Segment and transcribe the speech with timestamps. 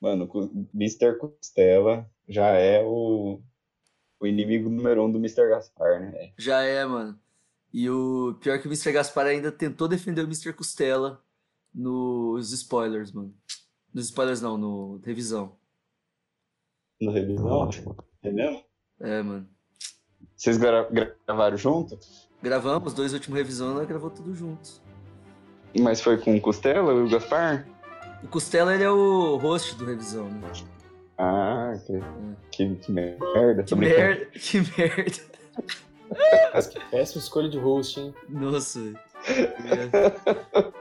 [0.00, 0.28] Mano,
[0.74, 1.16] Mr.
[1.18, 3.40] Costela já é o,
[4.20, 5.48] o inimigo número um do Mr.
[5.48, 6.32] Gaspar, né?
[6.38, 7.18] Já é, mano.
[7.72, 8.92] E o pior que o Mr.
[8.92, 10.52] Gaspar ainda tentou defender o Mr.
[10.52, 11.22] Costela
[11.74, 13.34] nos spoilers, mano.
[13.92, 15.56] Nos spoilers não, no revisão.
[17.00, 17.68] No revisão?
[18.22, 18.64] É mesmo?
[19.00, 19.48] É, mano.
[20.36, 20.88] Vocês gra-
[21.26, 21.98] gravaram junto?
[22.42, 24.80] Gravamos, dois últimos revisão, nós gravou tudo juntos.
[25.80, 27.66] Mas foi com o Costela e o Gaspar?
[28.22, 30.40] O Costela, ele é o host do revisão, né?
[31.18, 32.00] Ah, que,
[32.50, 33.62] que, que merda.
[33.62, 35.22] Que tô merda, que merda.
[36.54, 38.14] Mas que péssima escolha de host, hein?
[38.28, 38.98] Nossa, velho.
[40.54, 40.72] É.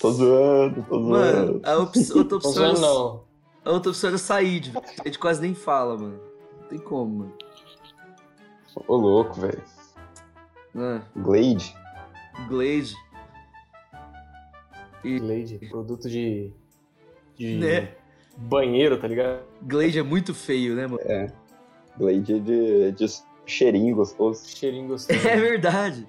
[0.00, 1.60] Tô zoando, tô Mano, zoando.
[1.64, 2.52] a op- outra opção.
[2.52, 3.24] zoando, era- não.
[3.64, 4.84] A outra opção era Said, velho.
[5.00, 6.20] A gente quase nem fala, mano.
[6.60, 7.34] Não tem como, mano.
[8.86, 9.62] Ô, louco, velho.
[10.76, 11.74] Ah, Glade?
[12.48, 12.94] Glade.
[15.02, 16.52] Glade, produto de.
[17.36, 17.94] de Né?
[18.36, 19.42] banheiro, tá ligado?
[19.62, 21.00] Glade é muito feio, né, mano?
[21.96, 23.06] Glade é de, de
[23.46, 24.48] cheirinho gostoso.
[24.48, 25.18] Cheirinho gostoso.
[25.28, 26.06] É verdade.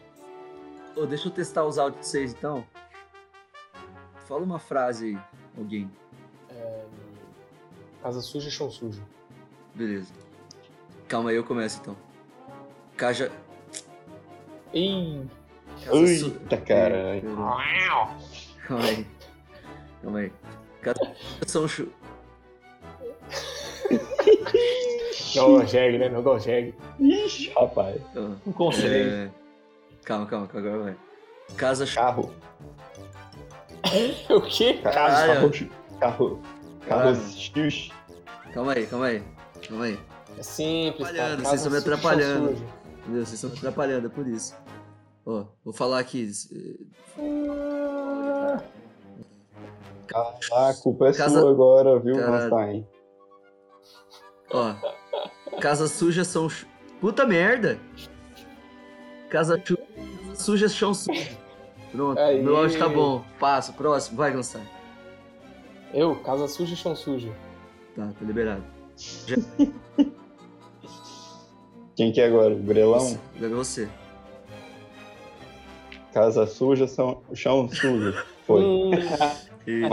[0.95, 2.65] Ô, deixa eu testar os áudios de vocês, então.
[4.27, 5.17] Fala uma frase aí,
[5.57, 5.89] alguém.
[8.03, 9.01] Casa suja, chão sujo.
[9.75, 10.13] Beleza.
[11.07, 11.95] Calma aí, eu começo, então.
[12.95, 13.31] Caja...
[14.73, 15.23] Ih,
[15.83, 17.23] Casa su- Eita, caralho.
[18.69, 19.07] Calma aí.
[20.03, 20.31] Calma aí.
[20.83, 21.15] Casa
[21.47, 21.91] são chu...
[25.35, 26.07] não gojeg, né?
[26.07, 26.75] Não gojeg.
[26.99, 27.99] Ixi, rapaz.
[28.15, 29.09] Ah, Não consegue.
[29.09, 29.31] é...
[30.03, 30.97] Calma, calma, calma, agora vai.
[31.57, 31.95] Casa chu...
[31.95, 32.31] Carro.
[34.29, 34.79] O quê?
[34.83, 35.51] Carro.
[35.99, 36.39] Carro.
[36.87, 37.17] Carro.
[38.53, 39.23] Calma aí, calma aí.
[39.67, 39.99] Calma aí.
[40.37, 42.51] É simples, Casa vocês estão me atrapalhando.
[42.99, 43.25] Entendeu?
[43.25, 44.55] Vocês estão me atrapalhando, é por isso.
[45.25, 46.29] Ó, vou falar aqui.
[50.13, 52.15] Ah, a culpa é Casa- sua agora, viu.
[52.15, 52.87] Einstein?
[54.51, 54.73] Ó.
[55.61, 56.47] Casa suja são.
[56.99, 57.79] Puta merda!
[59.29, 59.77] Casa chu...
[60.33, 61.37] suja, chão sujo.
[61.91, 62.41] Pronto, Aí.
[62.41, 63.23] meu áudio tá bom.
[63.39, 64.17] Passo, próximo.
[64.17, 64.65] Vai, Gonçalo.
[65.93, 67.33] Eu, casa suja, chão sujo.
[67.95, 68.63] Tá, tá liberado.
[71.95, 72.53] Quem que é agora?
[72.53, 72.99] O Grelão?
[72.99, 73.89] Você, agora é você.
[76.13, 77.21] Casa suja, são...
[77.33, 78.13] chão sujo.
[78.49, 78.61] Foi.
[78.63, 78.89] Hum,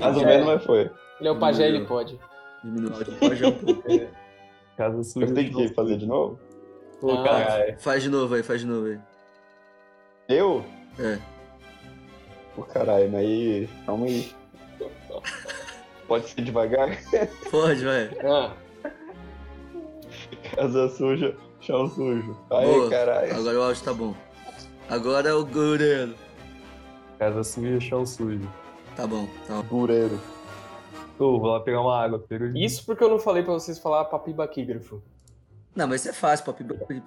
[0.01, 0.91] Mais ou menos, mas foi.
[1.21, 2.19] ele é o pajé, ele pode.
[2.65, 3.83] Diminui o áudio pode um pouco.
[4.79, 5.27] Casa suja.
[5.27, 6.39] Eu tenho que fazer de novo?
[7.01, 7.23] Pô, Ah.
[7.25, 7.79] caralho.
[7.81, 8.99] Faz de novo aí, faz de novo aí.
[10.29, 10.65] Eu?
[10.99, 11.19] É.
[12.55, 13.69] Pô, caralho, mas aí...
[13.85, 14.33] Calma aí.
[16.09, 16.89] Pode ser devagar?
[17.51, 18.11] Pode, vai.
[18.25, 18.53] Ah,
[20.55, 22.35] Casa suja, chão sujo.
[22.51, 22.89] Aí, Boa.
[22.91, 23.35] caralho.
[23.37, 24.15] Agora o áudio tá bom.
[24.89, 26.15] Agora é o Gurelo.
[27.19, 28.49] Casa suja, chão sujo.
[28.95, 29.63] Tá bom, tá bom.
[29.63, 30.19] Bureiro.
[31.19, 32.23] Ô, vou lá pegar uma água.
[32.29, 35.03] De- isso porque eu não falei pra vocês falar papibaquígrafo.
[35.75, 36.65] Não, mas isso é fácil, papi.
[36.65, 37.03] papi-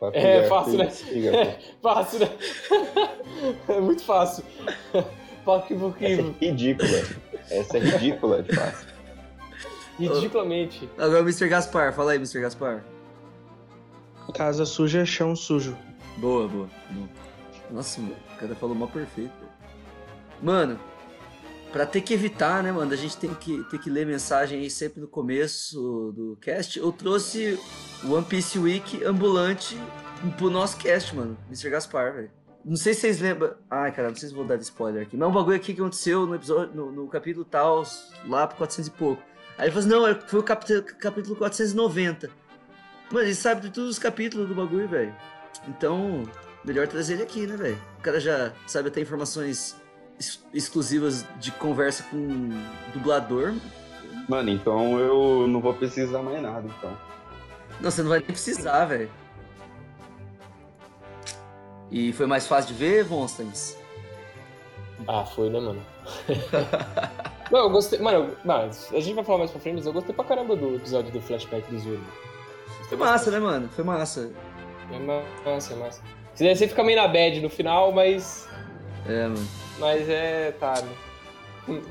[0.00, 0.86] Vai É, fácil, né?
[0.86, 1.82] pô.
[1.82, 2.28] Fácil, né?
[3.68, 4.44] é muito fácil.
[4.94, 5.08] Essa
[5.44, 6.34] Papibaquígrafo.
[6.40, 6.98] é ridícula.
[7.50, 8.88] Essa é ridícula de fácil.
[9.98, 10.88] Ridiculamente.
[10.96, 11.48] Agora o Mr.
[11.48, 11.92] Gaspar.
[11.92, 12.40] Fala aí, Mr.
[12.40, 12.84] Gaspar.
[14.34, 15.76] Casa suja, chão sujo.
[16.18, 16.68] Boa, boa.
[16.90, 17.08] boa.
[17.70, 19.32] Nossa, mano, o cara falou mal perfeito.
[20.40, 20.78] Mano,
[21.72, 24.70] pra ter que evitar, né, mano, a gente tem que, ter que ler mensagem aí
[24.70, 26.78] sempre no começo do cast.
[26.78, 27.58] Eu trouxe
[28.04, 29.76] o One Piece Week ambulante
[30.36, 31.36] pro nosso cast, mano.
[31.48, 31.70] Mr.
[31.70, 32.30] Gaspar, velho.
[32.64, 33.54] Não sei se vocês lembram.
[33.70, 35.16] Ai, cara, não sei se vou dar spoiler aqui.
[35.16, 37.82] Mas é um bagulho aqui que aconteceu no episódio, no, no capítulo tal,
[38.26, 39.22] lá pro 400 e pouco.
[39.56, 42.30] Aí ele falou assim: não, é- foi o capítulo, capítulo 490.
[43.10, 45.14] Mano, ele sabe de todos os capítulos do bagulho, velho.
[45.66, 46.24] Então,
[46.64, 47.78] melhor trazer ele aqui, né, velho?
[47.98, 49.76] O cara já sabe até informações
[50.18, 52.50] ex- exclusivas de conversa com
[52.92, 53.54] dublador.
[54.28, 56.96] Mano, então eu não vou precisar mais nada, então.
[57.80, 59.10] Não, você não vai nem precisar, velho.
[61.90, 63.76] E foi mais fácil de ver, Vonstens?
[65.06, 65.80] Ah, foi, né, mano?
[67.50, 67.98] Não, eu gostei.
[67.98, 70.54] Mano, eu- mas a gente vai falar mais pra frente, mas eu gostei pra caramba
[70.54, 72.00] do episódio do flashback do Zoro.
[72.90, 73.68] Foi massa, né, mano?
[73.70, 74.30] Foi massa.
[74.92, 76.02] É massa, é massa.
[76.38, 78.48] Se daí você fica meio na bad no final, mas.
[79.08, 79.48] É, mano.
[79.80, 80.52] Mas é.
[80.52, 80.80] tá,
[81.66, 81.82] né?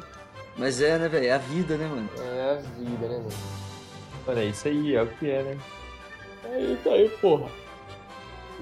[0.56, 1.28] Mas é, né, velho?
[1.28, 2.10] É a vida, né, mano?
[2.18, 4.40] É a vida, né, mano?
[4.40, 5.58] É isso aí, é o que é, né?
[6.46, 7.52] É isso aí, porra.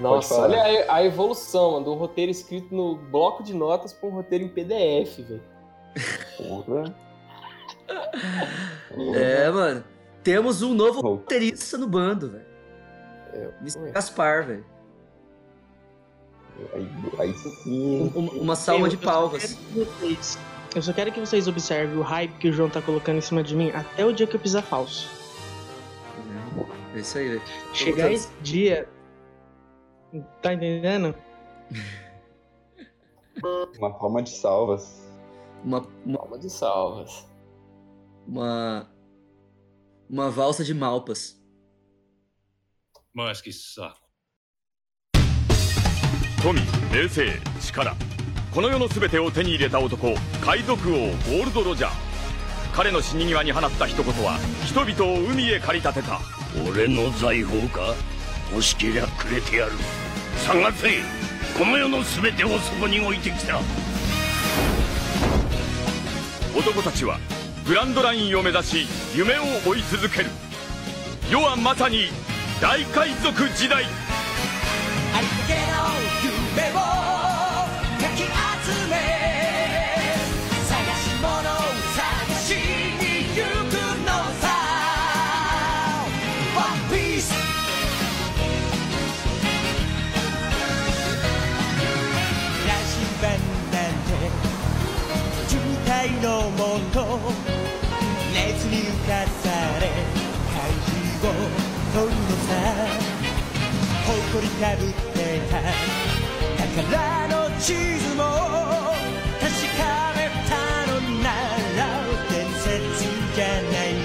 [0.00, 0.60] Nossa, olha
[0.90, 4.48] a, a evolução, mano, do roteiro escrito no bloco de notas pra um roteiro em
[4.48, 5.42] PDF, velho.
[6.36, 6.94] Porra.
[9.14, 9.84] É, mano.
[10.24, 12.46] Temos um novo roteirista no bando, velho.
[13.32, 13.90] É.
[13.92, 14.75] Gaspar, velho.
[16.72, 16.88] Aí,
[17.18, 18.10] aí sim.
[18.14, 19.58] Um- um- uma salva de palmas.
[20.74, 23.42] Eu só quero que vocês observem o hype que o João tá colocando em cima
[23.42, 25.08] de mim até o dia que eu pisar falso.
[26.94, 27.42] É isso aí, velho.
[27.74, 28.88] Chegar botando- esse dia.
[30.40, 31.14] Tá entendendo?
[33.78, 35.02] Uma palma de salvas.
[35.62, 37.26] Uma, uma, Palma de salvas.
[38.26, 38.90] uma,
[40.08, 41.38] uma valsa de malpas.
[43.12, 44.05] Mas que saco.
[46.42, 46.54] 富
[46.92, 47.96] 名声力。
[48.52, 51.90] この世の全てを手に入れた男海賊王ゴールド・ロジャー。
[52.74, 56.20] 彼の死に際に放った一言は人々を海へ駆り立てた。
[56.70, 57.94] 俺の財宝か？
[58.52, 59.72] 欲しけりゃくれてやる。
[60.46, 61.00] 探せ！
[61.58, 63.58] この世の全てをそこに置いてきた。
[66.56, 67.18] 男たちは
[67.66, 70.30] グランドラインを目指し夢を追い続ける。
[71.30, 72.08] 世はまさに
[72.60, 73.84] 大海賊時代
[76.56, 76.74] の夢を
[78.00, 78.32] かき集
[78.88, 78.96] め
[80.64, 81.52] 探し物を
[81.94, 82.00] 探
[82.40, 83.04] しに
[83.36, 83.38] 行
[83.68, 83.72] く
[84.04, 84.08] の
[84.40, 84.44] さ。
[86.56, 87.34] One Piece
[92.66, 93.24] 羅針盤
[93.70, 94.08] なんて
[95.46, 95.52] 渋
[95.84, 95.90] 滞
[96.22, 96.60] のも
[96.92, 96.96] と
[98.32, 99.44] 熱に浮かさ
[99.80, 99.84] れ
[100.54, 101.32] 怪獣を
[101.92, 102.50] 取るのさ
[104.06, 105.16] 誇りかぶって
[105.50, 106.15] た。
[106.76, 106.82] 宝
[107.28, 108.22] の地図も
[109.40, 110.52] 確かめた
[110.92, 111.26] のな
[111.74, 111.80] ら
[112.30, 113.00] 伝説
[113.34, 113.96] じゃない。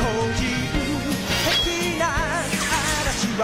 [0.00, 0.40] 個人
[1.44, 2.02] 的な
[3.02, 3.42] 嵐は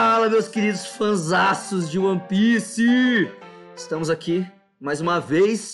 [0.00, 3.28] Fala, meus queridos fanzaços de One Piece!
[3.74, 4.46] Estamos aqui
[4.80, 5.72] mais uma vez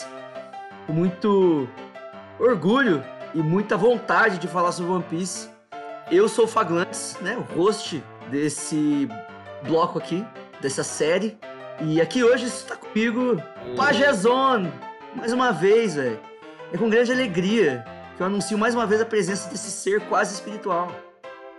[0.86, 1.68] com muito
[2.40, 3.04] orgulho
[3.34, 5.50] e muita vontade de falar sobre One Piece.
[6.10, 9.06] Eu sou o Faglantes, né, o host desse
[9.62, 10.24] bloco aqui,
[10.58, 11.36] dessa série.
[11.82, 13.36] E aqui hoje está comigo
[13.76, 14.72] Pajezon,
[15.14, 16.18] mais uma vez, velho.
[16.72, 17.84] É com grande alegria
[18.16, 20.90] que eu anuncio mais uma vez a presença desse ser quase espiritual.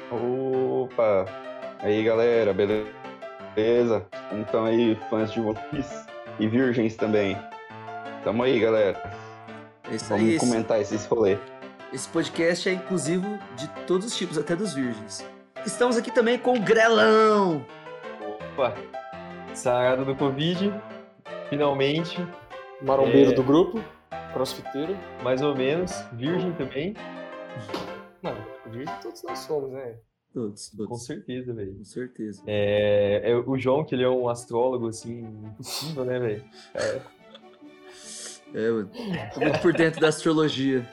[0.09, 1.44] Opa!
[1.85, 4.05] Aí galera, beleza?
[4.31, 6.05] Então aí, fãs de One Piece
[6.39, 7.37] e virgens também.
[8.23, 8.99] Tamo aí, galera.
[9.89, 11.37] É isso Vamos aí, esse- comentar esses rolês.
[11.93, 15.23] Esse podcast é inclusivo de todos os tipos, até dos virgens.
[15.63, 17.63] Estamos aqui também com o Grelão.
[18.53, 18.73] Opa!
[19.53, 20.73] Sarado do Covid,
[21.49, 22.17] finalmente,
[22.81, 23.33] Marombeiro É.
[23.35, 23.79] do grupo.
[24.33, 24.97] Crossfiteiro.
[25.23, 26.93] mais ou menos, virgem também,
[28.21, 29.95] Mano, virgem todos nós somos, né?
[30.35, 31.05] Todos, com todos.
[31.05, 31.75] certeza, velho.
[31.75, 32.43] Com certeza.
[32.45, 36.43] É, é o João, que ele é um astrólogo, assim, impossível, né, velho?
[36.73, 37.01] É.
[39.33, 40.85] Tô muito por dentro da astrologia.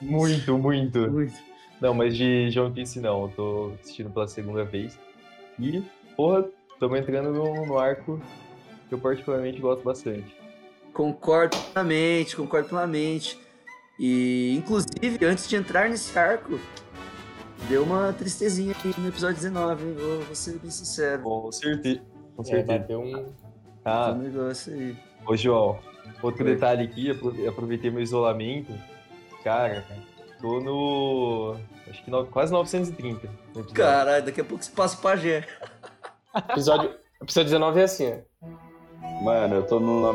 [0.00, 1.10] Muito, muito.
[1.10, 1.34] Muito.
[1.78, 4.98] Não, mas de João Piece não, eu tô assistindo pela segunda vez.
[5.58, 5.82] E,
[6.16, 8.18] porra, estamos entrando no, no arco
[8.88, 10.34] que eu particularmente gosto bastante.
[10.94, 13.38] Concordo plenamente, concordo plenamente.
[13.98, 16.58] E, inclusive, antes de entrar nesse arco,
[17.68, 19.94] deu uma tristezinha aqui no episódio 19, hein?
[19.94, 21.22] Vou, vou ser bem sincero.
[21.22, 22.00] Com certeza.
[22.36, 22.78] Com É, certeza.
[22.78, 23.12] bateu um.
[23.12, 23.26] Tem
[23.84, 24.96] Ah, um negócio aí.
[25.26, 25.78] Ô, João,
[26.22, 26.54] outro Oi.
[26.54, 28.72] detalhe aqui, apro- aproveitei meu isolamento.
[29.44, 29.84] Cara,
[30.40, 31.56] tô no.
[31.88, 33.26] Acho que no- quase 930.
[33.26, 33.72] no episódio.
[33.74, 35.46] Caralho, daqui a pouco se passa o pajé.
[36.50, 38.12] Episódio, episódio 19 é assim,
[38.42, 39.24] ó.
[39.24, 40.12] Mano, eu tô no.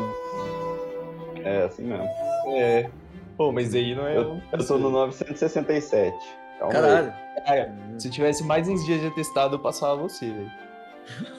[1.44, 2.08] É assim mesmo.
[2.48, 2.88] É.
[3.36, 4.16] Pô, mas aí não é.
[4.16, 6.16] Eu, eu tô no 967.
[6.58, 6.82] Calma aí.
[6.82, 7.14] Caralho.
[7.46, 10.52] Cara, se eu tivesse mais uns dias de atestado, eu passava você, velho.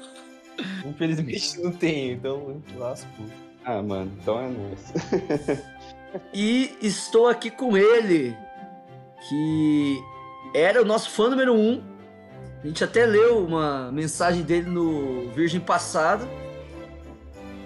[0.85, 3.07] Infelizmente não tenho, então lasco.
[3.65, 4.93] Ah, mano, então é nóis.
[6.33, 8.35] E estou aqui com ele,
[9.27, 10.01] que
[10.53, 11.83] era o nosso fã número um.
[12.63, 16.27] A gente até leu uma mensagem dele no Virgem Passado.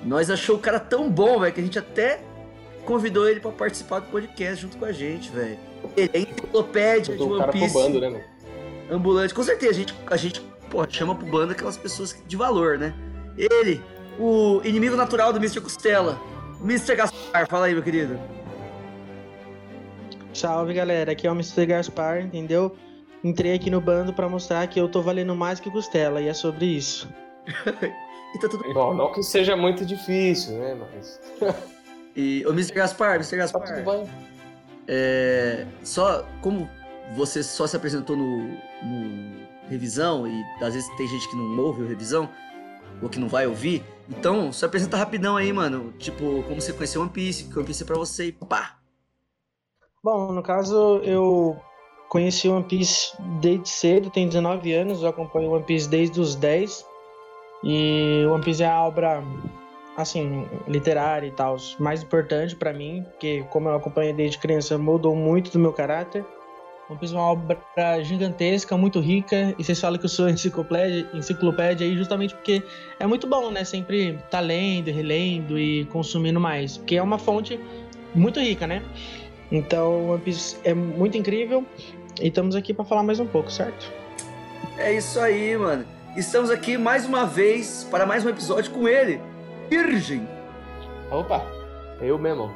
[0.03, 2.19] Nós achou o cara tão bom, velho, que a gente até
[2.85, 5.57] convidou ele pra participar do podcast junto com a gente, velho.
[5.95, 8.23] Ele é enciclopédia de One Piece, bando, né, mano?
[8.91, 9.33] ambulante.
[9.33, 12.93] Com certeza, a gente, a gente pô, chama pro bando aquelas pessoas de valor, né?
[13.37, 13.81] Ele,
[14.19, 15.61] o inimigo natural do Mr.
[15.61, 16.19] Costela,
[16.61, 16.95] Mr.
[16.95, 17.47] Gaspar.
[17.47, 18.19] Fala aí, meu querido.
[20.33, 21.65] Salve galera, aqui é o Mr.
[21.65, 22.75] Gaspar, entendeu?
[23.23, 26.33] Entrei aqui no bando pra mostrar que eu tô valendo mais que Costela e é
[26.33, 27.07] sobre isso.
[28.33, 30.75] e tá tudo Bom, não que seja muito difícil, né?
[30.75, 31.19] Mas.
[32.15, 32.73] E, ô, Mr.
[32.73, 33.37] Gaspar, Mr.
[33.37, 34.09] Tá tudo Gaspar, bem.
[34.87, 36.69] é, só como
[37.15, 38.39] você só se apresentou no,
[38.83, 42.29] no revisão e às vezes tem gente que não ouve o revisão
[43.01, 45.93] ou que não vai ouvir, então só apresenta rapidão aí, mano.
[45.97, 48.77] Tipo, como você conheceu One Piece, que One Piece é pra você e pá.
[50.03, 51.59] Bom, no caso, eu
[52.09, 56.85] conheci One Piece desde cedo, tenho 19 anos, eu acompanho One Piece desde os 10.
[57.63, 59.23] E One Piece é a obra,
[59.95, 65.15] assim, literária e tal, mais importante pra mim, porque como eu acompanho desde criança, mudou
[65.15, 66.25] muito do meu caráter.
[66.89, 71.07] One Piece é uma obra gigantesca, muito rica, e vocês falam que eu sou enciclopédia,
[71.13, 72.61] enciclopédia aí justamente porque
[72.99, 73.63] é muito bom, né?
[73.63, 77.59] Sempre tá lendo, relendo e consumindo mais, porque é uma fonte
[78.13, 78.83] muito rica, né?
[79.51, 81.65] Então, One Piece é muito incrível
[82.19, 83.91] e estamos aqui para falar mais um pouco, certo?
[84.77, 85.85] É isso aí, mano.
[86.15, 89.21] Estamos aqui mais uma vez para mais um episódio com ele,
[89.71, 90.27] Virgem.
[91.09, 91.41] Opa,
[92.01, 92.51] eu mesmo.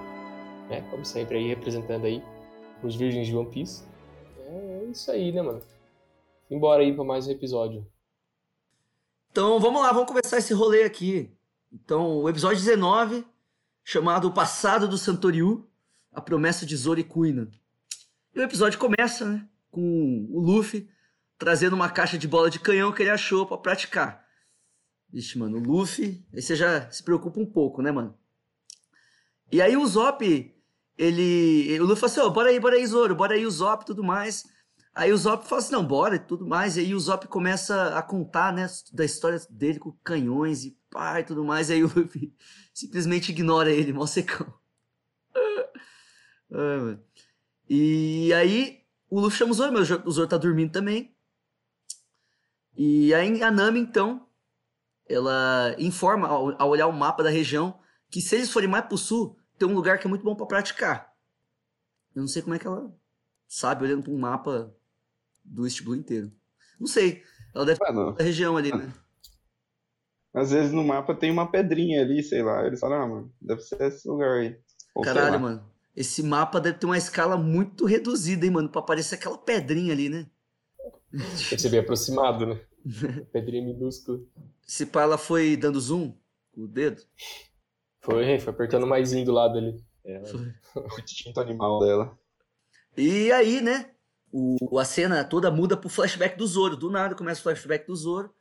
[0.70, 2.22] É, como sempre aí, representando aí
[2.84, 3.86] os virgens de One Piece.
[4.38, 5.62] É isso aí, né, mano?
[6.52, 7.88] Embora aí pra mais um episódio.
[9.32, 11.32] Então vamos lá, vamos começar esse rolê aqui.
[11.72, 13.26] Então, o episódio 19,
[13.82, 15.66] chamado O Passado do Santoriu,
[16.12, 17.50] a promessa de Zoro e Kuina.
[18.34, 20.90] E o episódio começa, né, com o Luffy
[21.38, 24.25] trazendo uma caixa de bola de canhão que ele achou pra praticar.
[25.16, 28.14] Vixe, mano, o Luffy, aí você já se preocupa um pouco, né, mano?
[29.50, 30.22] E aí o Zop,
[30.98, 31.80] ele.
[31.80, 33.86] O Luffy fala assim: ó, bora aí, bora aí, Zoro, bora aí o Zop e
[33.86, 34.44] tudo mais.
[34.94, 36.76] Aí o Zop fala assim: não, bora e tudo mais.
[36.76, 41.22] E aí o Zop começa a contar, né, da história dele com canhões e pá
[41.22, 41.70] e tudo mais.
[41.70, 42.36] E aí o Luffy
[42.76, 44.54] simplesmente ignora ele, mal secão.
[47.68, 51.16] E aí o Luffy chama o Zoro, mas o Zoro tá dormindo também.
[52.78, 54.25] E aí a Nami, então,
[55.08, 58.98] ela informa, ao, ao olhar o mapa da região, que se eles forem mais pro
[58.98, 61.14] sul, tem um lugar que é muito bom pra praticar.
[62.16, 62.94] Eu não sei como é que ela
[63.48, 64.74] sabe, olhando pra um mapa
[65.44, 66.32] do East Blue inteiro.
[66.80, 67.24] Não sei.
[67.54, 68.14] Ela deve não.
[68.14, 68.92] da região ali, né?
[70.34, 72.66] Às vezes no mapa tem uma pedrinha ali, sei lá.
[72.66, 74.60] Eles falam, ah, mano, deve ser esse lugar aí.
[74.94, 75.72] Ou Caralho, mano.
[75.96, 78.70] Esse mapa deve ter uma escala muito reduzida, hein, mano?
[78.70, 80.28] Pra aparecer aquela pedrinha ali, né?
[81.48, 82.60] Que ser bem aproximado, né?
[83.32, 84.20] Pedrinha minúscula.
[84.62, 86.14] Se pá, ela foi dando zoom
[86.54, 87.02] com o dedo.
[88.00, 89.84] Foi, foi apertando mais do lado ali.
[90.04, 90.22] É,
[90.76, 92.18] O instinto animal dela.
[92.96, 93.92] E aí, né?
[94.32, 96.78] O, a cena toda muda pro flashback do Zoro.
[96.78, 98.34] Do nada começa o flashback do Zoro.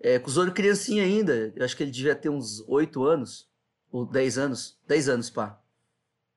[0.00, 1.52] É, com o Zoro criancinha ainda.
[1.56, 3.48] Eu acho que ele devia ter uns 8 anos.
[3.90, 4.78] Ou 10 anos.
[4.86, 5.60] 10 anos, pá.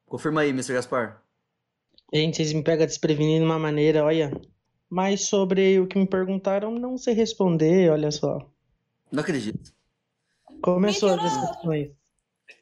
[0.06, 0.74] Confirma aí, Mr.
[0.74, 1.22] Gaspar.
[2.14, 4.32] Gente, vocês me pegam desprevenido de uma maneira, olha.
[4.90, 8.50] Mas sobre o que me perguntaram, não sei responder, olha só.
[9.12, 9.74] Não acredito.
[10.62, 11.92] Começou as discussões.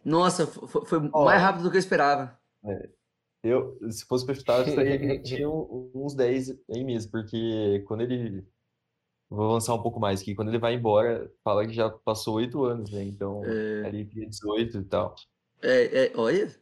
[0.03, 1.25] Nossa, foi, foi Ó.
[1.25, 2.37] mais rápido do que eu esperava.
[3.43, 8.43] Eu, se fosse chutar, eu tinha uns 10 aí mesmo, porque quando ele.
[9.27, 12.63] Vou avançar um pouco mais, que quando ele vai embora, fala que já passou 8
[12.63, 13.03] anos, né?
[13.03, 13.41] Então,
[13.85, 15.15] ali tinha 18 e tal.
[15.61, 16.55] É, é, olha.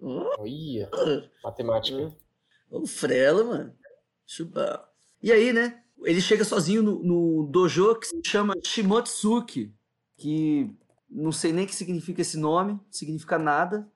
[0.00, 0.90] Olha,
[1.42, 2.12] matemática.
[2.70, 3.74] o Frela, mano.
[4.24, 4.88] Chuba.
[5.22, 5.82] E aí, né?
[6.02, 9.74] Ele chega sozinho no, no dojo que se chama Shimotsuki,
[10.16, 10.70] que
[11.08, 13.90] não sei nem o que significa esse nome, significa nada.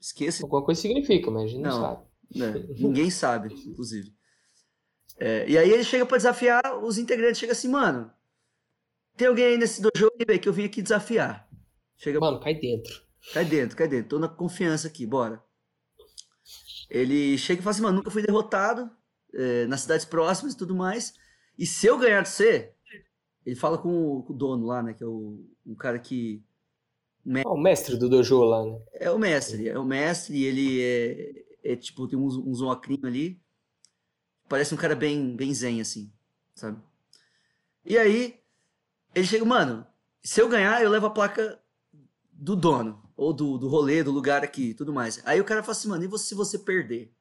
[0.00, 0.44] Esqueça.
[0.44, 1.80] Alguma coisa significa, mas a gente não, Não.
[1.80, 2.02] sabe.
[2.34, 2.52] né?
[2.78, 4.14] Ninguém sabe, inclusive.
[5.18, 7.38] É, e aí ele chega pra desafiar os integrantes.
[7.38, 8.10] Chega assim, mano,
[9.16, 11.46] tem alguém aí nesse dojo aí, que eu vim aqui desafiar.
[11.98, 13.02] Chega, Mano, cai dentro.
[13.34, 14.08] cai dentro, cai dentro.
[14.08, 15.44] Tô na confiança aqui, bora.
[16.88, 18.90] Ele chega e fala assim, mano, nunca fui derrotado
[19.34, 21.14] é, nas cidades próximas e tudo mais.
[21.58, 22.72] E se eu ganhar de você,
[23.44, 24.94] ele fala com o, com o dono lá, né?
[24.94, 26.42] Que é o, um cara que
[27.44, 28.78] Ah, o mestre do dojo lá, né?
[28.94, 33.40] É o mestre, é o mestre, ele é, é tipo, tem uns, uns óculos ali.
[34.48, 36.12] Parece um cara bem, bem zen, assim,
[36.54, 36.78] sabe?
[37.84, 38.40] E aí,
[39.14, 39.86] ele chega, mano,
[40.22, 41.60] se eu ganhar, eu levo a placa
[42.32, 45.20] do dono, ou do, do rolê, do lugar aqui, tudo mais.
[45.24, 47.12] Aí o cara fala assim, mano, e você, se você perder?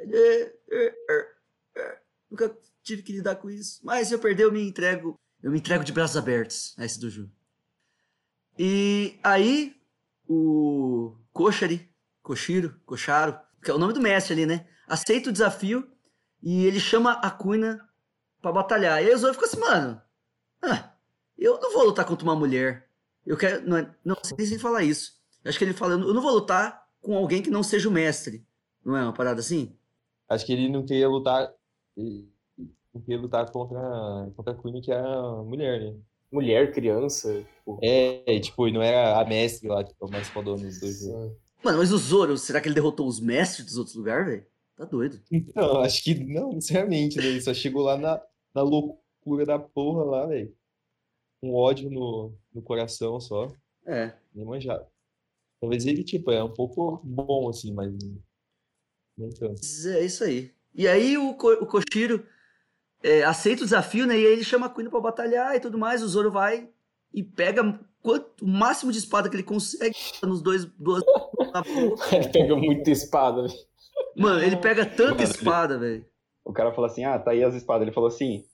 [0.00, 1.28] Ele, "É, é, é,
[1.76, 1.98] é,
[2.30, 3.80] nunca tive que lidar com isso.
[3.84, 6.98] Mas se eu perder, eu me entrego, eu me entrego de braços abertos a esse
[6.98, 7.30] do Ju.
[8.58, 9.76] E aí,
[10.28, 11.88] o Koshari,
[12.22, 14.66] Koshiro, Kosharo, que é o nome do mestre ali, né?
[14.86, 15.88] Aceita o desafio
[16.42, 17.86] e ele chama a Kuina
[18.40, 19.02] pra batalhar.
[19.02, 20.00] E aí o Zoro fica assim, mano,
[20.62, 20.92] ah,
[21.36, 22.88] eu não vou lutar contra uma mulher.
[23.24, 23.66] Eu quero.
[23.68, 25.20] Não, é- não sei se falar isso.
[25.44, 27.92] Eu acho que ele fala, eu não vou lutar com alguém que não seja o
[27.92, 28.44] mestre.
[28.84, 29.76] Não é uma parada assim?
[30.28, 31.52] Acho que ele não queria lutar.
[31.96, 35.96] Não queria lutar contra, contra a Queen, que é a mulher, né?
[36.30, 37.32] mulher, criança.
[37.58, 41.06] Tipo, É, tipo, e não era a mestre lá, tipo, a mais fodona dos dois.
[41.06, 41.34] né?
[41.64, 44.46] Mano, mas o Zoro, será que ele derrotou os mestres dos outros lugares, velho?
[44.76, 45.20] Tá doido.
[45.56, 47.26] Não, acho que não, sinceramente, né?
[47.26, 48.22] Ele só chegou lá na,
[48.54, 50.54] na loucura da porra lá, velho.
[51.40, 53.50] Com ódio no, no coração só,
[53.86, 54.12] É.
[54.34, 54.86] nem manjado.
[55.60, 57.92] Talvez ele, tipo, é um pouco bom, assim, mas
[59.20, 60.52] É isso aí.
[60.74, 62.24] E aí o, Ko- o Koshiro
[63.02, 64.14] é, aceita o desafio, né?
[64.18, 66.02] E aí ele chama a Queen pra batalhar e tudo mais.
[66.02, 66.68] O Zoro vai
[67.12, 70.64] e pega quanto, o máximo de espada que ele consegue nos dois.
[70.78, 71.02] Duas.
[72.12, 73.54] Ele pega muita espada, velho.
[74.16, 76.06] Mano, ele pega tanta Mano, ele- espada, velho.
[76.44, 77.82] O cara falou assim, ah, tá aí as espadas.
[77.82, 78.44] Ele falou assim,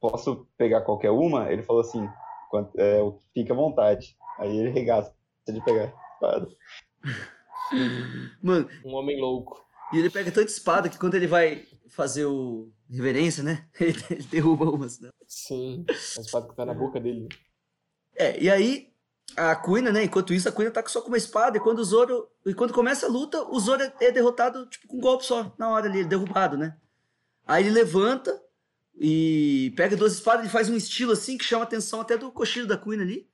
[0.00, 1.50] posso pegar qualquer uma?
[1.52, 2.08] Ele falou assim,
[2.50, 2.98] "Quanto- é,
[3.34, 4.16] fica à vontade.
[4.38, 5.12] Aí ele regaça
[5.48, 6.48] de pegar a espada.
[8.42, 9.64] Mano, Um homem louco.
[9.92, 13.68] E ele pega tanta espada que quando ele vai fazer o reverência, né?
[13.78, 15.00] Ele, ele derruba umas.
[15.00, 15.10] Né?
[15.26, 15.84] Sim.
[15.88, 17.28] A espada que tá na boca dele.
[18.16, 18.90] É, e aí
[19.36, 20.04] a Kuina, né?
[20.04, 21.56] Enquanto isso, a Kuina tá só com uma espada.
[21.56, 22.28] E quando o Zoro.
[22.44, 25.68] E quando começa a luta, o Zoro é- derrotado, tipo, com um golpe só, na
[25.68, 26.76] hora ali, derrubado, né?
[27.46, 28.40] Aí ele levanta
[28.94, 32.30] e pega duas espadas, ele faz um estilo assim que chama a atenção até do
[32.30, 33.28] cochilo da Kuina ali.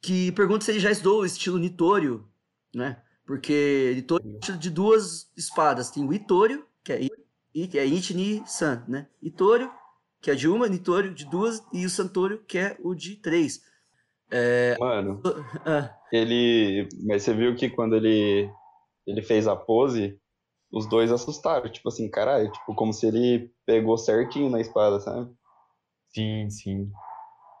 [0.00, 2.26] Que pergunta se ele já estudou o estilo Nitório,
[2.74, 3.02] né?
[3.30, 5.88] Porque Nitório é de duas espadas.
[5.88, 7.10] Tem o Itório, que é, I-
[7.54, 9.06] I- que é Ichi-Ni-San, né?
[9.22, 9.70] Itório,
[10.20, 13.62] que é de uma, Nitório de duas, e o Santório, que é o de três.
[14.80, 15.20] Mano,
[15.64, 16.88] Ah, ele.
[17.06, 18.50] Mas você viu que quando ele,
[19.06, 20.18] ele fez a pose,
[20.72, 21.70] os dois assustaram.
[21.70, 25.32] Tipo assim, caralho, tipo, como se ele pegou certinho na espada, sabe?
[26.08, 26.90] Sim, sim.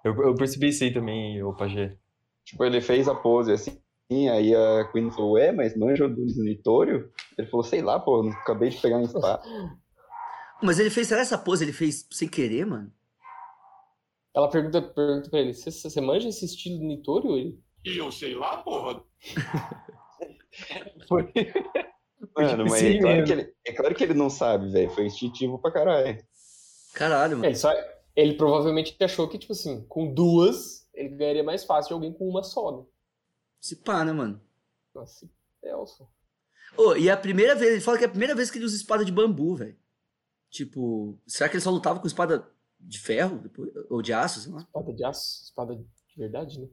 [0.04, 1.96] Eu, eu percebi isso aí também, ô Pajé.
[2.44, 3.80] Tipo, ele fez a pose assim,
[4.10, 7.10] aí a Queen falou, ué, mas manja do Nitório?
[7.38, 9.42] Ele falou, sei lá, pô, não acabei de pegar uma espada.
[10.62, 12.92] Mas ele fez, será essa pose ele fez sem querer, mano?
[14.34, 17.36] Ela pergunta, pergunta pra ele: Você, você manja esse estilo do Nitório?
[17.36, 17.58] Ele.
[17.84, 19.02] E eu sei lá, porra.
[21.08, 21.32] Foi.
[22.36, 24.90] Mano, mas Sim, é claro, que ele, é claro que ele não sabe, velho.
[24.90, 26.22] Foi instintivo pra caralho.
[26.92, 27.46] Caralho, É, mano.
[27.46, 27.72] Ele, só,
[28.14, 32.28] ele provavelmente achou que, tipo assim, com duas, ele ganharia mais fácil de alguém com
[32.28, 32.84] uma só, né?
[33.60, 34.40] Se pá, né, mano?
[34.94, 35.28] Nossa,
[35.62, 36.08] Elson.
[36.76, 38.76] Ô, e a primeira vez, ele fala que é a primeira vez que ele usa
[38.76, 39.76] espada de bambu, velho.
[40.48, 43.38] Tipo, será que ele só lutava com espada de ferro?
[43.38, 44.60] depois- ou de aço, sei lá?
[44.62, 46.68] Espada de aço, espada de verdade, né?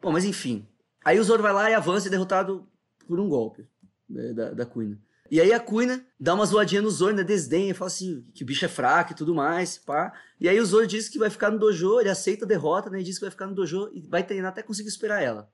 [0.00, 0.66] Bom, mas enfim.
[1.04, 2.68] Aí o Zoro vai lá e avança e é derrotado
[3.06, 3.66] por um golpe
[4.08, 5.00] né, da, da Kuina.
[5.30, 7.24] E aí a Kuina dá uma zoadinha no Zoro, né?
[7.24, 10.12] Desdenha, fala assim que o bicho é fraco e tudo mais, pá.
[10.38, 13.00] E aí o Zoro diz que vai ficar no dojo, ele aceita a derrota, né?
[13.00, 15.50] E diz que vai ficar no dojo e vai treinar até conseguir superar ela.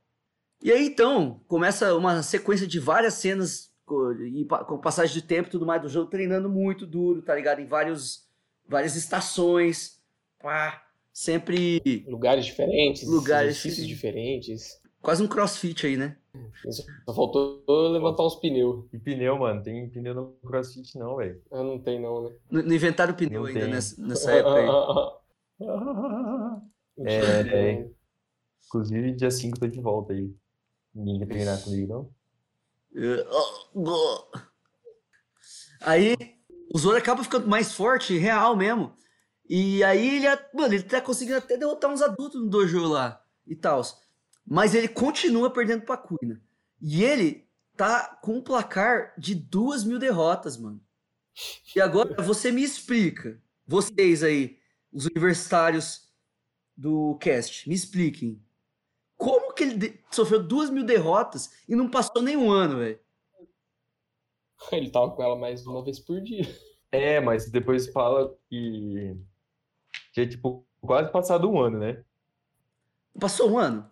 [0.62, 3.72] E aí então, começa uma sequência de várias cenas
[4.20, 7.60] e com passagem de tempo e tudo mais do jogo, treinando muito duro, tá ligado?
[7.60, 8.28] Em vários,
[8.68, 10.00] várias estações,
[10.40, 10.84] pá.
[11.12, 14.80] Sempre Lugares diferentes, Lugares exercícios diferentes.
[15.00, 16.16] quase um crossfit aí, né?
[16.70, 18.84] Só faltou levantar uns pneus.
[18.92, 21.42] E pneu, mano, tem pneu no CrossFit não, velho.
[21.50, 22.36] Ah, não tem não, né?
[22.50, 23.70] No, no inventário pneu Não ainda tem.
[23.70, 24.68] nessa, nessa época aí.
[27.00, 27.90] É, é.
[28.66, 30.34] Inclusive, dia 5 eu tô de volta aí.
[30.98, 32.12] Ninguém quer treinar comigo, não?
[35.80, 36.16] Aí
[36.74, 38.92] o Zoro acaba ficando mais forte, real mesmo.
[39.48, 43.54] E aí ele, mano, ele tá conseguindo até derrotar uns adultos no dojo lá e
[43.54, 43.80] tal.
[44.44, 46.42] Mas ele continua perdendo pra Kuina.
[46.80, 50.82] E ele tá com um placar de duas mil derrotas, mano.
[51.76, 54.58] E agora você me explica, vocês aí,
[54.92, 56.08] os universitários
[56.76, 58.42] do cast, me expliquem.
[59.18, 63.00] Como que ele sofreu duas mil derrotas e não passou nenhum ano, velho?
[64.72, 66.42] Ele tava com ela mais uma vez por dia.
[66.90, 69.16] É, mas depois fala que
[70.12, 72.04] tinha, tipo, quase passado um ano, né?
[73.20, 73.90] Passou um ano?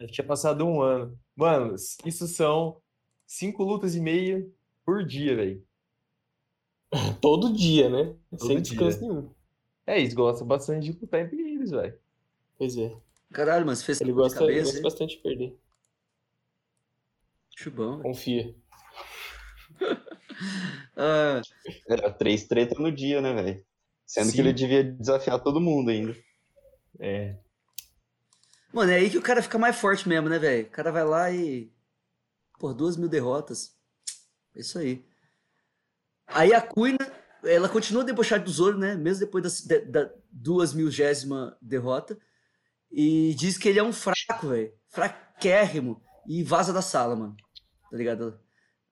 [0.00, 1.18] Já tinha passado um ano.
[1.36, 1.74] Mano,
[2.04, 2.80] isso são
[3.26, 4.48] cinco lutas e meia
[4.84, 5.66] por dia, velho.
[7.20, 8.14] Todo dia, né?
[8.30, 8.62] Todo Sem dia.
[8.62, 9.30] descanso nenhum.
[9.86, 11.98] É, eles gostam bastante de lutar entre eles, velho.
[12.56, 12.96] Pois é.
[13.34, 14.82] Caralho, você fez Ele gosta, ele cabeça, gosta hein?
[14.82, 15.58] bastante de perder.
[17.56, 18.02] Velho.
[18.02, 18.54] Confia.
[20.96, 21.40] Ah,
[21.88, 23.64] Era três tretas no dia, né, velho?
[24.06, 24.32] Sendo Sim.
[24.32, 26.14] que ele devia desafiar todo mundo ainda.
[26.98, 27.36] É.
[28.72, 30.66] mano, é aí que o cara fica mais forte mesmo, né, velho?
[30.66, 31.72] O cara vai lá e.
[32.58, 33.76] Por duas mil derrotas.
[34.54, 35.04] É isso aí.
[36.26, 36.98] Aí a Kuina,
[37.44, 38.94] ela continua debochada do Zoro, né?
[38.96, 42.18] Mesmo depois das- da, da duas milgésima derrota.
[42.96, 44.72] E diz que ele é um fraco, velho.
[44.88, 46.00] Fraquérrimo.
[46.28, 47.36] E vaza da sala, mano.
[47.90, 48.38] Tá ligado?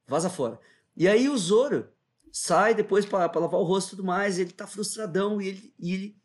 [0.09, 0.59] Vaza fora.
[0.97, 1.89] E aí o Zoro
[2.33, 4.41] sai depois pra, pra lavar o rosto e tudo mais.
[4.41, 6.23] Ele tá frustradão e ele, e ele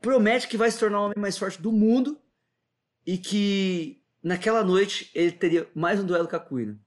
[0.00, 2.16] promete que vai se tornar o homem mais forte do mundo
[3.04, 6.80] e que naquela noite ele teria mais um duelo com a Kuina.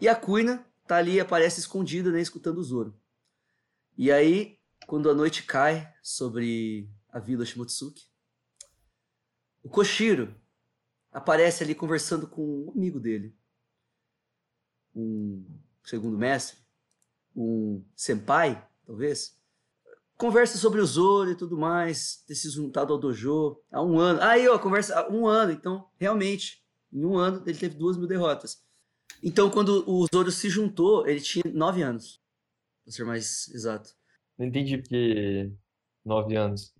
[0.00, 3.00] E a Kuina tá ali, aparece escondida, né, escutando o Zoro.
[3.96, 4.58] E aí,
[4.88, 8.12] quando a noite cai sobre a vila Shimotsuki,
[9.64, 10.32] o Koshiro
[11.10, 13.34] aparece ali conversando com um amigo dele,
[14.94, 15.44] um
[15.82, 16.58] segundo mestre,
[17.34, 19.36] um senpai, talvez.
[20.16, 24.20] Conversa sobre o Zoro e tudo mais, ter se juntado ao dojo há um ano.
[24.22, 28.06] Aí, ó, conversa há um ano, então, realmente, em um ano ele teve duas mil
[28.06, 28.62] derrotas.
[29.22, 32.22] Então, quando o Zoro se juntou, ele tinha nove anos,
[32.84, 33.96] pra ser mais exato.
[34.38, 35.50] Não entendi porque
[36.04, 36.74] nove anos.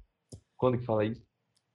[0.56, 1.23] Quando que fala isso?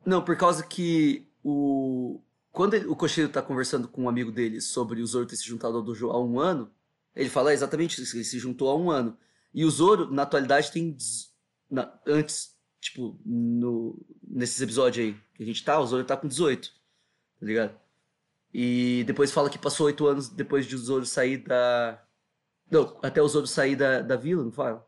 [0.05, 2.21] Não, por causa que o.
[2.51, 5.45] Quando ele- o Koshiro tá conversando com um amigo dele sobre o Zoro ter se
[5.45, 6.71] juntado ao dojo há um ano,
[7.15, 9.17] ele fala exatamente isso, ele se juntou há um ano.
[9.53, 10.95] E o Zoro, na atualidade, tem.
[11.69, 13.95] na- antes, tipo, no,
[14.27, 16.69] nesses episódios aí que a gente tá, o Zoro tá com 18.
[17.39, 17.79] Tá ligado?
[18.53, 22.03] E depois fala que passou oito anos depois de o Zoro sair da.
[22.71, 24.87] Não, até o Zoro sair da, da vila, não fala?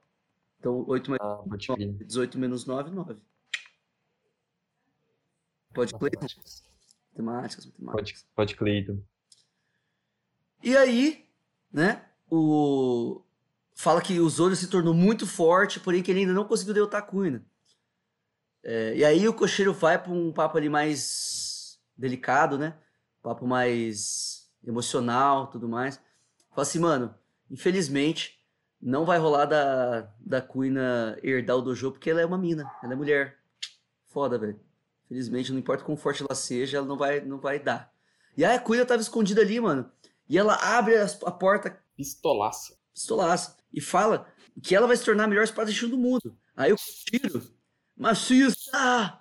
[0.60, 1.94] Então, 8 mais Ah, pode crer.
[2.06, 3.16] 18 menos 9, 9.
[5.74, 6.00] Pode ler.
[6.02, 6.64] Matemáticas.
[7.14, 7.76] Matemáticas.
[7.78, 9.02] Pode, pode Cleiton.
[10.64, 11.26] E aí,
[11.72, 13.22] né, o...
[13.74, 17.00] Fala que o Zoro se tornou muito forte, porém que ele ainda não conseguiu derrotar
[17.00, 17.44] a Kuina.
[18.64, 22.78] É, e aí o Koshiro vai para um papo ali mais delicado, né?
[23.24, 26.00] Papo mais emocional, tudo mais.
[26.52, 27.16] Fala assim, mano,
[27.50, 28.40] infelizmente
[28.82, 32.94] não vai rolar da, da Kuina herdar o dojo porque ela é uma mina, ela
[32.94, 33.38] é mulher.
[34.08, 34.60] Foda, velho.
[35.12, 37.92] Infelizmente, não importa quão forte ela seja, ela não vai, não vai dar.
[38.38, 39.92] E aí a Kuina tava escondida ali, mano.
[40.30, 42.78] E ela abre a porta Pistolaça.
[42.94, 44.26] pistolaça e fala
[44.64, 46.38] que ela vai se tornar a melhor espadachim do mundo.
[46.56, 47.44] Aí o tiro,
[47.98, 49.20] machista,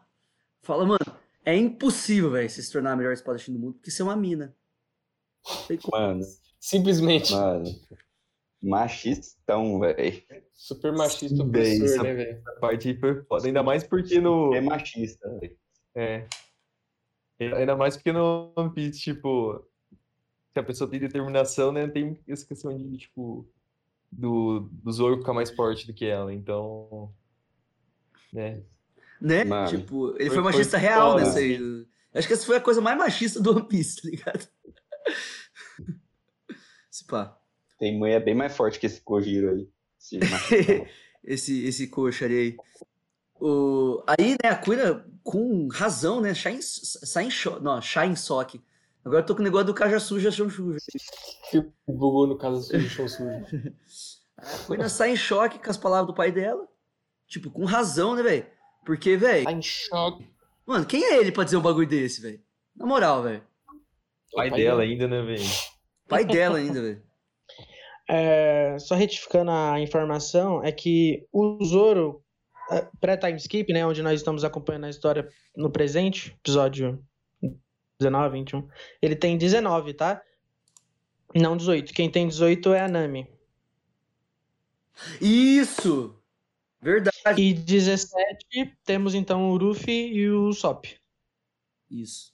[0.63, 4.01] fala, mano, é impossível, velho, você se tornar a melhor espadachim do mundo porque você
[4.01, 4.55] é uma mina.
[5.93, 6.25] Mano,
[6.61, 7.33] Simplesmente.
[7.33, 7.65] mano.
[8.63, 10.23] Machistão, velho.
[10.53, 12.43] Super machista opressor, essa- né, velho?
[12.47, 13.47] A parte foi foda.
[13.47, 14.55] Ainda mais porque no.
[14.55, 15.59] É machista, velho.
[15.95, 16.27] É.
[17.41, 19.65] Ainda mais porque no One Piece, tipo,
[20.53, 23.49] se a pessoa tem determinação, né, tem essa questão de, tipo,
[24.13, 27.13] do, do Zoro ficar mais forte do que ela, então,
[28.33, 28.63] né,
[29.21, 29.45] Né?
[29.45, 31.25] Mano, tipo, ele foi- foi machista foi real foda.
[31.25, 31.87] nessa aí.
[32.15, 34.49] Acho que essa foi a coisa mais machista do One Piece, tá ligado?
[36.91, 37.39] Se pá.
[37.79, 39.69] Tem mulher bem mais forte que esse Kojiro aí.
[39.99, 40.19] Esse
[41.25, 42.57] esse, esse coxa ali aí.
[43.41, 44.03] O...
[44.07, 47.59] Aí, né, a Kuina, com razão, né, sai em, sai em, cho...
[47.61, 47.81] não,
[48.17, 48.61] soque.
[49.05, 50.77] Agora eu tô com o negócio do Caja Suja, chão sujo.
[51.51, 53.31] Que bugou no caso do chão sujo.
[54.37, 56.67] A Kuina sai em choque com as palavras do pai dela.
[57.27, 58.47] Tipo, com razão, né, velho?
[58.85, 60.27] Porque, velho, Tá em choque.
[60.67, 62.41] mano, quem é ele pra dizer um bagulho desse, velho?
[62.75, 63.43] Na moral, velho.
[64.35, 65.45] pai dela ainda, né, velho?
[66.09, 67.03] Pai dela ainda, velho.
[68.13, 72.25] É, só retificando a informação, é que o Zoro,
[72.71, 77.03] é, pré-time skip, né, onde nós estamos acompanhando a história no presente, episódio
[77.99, 78.69] 19, 21,
[79.03, 80.23] ele tem 19, tá?
[81.35, 81.93] Não 18.
[81.93, 83.27] Quem tem 18 é a Nami.
[85.21, 86.17] Isso!
[86.83, 87.41] Verdade.
[87.41, 90.87] E 17 temos então o Ruffy e o Sop.
[91.91, 92.33] Isso.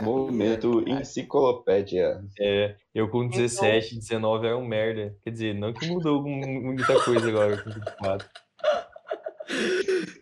[0.00, 2.22] Momento enciclopédia.
[2.38, 5.16] É, eu com 17, 19 era um merda.
[5.22, 8.28] Quer dizer, não que mudou mu- muita coisa agora com 24.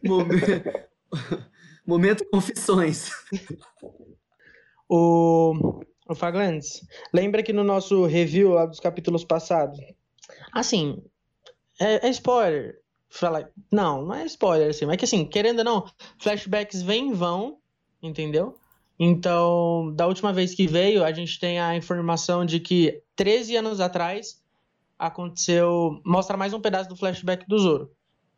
[0.05, 0.47] Momento,
[1.87, 3.11] Momento confissões.
[4.89, 9.79] O, o Faglandes, lembra que no nosso review lá dos capítulos passados,
[10.53, 11.03] assim,
[11.81, 12.81] é, é spoiler.
[13.09, 15.87] Fala, não, não é spoiler, assim, mas que assim, querendo ou não,
[16.19, 17.59] flashbacks vêm e vão,
[18.03, 18.55] entendeu?
[18.99, 23.81] Então, da última vez que veio, a gente tem a informação de que 13 anos
[23.81, 24.41] atrás
[24.99, 26.01] aconteceu.
[26.07, 27.91] Mostra mais um pedaço do flashback do Zoro.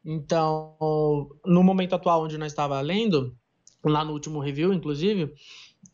[0.04, 0.76] Então,
[1.44, 3.34] no momento atual onde nós estava lendo,
[3.84, 5.32] lá no último review, inclusive,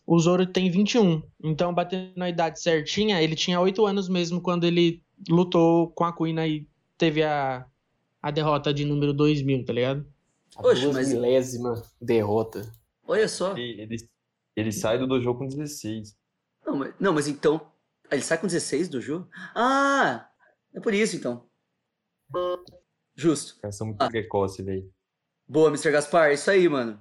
[0.07, 1.23] o Zoro tem 21.
[1.43, 6.13] Então, batendo a idade certinha, ele tinha 8 anos mesmo quando ele lutou com a
[6.13, 6.67] Kuina e
[6.99, 7.65] teve a,
[8.21, 10.07] a derrota de número 2000, tá ligado?
[10.57, 12.71] A Oxe, duas mas- milésima derrota.
[13.07, 13.57] Olha só.
[13.57, 13.97] Ele, ele,
[14.57, 16.17] ele sai do dojo com 16.
[16.67, 17.61] Não, mas, não, mas então.
[18.11, 19.29] ah, Ele sai com 16 do jogo?
[19.55, 20.29] Ah!
[20.75, 21.45] É por isso então.
[23.21, 23.55] Justo.
[23.85, 24.09] Muito Ah.
[24.09, 24.91] precoce, velho.
[25.47, 25.91] Boa, Mr.
[25.91, 26.33] Gaspar.
[26.33, 26.99] Isso aí, mano.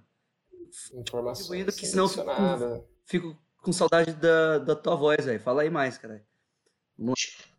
[0.94, 1.34] Informação.
[1.44, 2.84] Distribuindo que senão eu fico com-.
[3.06, 5.40] Fico com saudade da, da tua voz, velho.
[5.40, 6.24] Fala aí mais, cara.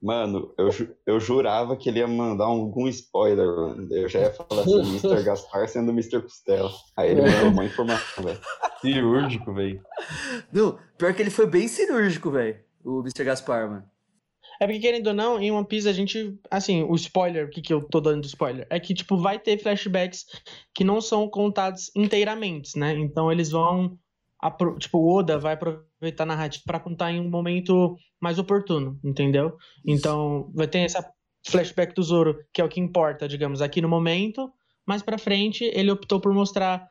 [0.03, 0.69] Mano, eu,
[1.07, 3.89] eu jurava que ele ia mandar algum spoiler, mano.
[3.91, 5.23] Eu já ia falar assim, Mr.
[5.25, 6.21] Gaspar sendo Mr.
[6.21, 6.71] Costela.
[6.97, 8.41] Aí ele mandou uma informação, velho.
[8.83, 9.83] Cirúrgico, velho.
[10.53, 12.63] Não, pior que ele foi bem cirúrgico, velho.
[12.85, 13.25] O Mr.
[13.25, 13.91] Gaspar, mano.
[14.61, 16.39] É porque, querendo ou não, em One Piece a gente.
[16.51, 18.67] Assim, o spoiler, o que, que eu tô dando de spoiler?
[18.69, 20.27] É que, tipo, vai ter flashbacks
[20.75, 22.93] que não são contados inteiramente, né?
[22.93, 23.99] Então eles vão.
[24.79, 29.57] Tipo, o Oda vai aproveitar a narrativa pra contar em um momento mais oportuno, entendeu?
[29.85, 31.11] Então, vai ter essa
[31.47, 34.51] flashback do Zoro, que é o que importa, digamos, aqui no momento.
[34.87, 36.87] Mais pra frente, ele optou por mostrar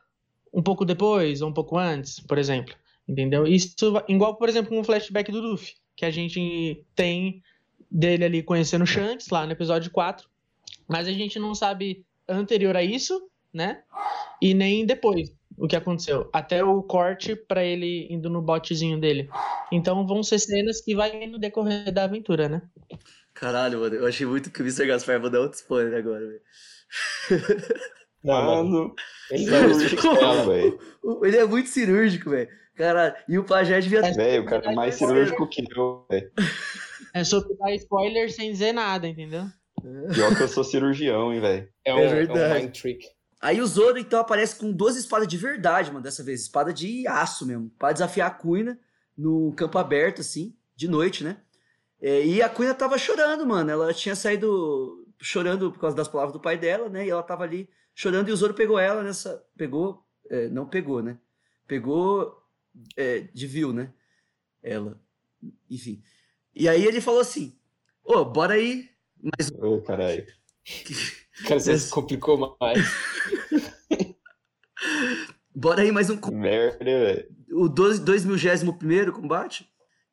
[0.52, 2.74] um pouco depois, ou um pouco antes, por exemplo.
[3.08, 3.46] Entendeu?
[3.46, 3.74] Isso,
[4.08, 7.42] igual, por exemplo, um flashback do Luffy, que a gente tem
[7.90, 10.28] dele ali conhecendo o Shanks, lá no episódio 4.
[10.88, 13.20] Mas a gente não sabe anterior a isso,
[13.52, 13.82] né?
[14.40, 16.28] E nem depois o que aconteceu.
[16.32, 19.28] Até o corte pra ele indo no botezinho dele.
[19.70, 22.62] Então vão ser cenas que vai no decorrer da aventura, né?
[23.34, 23.94] Caralho, mano.
[23.96, 24.86] Eu achei muito que o Mr.
[24.86, 26.40] Gaspar vai dar outro spoiler agora, velho.
[28.22, 28.94] Não, mano.
[29.30, 29.46] Ele.
[31.02, 32.48] O- Ele é muito cirúrgico, velho.
[32.74, 33.14] Caralho.
[33.28, 34.02] E o Pajé devia.
[34.02, 36.30] Velho, o cara é mais cirúrgico que eu, velho.
[37.12, 39.44] É sobre dar spoiler sem dizer nada, entendeu?
[40.14, 41.68] Pior que eu sou cirurgião, hein, velho.
[41.84, 42.64] É um, É é um verdade.
[42.64, 43.06] mind trick.
[43.40, 46.42] Aí o Zoro, então, aparece com duas espadas de verdade, mano, dessa vez.
[46.42, 47.70] Espada de aço mesmo.
[47.78, 48.78] Pra desafiar a Kuina
[49.16, 51.38] no campo aberto, assim, de noite, né?
[52.00, 53.70] É, e a Kuina tava chorando, mano.
[53.70, 57.06] Ela tinha saído chorando por causa das palavras do pai dela, né?
[57.06, 59.42] E ela tava ali chorando e o Zoro pegou ela nessa.
[59.56, 60.04] Pegou.
[60.28, 61.18] é, não pegou, né?
[61.66, 62.42] Pegou
[62.96, 63.92] é, de viu, né?
[64.62, 65.00] Ela.
[65.70, 66.02] Enfim.
[66.54, 67.56] E aí ele falou assim:
[68.04, 68.88] Ô, bora aí.
[69.22, 70.26] Mas Ô, caralho.
[71.46, 72.78] Cara, você se complicou mais.
[75.54, 77.28] bora aí mais um Merda, velho.
[77.52, 79.66] o 2021 primeiro combate.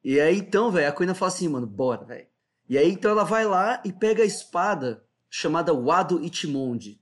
[0.03, 2.27] E aí então, velho, a Kuina fala assim, mano, bora, velho.
[2.69, 7.01] E aí então ela vai lá e pega a espada chamada Wado Ichimonde,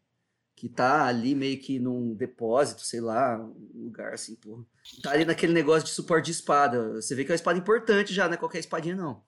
[0.65, 4.65] que tá ali meio que num depósito, sei lá, um lugar assim, porra.
[5.03, 6.95] Tá ali naquele negócio de suporte de espada.
[6.95, 9.23] Você vê que é uma espada importante já, não é qualquer espadinha não.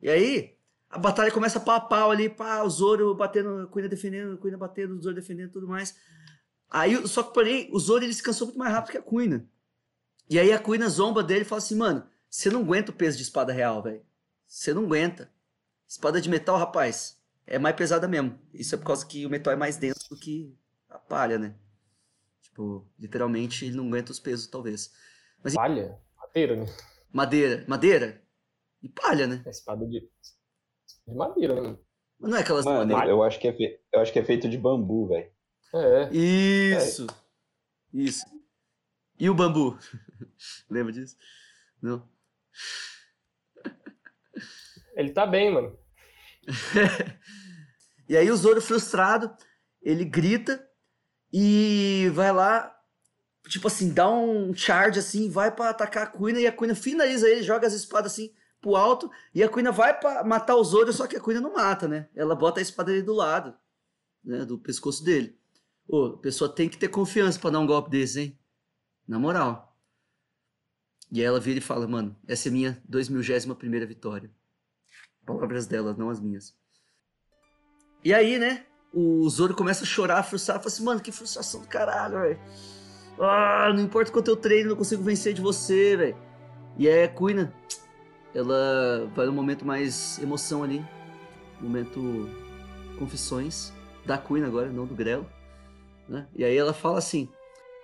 [0.00, 0.56] E aí
[0.88, 4.36] a batalha começa pau a pau ali, pá, o Zoro batendo, a Kuina defendendo, a
[4.36, 5.96] Kuina batendo, o Zoro defendendo tudo mais.
[6.70, 9.44] Aí, só que porém, o Zoro ele se cansou muito mais rápido que a Kuina.
[10.30, 13.16] E aí a Kuina zomba dele e fala assim, mano, você não aguenta o peso
[13.16, 14.02] de espada real, velho.
[14.46, 15.28] Você não aguenta.
[15.88, 18.38] Espada de metal, rapaz, é mais pesada mesmo.
[18.54, 20.54] Isso é por causa que o metal é mais denso do que
[20.88, 21.54] a palha, né?
[22.42, 24.92] Tipo, literalmente ele não aguenta os pesos, talvez.
[25.54, 25.98] Palha?
[26.16, 26.66] Madeira, né?
[27.12, 28.22] Madeira, madeira
[28.82, 29.42] e palha, né?
[29.46, 30.00] É espada de,
[31.06, 31.78] de madeira, né?
[32.18, 33.08] Mas não é aquelas Mano, madeiras.
[33.08, 33.80] eu acho que é, fe...
[33.92, 35.30] eu acho que é feito de bambu, velho.
[35.74, 36.10] É.
[36.12, 37.06] Isso.
[37.92, 38.26] Isso.
[39.18, 39.78] E o bambu?
[40.68, 41.16] Lembra disso?
[41.80, 42.08] Não.
[44.94, 45.78] Ele tá bem, mano.
[48.08, 49.36] E aí o Zoro frustrado,
[49.82, 50.66] ele grita
[51.32, 52.74] e vai lá,
[53.48, 57.28] tipo assim, dá um charge assim, vai pra atacar a Kuina e a Kuina finaliza
[57.28, 60.92] ele, joga as espadas assim pro alto e a Kuina vai pra matar o Zoro,
[60.92, 62.08] só que a Kuina não mata, né?
[62.14, 63.54] Ela bota a espada ali do lado,
[64.24, 65.38] né, do pescoço dele.
[65.86, 68.38] Ô, a pessoa tem que ter confiança pra dar um golpe desse, hein?
[69.06, 69.76] Na moral.
[71.10, 74.30] E aí ela vira e fala, mano, essa é minha 2021 primeira vitória.
[75.24, 76.54] Palavras dela, não as minhas.
[78.04, 78.66] E aí, né?
[78.92, 80.60] O Zoro começa a chorar, frustrado.
[80.60, 82.40] Fala assim, mano, que frustração do caralho, velho.
[83.20, 86.16] Ah, não importa quanto eu treino, não consigo vencer de você, velho.
[86.76, 87.52] E aí a Kuina,
[88.34, 90.84] ela vai no momento mais emoção ali.
[91.60, 92.28] Momento
[92.98, 93.72] confissões
[94.06, 95.26] da Kuina agora, não do Grelo.
[96.08, 96.26] Né?
[96.34, 97.28] E aí ela fala assim,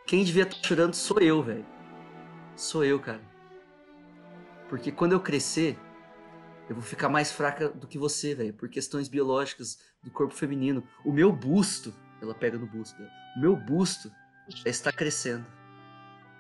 [0.07, 1.67] quem devia estar chorando sou eu, velho.
[2.57, 3.21] Sou eu, cara.
[4.69, 5.79] Porque quando eu crescer,
[6.69, 10.83] eu vou ficar mais fraca do que você, velho, por questões biológicas do corpo feminino.
[11.05, 13.11] O meu busto, ela pega no busto dela.
[13.37, 14.11] O meu busto
[14.49, 15.45] já está crescendo.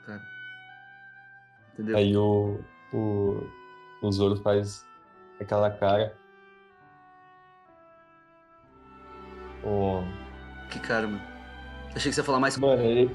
[0.06, 0.22] Cara.
[1.72, 1.96] Entendeu?
[1.96, 2.58] Aí o,
[2.92, 3.46] o,
[4.02, 4.84] o Zoro faz
[5.40, 6.16] aquela cara.
[9.62, 10.02] O...
[10.70, 11.22] Que cara, mano.
[11.94, 12.56] Achei que você ia falar mais.
[12.56, 13.14] Mano, ele.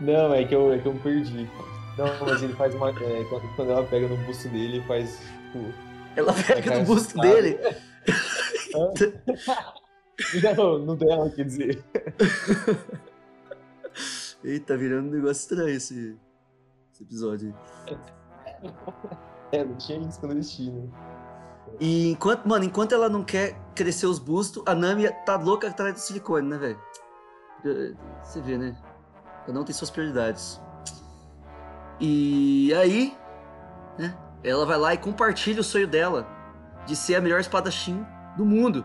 [0.00, 1.48] Não, é que eu, é que eu me perdi.
[1.96, 2.90] Não, mas ele faz uma.
[2.90, 3.24] é,
[3.56, 5.18] quando, ela pega no busto dele, ele faz.
[5.52, 7.22] Tipo, Ela pega no busto assustado.
[7.22, 7.58] dele.
[10.56, 11.84] não, não dela, quer dizer.
[14.44, 16.18] Eita, virando um negócio estranho esse,
[16.92, 17.54] esse episódio.
[19.52, 20.90] É, não tinha isso quando eles tinham.
[21.80, 25.94] E enquanto, mano, enquanto ela não quer crescer os bustos, a Nami tá louca atrás
[25.94, 26.80] do silicone, né, velho?
[28.22, 28.76] Você vê, né?
[29.46, 30.60] Cada um tem suas prioridades.
[32.00, 33.16] E aí,
[33.98, 34.16] né?
[34.44, 36.26] Ela vai lá e compartilha o sonho dela
[36.86, 38.04] de ser a melhor espadachim
[38.36, 38.84] do mundo.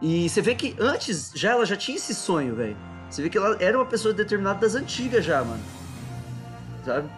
[0.00, 2.76] E você vê que antes já ela já tinha esse sonho, velho.
[3.10, 5.62] Você vê que ela era uma pessoa determinada das antigas já, mano.
[6.84, 7.08] Sabe?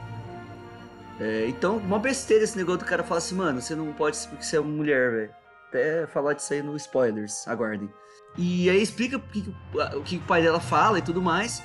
[1.21, 4.43] É, então, uma besteira esse negócio do cara falar assim, mano, você não pode porque
[4.43, 5.31] você é uma mulher, velho.
[5.69, 7.91] Até falar disso aí no spoilers, aguardem.
[8.39, 9.55] E aí explica o que,
[9.97, 11.63] o que o pai dela fala e tudo mais.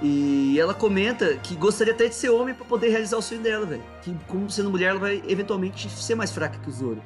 [0.00, 3.66] E ela comenta que gostaria até de ser homem para poder realizar o sonho dela,
[3.66, 3.82] velho.
[4.02, 7.02] Que como sendo mulher, ela vai eventualmente ser mais fraca que o Zoro.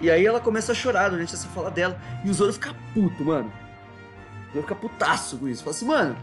[0.00, 1.98] E aí ela começa a chorar durante essa fala dela.
[2.24, 3.50] E o Zoro fica puto, mano.
[4.50, 5.64] O Zoro fica putaço com isso.
[5.64, 6.16] Fala assim, mano,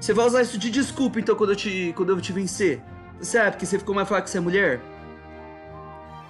[0.00, 2.80] você vai usar isso de desculpa então quando eu te, quando eu te vencer?
[3.20, 4.80] Sabe, porque você ficou mais fraca que você é mulher?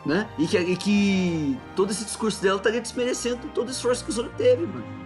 [0.06, 0.28] Né?
[0.38, 4.12] E que, e que todo esse discurso dela estaria desmerecendo todo o esforço que o
[4.12, 5.03] Zoro teve, mano.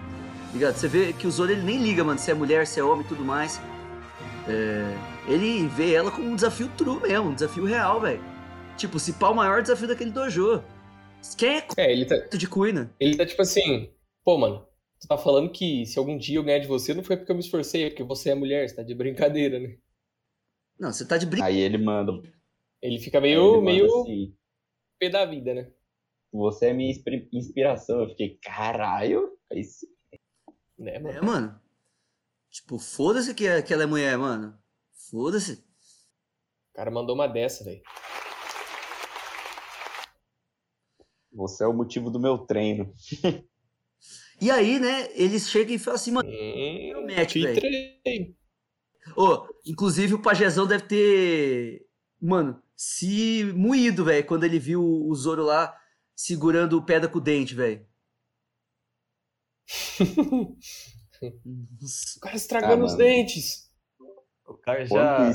[0.52, 0.74] Ligado?
[0.76, 3.04] Você vê que o Zoro ele nem liga, mano, se é mulher, se é homem
[3.04, 3.60] e tudo mais.
[4.48, 8.20] É, ele vê ela como um desafio true mesmo, um desafio real, velho.
[8.76, 10.62] Tipo, se pau o maior desafio daquele dojo.
[11.36, 12.94] Quem é, É, ele tá, de Kuina?
[12.98, 13.90] ele tá tipo assim,
[14.24, 14.64] pô, mano,
[15.00, 17.36] tu tá falando que se algum dia eu ganhar de você, não foi porque eu
[17.36, 19.76] me esforcei, é porque você é mulher, você tá de brincadeira, né?
[20.78, 21.58] Não, você tá de brincadeira.
[21.60, 22.12] Aí ele manda.
[22.80, 24.34] Ele fica ele meio, manda meio assim,
[24.98, 25.70] pé da vida, né?
[26.32, 28.02] Você é minha inspira- inspiração.
[28.02, 29.36] Eu fiquei, caralho.
[29.52, 29.88] Aí sim.
[30.78, 31.18] Né, mano?
[31.18, 31.60] É, mano.
[32.50, 34.56] Tipo, foda-se que, é- que ela é mulher, mano.
[35.10, 35.64] Foda-se.
[36.72, 37.82] O cara mandou uma dessa, velho.
[41.32, 42.92] Você é o motivo do meu treino.
[44.40, 46.28] E aí, né, eles chegam e falam assim, mano.
[46.30, 48.36] Hum, Promete, te velho.
[49.66, 51.86] inclusive o pajezão deve ter.
[52.20, 55.76] Mano, se moído, velho, quando ele viu o Zoro lá
[56.14, 57.84] segurando o pedra com o dente, velho.
[61.20, 63.68] O cara estragando Ah, os dentes.
[64.46, 65.30] O cara já,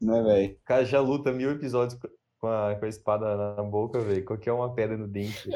[0.00, 0.54] Né, velho?
[0.54, 2.00] o cara já luta mil episódios
[2.38, 4.24] com a, com a espada na boca, velho.
[4.24, 5.50] Qualquer uma pedra no dente.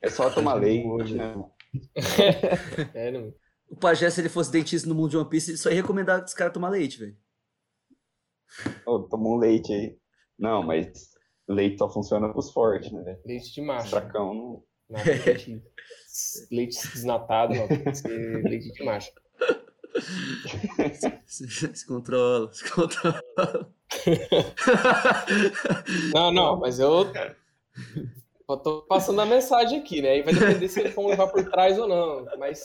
[0.00, 1.34] É só tomar Tá de leite, boa, né?
[2.94, 3.34] É, não.
[3.68, 6.24] O pajé, se ele fosse dentista no mundo de One Piece, ele só ia recomendar
[6.24, 7.16] os caras tomar leite, velho.
[8.86, 9.98] Ô, toma um leite aí.
[10.38, 11.10] Não, mas
[11.48, 13.20] leite só funciona pros fortes, né, velho?
[13.26, 13.90] Leite de macho.
[13.90, 14.64] Fracão não.
[14.88, 15.60] Não, leite,
[16.50, 17.68] leite desnatado, não.
[17.68, 19.10] Tem que ser leite de macho.
[21.26, 23.20] Se, se controla, se controla.
[26.14, 27.10] Não, não, mas eu.
[28.48, 30.10] Eu tô passando a mensagem aqui, né?
[30.10, 32.26] Aí vai depender se eles vão levar por trás ou não.
[32.38, 32.62] Mas.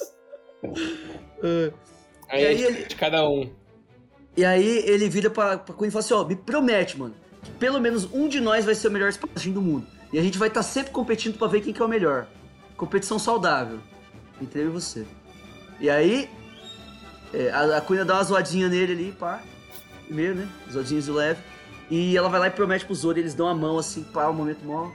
[2.29, 3.49] Aí E é aí de, ele- de cada um.
[4.35, 7.13] E aí ele vira pra, pra Queen e fala assim, ó, me promete, mano,
[7.43, 9.85] que pelo menos um de nós vai ser o melhor espadachim do mundo.
[10.11, 12.27] E a gente vai estar sempre competindo pra ver quem que é o melhor.
[12.77, 13.79] Competição saudável.
[14.41, 15.05] Entre eu e você.
[15.79, 16.29] E aí,
[17.33, 19.41] é, a, a Queen dá uma zoadinha nele ali, pá.
[20.05, 20.49] Primeiro, né?
[20.71, 21.41] Zoadinhas de leve.
[21.89, 24.33] E ela vai lá e promete pro Zoro, eles dão a mão assim, pá, um
[24.33, 24.89] momento mó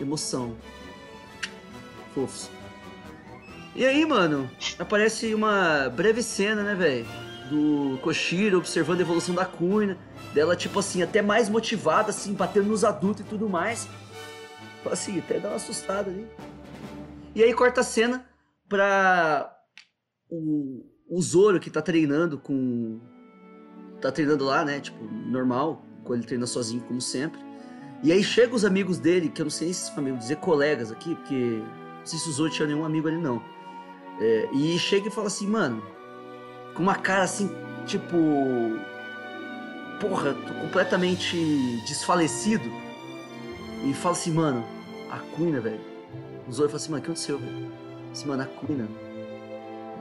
[0.00, 0.56] emoção.
[2.14, 2.50] Fofos.
[3.74, 7.06] E aí, mano, aparece uma breve cena, né, velho?
[7.50, 9.96] Do Koshiro observando a evolução da Kuina.
[10.34, 13.88] Dela, tipo assim, até mais motivada, assim, batendo nos adultos e tudo mais.
[14.82, 16.26] Fala Assim, até dá uma assustada ali.
[17.34, 18.26] E aí corta a cena
[18.68, 19.54] pra
[20.30, 23.00] o, o Zoro que tá treinando com.
[24.00, 24.80] Tá treinando lá, né?
[24.80, 27.40] Tipo, normal, quando ele treina sozinho, como sempre.
[28.02, 31.16] E aí chegam os amigos dele, que eu não sei se amigos, dizer colegas aqui,
[31.16, 31.62] porque
[31.98, 33.42] não sei se o Zoro tinha nenhum amigo ali, não.
[34.20, 35.82] É, e chega e fala assim, mano,
[36.74, 37.50] com uma cara assim,
[37.86, 38.16] tipo.
[40.00, 41.36] Porra, tô completamente
[41.86, 42.70] desfalecido.
[43.84, 44.64] E fala assim, mano,
[45.10, 45.87] a Quina, velho.
[46.48, 47.72] O Zoro fala assim, mano, o que aconteceu, velho?
[48.10, 48.88] Assim, mano, a Quina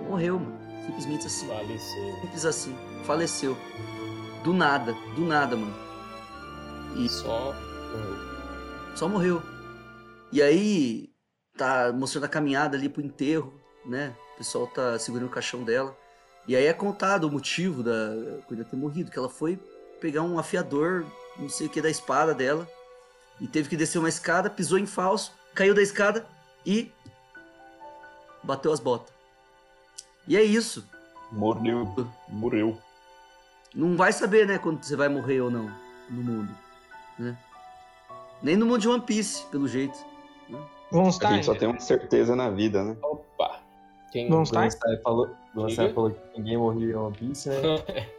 [0.08, 0.58] morreu, mano.
[0.86, 1.48] Simplesmente assim.
[1.48, 2.16] Faleceu.
[2.22, 2.76] Simples assim.
[3.04, 3.58] Faleceu.
[4.44, 5.76] Do nada, do nada, mano.
[6.96, 7.54] E Só.
[8.96, 9.44] só morreu.
[10.32, 11.10] E aí,
[11.58, 13.54] tá mostrando a caminhada ali pro enterro,
[13.86, 14.16] né?
[14.36, 15.96] O pessoal tá segurando o caixão dela.
[16.48, 19.60] E aí é contado o motivo da Cuida ter morrido, que ela foi
[20.00, 21.06] pegar um afiador,
[21.38, 22.68] não sei o que, da espada dela.
[23.42, 26.26] E teve que descer uma escada, pisou em falso, caiu da escada
[26.68, 26.92] e
[28.44, 29.14] bateu as botas.
[30.28, 30.86] E é isso.
[31.32, 31.88] Morreu.
[32.28, 32.78] Morreu.
[33.74, 35.72] Não vai saber, né, quando você vai morrer ou não
[36.10, 36.52] no mundo,
[37.18, 37.38] né?
[38.42, 39.98] Nem no mundo de One Piece, pelo jeito.
[40.92, 41.34] Von A Stein.
[41.36, 42.98] gente só tem uma certeza na vida, né?
[43.02, 43.60] Opa!
[44.12, 44.30] Quem.
[44.30, 44.63] Von O Stein?
[44.63, 45.30] Lansai falou,
[45.68, 45.94] Diga.
[45.94, 47.58] falou que ninguém morria em One Piece, né?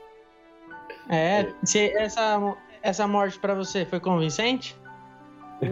[1.10, 4.76] É, se essa, essa morte pra você foi convincente?
[5.62, 5.68] Hum,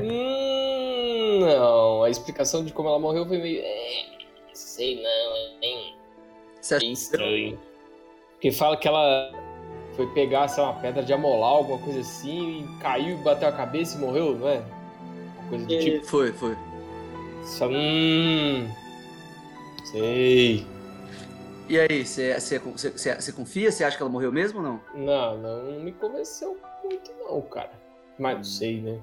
[1.40, 3.60] não, a explicação de como ela morreu foi meio.
[3.62, 4.06] É,
[4.52, 5.96] sei não, hein?
[6.60, 7.60] Você acha Meio estranho.
[8.32, 9.32] Porque fala que ela
[9.96, 13.48] foi pegar, sei lá, uma pedra de amolar, alguma coisa assim, e caiu e bateu
[13.48, 14.62] a cabeça e morreu, não é?
[15.48, 16.06] Coisa do E- tipo.
[16.06, 16.56] Foi, foi.
[17.44, 18.68] Só, hum.
[19.84, 20.66] Sei.
[21.68, 23.70] E aí, você confia?
[23.72, 24.80] Você acha que ela morreu mesmo ou não?
[24.94, 27.72] Não, não me convenceu muito, não, cara.
[28.18, 28.98] Mas não sei, né?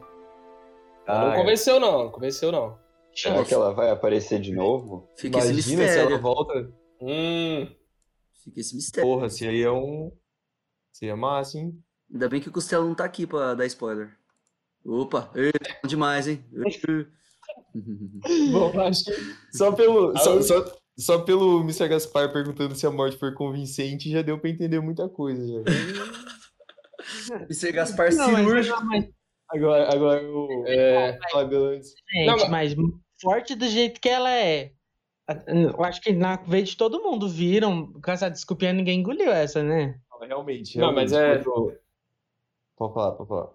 [1.06, 2.04] Ah, não convenceu, não.
[2.06, 2.78] Não convenceu, não.
[3.16, 5.10] Será que ela vai aparecer de novo?
[5.16, 6.10] Fica esse Imagina se mistério.
[6.12, 6.74] ela volta.
[7.02, 7.68] Hum.
[8.44, 9.10] Fica esse mistério.
[9.10, 10.12] Porra, se aí é um.
[10.92, 11.78] Seria massa, hein?
[12.12, 14.16] Ainda bem que o Costela não tá aqui pra dar spoiler.
[14.86, 16.44] Opa, ei, tá bom demais, hein?
[18.52, 19.12] Bom, acho que
[19.58, 21.88] só pelo, só, só, só pelo Mr.
[21.88, 25.46] Gaspar perguntando se a morte foi convincente já deu pra entender muita coisa.
[25.48, 27.36] Já.
[27.50, 27.72] Mr.
[27.72, 28.86] Gaspar Não, mas, cirúrgico.
[28.86, 29.06] mas,
[29.54, 31.18] Agora, agora o É.
[31.36, 31.94] Antes.
[32.12, 32.76] gente, Não, mas
[33.22, 34.72] forte do jeito que ela é.
[35.48, 39.64] Eu acho que na vez de todo mundo viram, com essa desculpinha ninguém engoliu essa,
[39.64, 40.00] né?
[40.22, 40.78] Realmente.
[40.78, 41.78] Não, mas realmente, é- quando-
[42.78, 43.50] Pode falar, pode falar.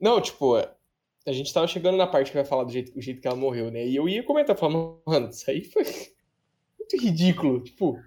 [0.00, 3.20] Não, tipo, a gente tava chegando na parte que vai falar do jeito, do jeito
[3.20, 3.86] que ela morreu, né?
[3.86, 5.82] E eu ia comentar, falando, mano, isso aí foi
[6.78, 7.62] muito ridículo.
[7.62, 7.98] Tipo,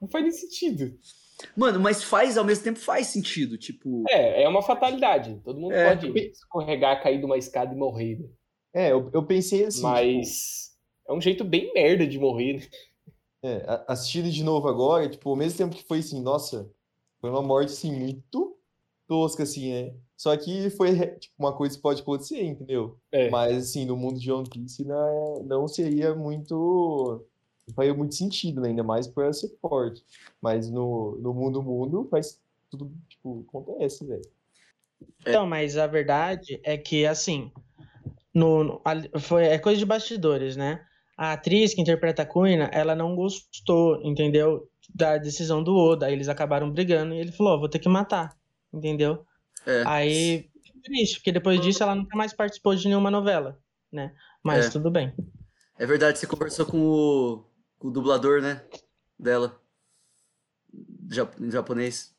[0.00, 0.96] não faz nem sentido.
[1.56, 3.58] Mano, mas faz, ao mesmo tempo faz sentido.
[3.58, 5.40] Tipo, É, é uma fatalidade.
[5.44, 8.28] Todo mundo É, pode escorregar, cair de uma escada e morrer, né?
[8.72, 9.82] É, eu, eu pensei assim.
[9.82, 10.76] Mas
[11.08, 12.60] é um jeito bem merda de morrer, né?
[12.60, 12.76] tipo,
[13.44, 16.70] é, assistindo de novo agora, tipo, ao mesmo tempo que foi assim, nossa,
[17.20, 18.56] foi uma morte assim, muito
[19.06, 19.94] tosca, assim, né?
[20.16, 22.98] Só que foi tipo, uma coisa que pode acontecer, entendeu?
[23.12, 23.28] É.
[23.28, 27.26] Mas assim, no mundo de One Piece não, não seria muito.
[27.66, 28.68] Não faria muito sentido, né?
[28.68, 30.04] Ainda mais por ela ser forte.
[30.40, 32.40] Mas no, no mundo mundo faz
[32.70, 34.22] tudo, tipo, acontece, velho.
[35.20, 37.50] Então, mas a verdade é que, assim,
[38.34, 38.82] no, no-
[39.20, 40.84] foi, é coisa de bastidores, né?
[41.16, 44.68] A atriz que interpreta a Kuina, ela não gostou, entendeu?
[44.94, 46.10] Da decisão do Oda.
[46.10, 48.36] Eles acabaram brigando e ele falou: ó, vou ter que matar,
[48.72, 49.24] entendeu?
[49.66, 49.82] é.
[49.86, 50.50] Aí,
[50.82, 53.58] triste, porque depois disso ela nunca mais participou de nenhuma novela,
[53.90, 54.14] né?
[54.42, 54.70] Mas É.
[54.70, 55.14] tudo bem.
[55.78, 57.44] É verdade, você conversou com o,
[57.84, 58.64] o dublador, né?
[59.18, 59.60] Dela.
[61.12, 62.14] Ja- Em japonês.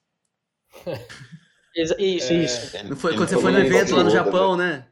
[1.76, 1.94] Isso,
[2.32, 2.36] É.
[2.38, 2.84] isso.
[2.88, 4.88] Não foi quando você foi no evento lá no Oda, Japão, né?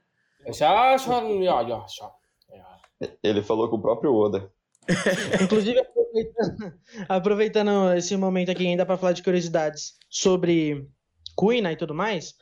[0.51, 2.11] Já, já.
[3.24, 4.51] Ele falou com o próprio Oda.
[5.41, 6.74] Inclusive, aproveitando,
[7.07, 10.86] aproveitando esse momento aqui ainda para falar de curiosidades sobre
[11.38, 12.34] Kuina e tudo mais,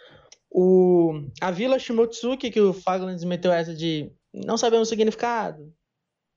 [0.50, 5.72] o, a Vila Shimotsuki, que o Faglands meteu essa de não sabemos o significado.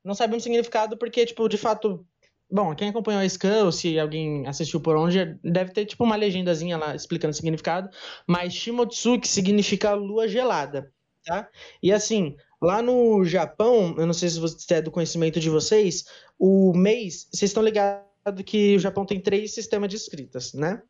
[0.05, 2.07] Não sabemos o significado porque, tipo, de fato,
[2.50, 6.76] bom, quem acompanhou a Skull, se alguém assistiu por onde, deve ter, tipo, uma legendazinha
[6.76, 7.88] lá explicando o significado,
[8.26, 10.92] mas Shimotsuki significa lua gelada,
[11.24, 11.48] tá?
[11.82, 16.07] E assim, Lá no Japão, eu não sei se você é do conhecimento de vocês,
[16.38, 20.82] o mês, vocês estão ligados que o Japão tem três sistemas de escritas, né?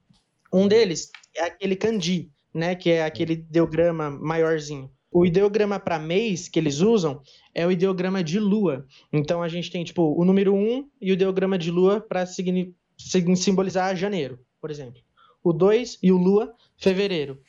[0.53, 2.77] Um deles é aquele kanji, né?
[2.77, 4.89] Que é aquele ideograma maiorzinho.
[5.15, 7.23] O ideograma para mês que eles usam
[7.55, 8.85] é o ideograma de lua.
[9.13, 13.95] Então a gente tem, tipo, o número 1 e o ideograma de lua para simbolizar
[13.95, 15.01] janeiro, por exemplo.
[15.41, 17.41] O 2 e o lua, fevereiro.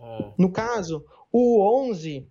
[0.00, 2.26] Ah, No caso, o 11,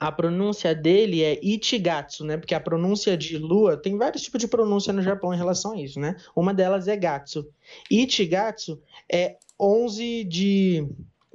[0.00, 2.38] a pronúncia dele é Ichigatsu, né?
[2.38, 5.80] Porque a pronúncia de lua tem vários tipos de pronúncia no Japão em relação a
[5.80, 6.16] isso, né?
[6.34, 7.46] Uma delas é Gatsu.
[7.90, 8.80] Ichigatsu
[9.12, 10.88] é 11 de.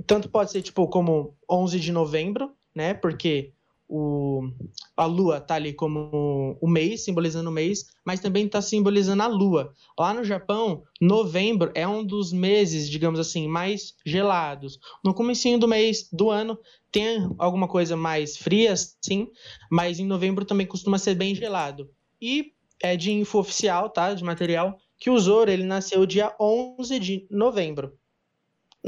[0.06, 2.94] Tanto pode ser tipo como 11 de novembro, né?
[2.94, 3.54] Porque
[3.90, 4.50] o...
[4.96, 9.28] a lua tá ali como o mês, simbolizando o mês, mas também tá simbolizando a
[9.28, 9.74] lua.
[9.98, 14.80] Lá no Japão, novembro é um dos meses, digamos assim, mais gelados.
[15.04, 16.60] No comecinho do mês, do ano,
[16.92, 19.30] tem alguma coisa mais fria, sim,
[19.72, 21.90] mas em novembro também costuma ser bem gelado.
[22.22, 27.00] E é de info oficial, tá, de material, que o Zoro, ele nasceu dia 11
[27.00, 27.98] de novembro,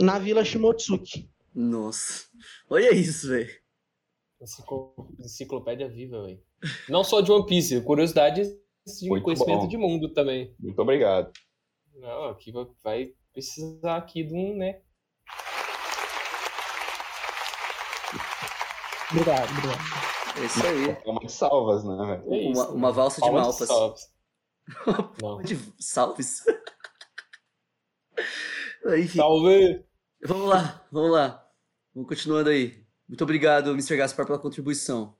[0.01, 1.29] na Vila Shimotsuki.
[1.53, 2.25] Nossa.
[2.69, 3.49] Olha isso, velho.
[4.41, 6.41] enciclo- enciclopédia viva, velho.
[6.87, 8.47] Não só de One Piece, curiosidades
[8.99, 9.67] de Muito conhecimento bom.
[9.67, 10.55] de mundo também.
[10.59, 11.31] Muito obrigado.
[11.95, 12.51] Não, aqui
[12.83, 14.81] vai- precisar aqui de um, né?
[19.11, 19.79] Obrigado, obrigado.
[20.41, 20.97] É isso aí.
[21.05, 22.33] Uma de salvas, né, velho?
[22.33, 23.67] É isso, Uma, uma valsa de malpas.
[23.67, 24.13] salves.
[25.21, 25.41] Não.
[25.41, 26.43] De salves?
[28.97, 29.85] Enfim, Salve!
[30.23, 31.47] Vamos lá, vamos lá.
[31.93, 32.85] Vamos continuando aí.
[33.07, 33.97] Muito obrigado, Mr.
[33.97, 35.17] Gaspar, pela contribuição.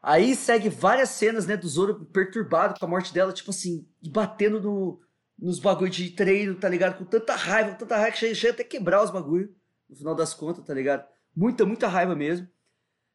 [0.00, 4.08] Aí segue várias cenas, né, do Zoro perturbado com a morte dela, tipo assim, e
[4.08, 5.00] batendo no,
[5.38, 6.98] nos bagulho de treino, tá ligado?
[6.98, 9.54] Com tanta raiva, com tanta raiva que chega, chega até quebrar os bagulho,
[9.88, 11.06] no final das contas, tá ligado?
[11.34, 12.48] Muita, muita raiva mesmo.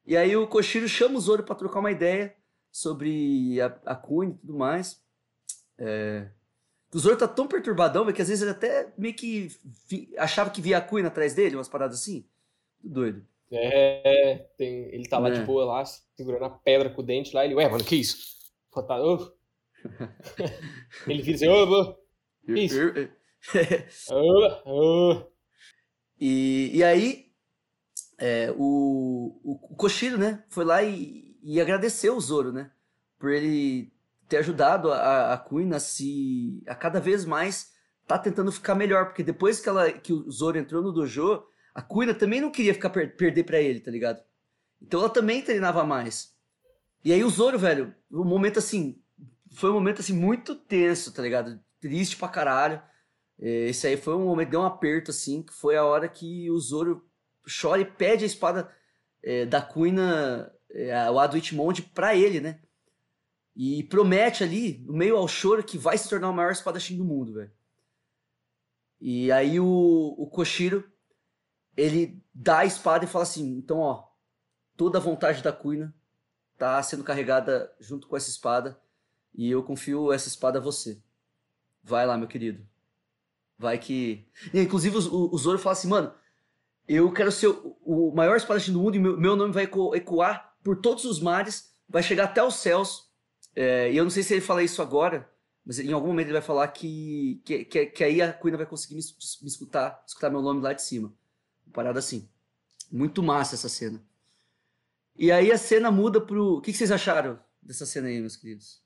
[0.05, 2.35] E aí o Koshiro chama o Zoro pra trocar uma ideia
[2.71, 5.01] sobre a, a Kuni e tudo mais.
[5.77, 6.29] É...
[6.93, 9.49] O Zoro tá tão perturbadão, que às vezes ele até meio que
[9.89, 12.25] vi- achava que via a Kuina atrás dele, umas paradas assim.
[12.83, 13.25] Doido.
[13.51, 15.31] É, tem, ele tá lá É.
[15.31, 18.17] de boa lá, segurando a pedra com o dente lá, ele, ué, mano, que isso?
[18.87, 19.31] Tá, ô.
[21.07, 21.95] ele vira assim, ô,
[22.45, 22.79] Que isso?
[24.11, 25.31] ô, ô.
[26.19, 27.31] E, e aí,
[28.17, 32.71] é, o, o, o Koshiro, né, foi lá e, e agradeceu o Zoro, né,
[33.19, 33.92] por ele
[34.33, 37.71] ter ajudado a, a Queen a se, a cada vez mais
[38.07, 41.81] tá tentando ficar melhor, porque depois que, ela, que o Zoro entrou no dojo, a
[41.83, 44.21] Kuina também não queria ficar per- perder pra ele, tá ligado?
[44.81, 46.33] Então ela também treinava mais.
[47.05, 48.99] E aí o Zoro, velho, um momento assim,
[49.51, 51.59] foi um momento assim muito tenso, tá ligado?
[51.79, 52.81] Triste pra caralho.
[53.39, 56.49] É, Esse aí foi um momento, deu um aperto, assim, que foi a hora que
[56.49, 57.05] o Zoro
[57.61, 58.69] chora e pede a espada
[59.21, 62.59] é, da Kuina, é, o Ado Ichimonde, pra ele, né?
[63.55, 67.05] E promete ali, no meio ao choro, que vai se tornar o maior espadachim do
[67.05, 67.51] mundo, velho.
[68.99, 70.89] E aí o, o Koshiro,
[71.75, 74.07] ele dá a espada e fala assim, então, ó,
[74.75, 75.93] toda a vontade da Kuina
[76.57, 78.79] tá sendo carregada junto com essa espada,
[79.35, 81.01] e eu confio essa espada a você.
[81.83, 82.65] Vai lá, meu querido.
[83.57, 84.25] Vai que.
[84.53, 86.13] E, inclusive, o, o Zoro fala assim, mano,
[86.87, 89.95] eu quero ser o, o maior espadachim do mundo e meu, meu nome vai eco-
[89.95, 93.02] ecoar por todos os mares, vai chegar até os céus.
[93.55, 95.29] É, e eu não sei se ele fala isso agora,
[95.65, 98.65] mas em algum momento ele vai falar que, que, que, que aí a Queen vai
[98.65, 101.13] conseguir me, me escutar, escutar meu nome lá de cima.
[101.65, 102.27] Uma parada assim.
[102.91, 104.03] Muito massa essa cena.
[105.15, 106.57] E aí a cena muda pro.
[106.57, 108.81] O que, que vocês acharam dessa cena aí, meus queridos?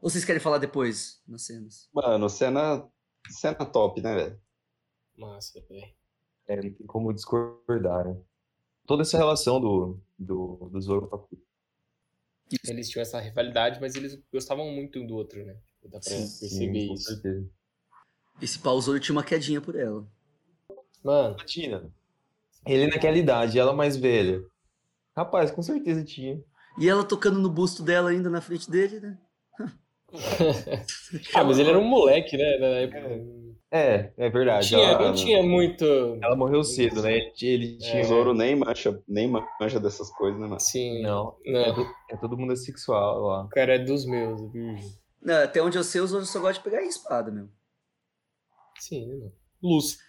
[0.00, 1.88] Ou vocês querem falar depois nas cenas?
[1.92, 2.86] Mano, cena,
[3.28, 4.40] cena top, né, velho?
[5.16, 5.92] Massa, velho.
[6.46, 8.16] É, não tem como discordar, né?
[8.86, 11.47] Toda essa relação do, do, do Zoro com a Kuina.
[12.66, 15.56] Eles tinham essa rivalidade, mas eles gostavam muito um do outro, né?
[15.84, 17.04] Dá pra perceber Sim, com isso.
[17.04, 17.50] certeza.
[18.40, 20.06] Esse pau Zoro tinha uma quedinha por ela.
[21.02, 21.92] Mano, Imagina,
[22.66, 24.42] ele naquela idade, ela mais velha.
[25.16, 26.42] Rapaz, com certeza tinha.
[26.78, 29.18] E ela tocando no busto dela ainda na frente dele, né?
[31.34, 32.58] ah, mas ele era um moleque, né?
[32.58, 32.98] Na época.
[32.98, 34.68] É, é Não verdade.
[34.68, 35.84] tinha, ela, não tinha muito.
[36.22, 37.12] ela morreu cedo, né?
[37.14, 37.30] Ele
[37.78, 38.00] tinha.
[38.00, 38.02] É.
[38.02, 40.56] O Zoro nem mancha, nem mancha dessas coisas, né, mano?
[40.56, 41.02] Assim.
[41.02, 43.44] Não, é, Não, to- é todo mundo assexual lá.
[43.44, 44.90] o cara é dos meus, virgem.
[45.20, 47.48] Não, até onde eu sei, o Zoro só gosta de pegar em espada, meu.
[48.78, 49.32] Sim, né, mano?
[49.62, 50.02] Lúcido.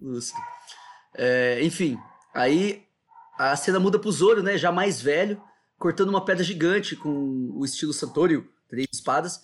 [0.00, 0.40] Lúcido.
[1.14, 1.96] É, enfim,
[2.34, 2.84] aí
[3.38, 4.58] a cena muda pro Zoro, né?
[4.58, 5.40] Já mais velho,
[5.78, 9.40] cortando uma pedra gigante com o estilo Santorio, três espadas.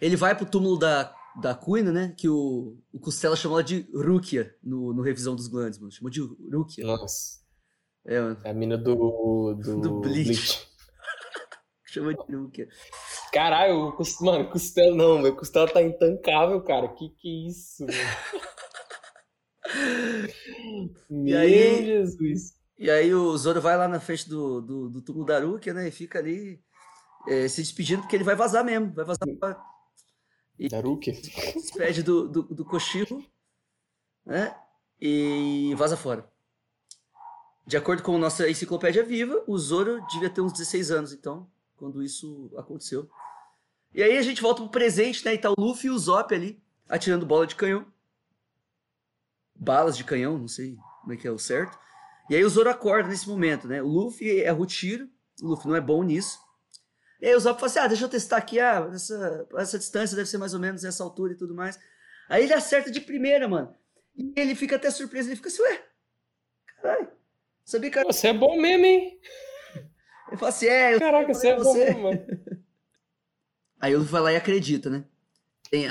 [0.00, 2.14] Ele vai pro túmulo da, da Kuina, né?
[2.16, 5.92] Que o, o Costela chamou ela de Rukia no, no Revisão dos Glandes, mano.
[5.92, 6.84] Chamou de Rukia.
[6.86, 7.40] Nossa.
[8.06, 8.38] É, mano.
[8.44, 9.54] É a mina do.
[9.54, 10.24] Do, Do Bleach.
[10.24, 10.70] Bleach.
[11.86, 12.68] Chama de Rukia.
[13.32, 16.88] Caralho, o Cos- mano, Costela não, meu Costela tá intancável, cara.
[16.88, 17.84] Que que é isso?
[21.08, 22.54] Meu aí- Jesus.
[22.78, 25.88] E aí o Zoro vai lá na frente do, do, do túmulo da Rukia, né?
[25.88, 26.58] E fica ali
[27.28, 28.92] é, se despedindo, porque ele vai vazar mesmo.
[28.94, 29.60] Vai vazar pra,
[30.68, 31.12] Daruki?
[31.12, 33.24] despede do, do, do Koshiro,
[34.24, 34.54] né?
[35.00, 36.30] E vaza fora.
[37.66, 41.48] De acordo com a nossa enciclopédia viva, o Zoro devia ter uns 16 anos, então,
[41.76, 43.08] quando isso aconteceu.
[43.94, 45.34] E aí a gente volta pro presente, né?
[45.34, 47.86] E tá o Luffy e o Zop ali, atirando bola de canhão.
[49.54, 51.78] Balas de canhão, não sei como é que é o certo.
[52.28, 53.82] E aí o Zoro acorda nesse momento, né?
[53.82, 55.08] O Luffy erra o tiro,
[55.42, 56.38] o Luffy não é bom nisso.
[57.20, 60.16] E aí o Zop fala assim, ah, deixa eu testar aqui, ah, essa, essa distância
[60.16, 61.78] deve ser mais ou menos essa altura e tudo mais.
[62.28, 63.74] Aí ele acerta de primeira, mano.
[64.16, 65.84] E ele fica até surpreso, ele fica assim, ué,
[66.66, 67.08] caralho,
[67.64, 68.06] sabia que era...
[68.06, 69.20] Você é bom mesmo, hein?
[70.28, 72.26] Ele fala assim, é, eu Caraca, você é bom mesmo, mano.
[73.80, 75.04] Aí o Luffy vai lá e acredita, né?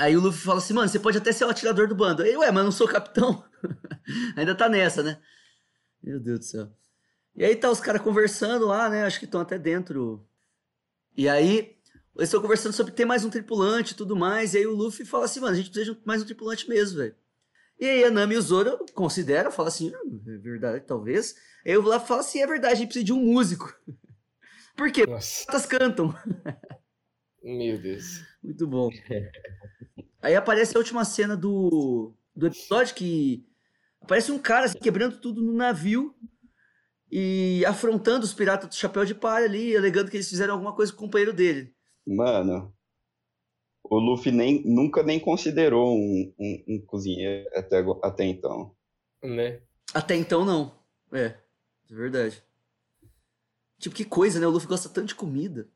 [0.00, 2.22] Aí o Luffy fala assim, mano, você pode até ser o atirador do bando.
[2.22, 3.44] Aí, ué, mas eu não sou capitão.
[4.36, 5.18] Ainda tá nessa, né?
[6.02, 6.68] Meu Deus do céu.
[7.34, 9.04] E aí tá os caras conversando lá, né?
[9.04, 10.26] Acho que estão até dentro.
[11.16, 11.76] E aí,
[12.16, 14.54] eles estão conversando sobre ter mais um tripulante e tudo mais.
[14.54, 16.98] E aí o Luffy fala assim, mano, a gente precisa de mais um tripulante mesmo,
[16.98, 17.14] velho.
[17.78, 21.34] E aí a Nami e o Zoro consideram, fala assim, "Hum, é verdade, talvez.
[21.64, 23.74] Aí eu vou lá e falo assim, é verdade, a gente precisa de um músico.
[24.76, 25.06] Por quê?
[25.06, 26.14] Nossa, As cantam.
[27.42, 28.22] meu Deus.
[28.42, 28.90] Muito bom.
[30.22, 33.46] Aí aparece a última cena do, do episódio que
[34.02, 36.14] aparece um cara assim, quebrando tudo no navio
[37.10, 40.92] e afrontando os piratas do chapéu de palha ali, alegando que eles fizeram alguma coisa
[40.92, 41.74] com o companheiro dele.
[42.06, 42.72] Mano,
[43.82, 48.74] o Luffy nem, nunca nem considerou um, um, um cozinheiro até, até então.
[49.22, 49.60] Né?
[49.92, 50.72] Até então, não.
[51.12, 52.42] É, é verdade.
[53.78, 54.46] Tipo, que coisa, né?
[54.46, 55.66] O Luffy gosta tanto de comida.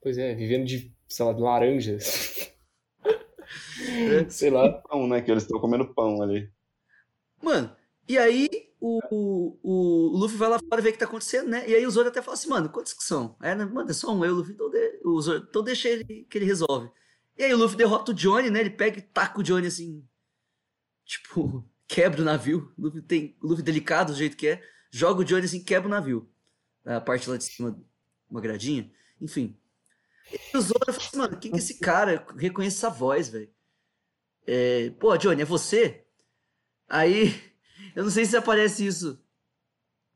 [0.00, 2.50] Pois é, vivendo de, sei lá, de laranjas.
[4.28, 4.70] Sei lá.
[4.82, 5.22] Pão, né?
[5.22, 6.50] Que eles estão comendo pão ali.
[7.42, 7.74] Mano,
[8.08, 8.48] E aí
[8.80, 11.68] o, o, o Luffy vai lá fora ver o que tá acontecendo, né?
[11.68, 13.36] E aí o Zoro até fala assim, mano, quantos que são?
[13.38, 14.22] Aí, né, mano, é só um.
[14.22, 16.90] Aí o Luffy, então, de, o Zoro, então deixa ele que ele resolve.
[17.36, 18.60] E aí o Luffy derrota o Johnny, né?
[18.60, 20.02] Ele pega e taca o Johnny assim.
[21.04, 22.72] Tipo, quebra o navio.
[22.78, 24.62] O Luffy, tem, o Luffy delicado do jeito que é.
[24.90, 26.26] Joga o Johnny assim, quebra o navio.
[26.86, 27.78] A parte lá de cima,
[28.30, 28.90] uma gradinha.
[29.20, 29.54] Enfim.
[30.32, 32.14] E o Zoro fala assim, mano, quem que é esse cara?
[32.14, 33.50] Eu reconheço essa voz, velho.
[34.46, 36.06] É, Pô, Johnny, é você?
[36.88, 37.47] Aí,
[37.98, 39.20] eu não sei se aparece isso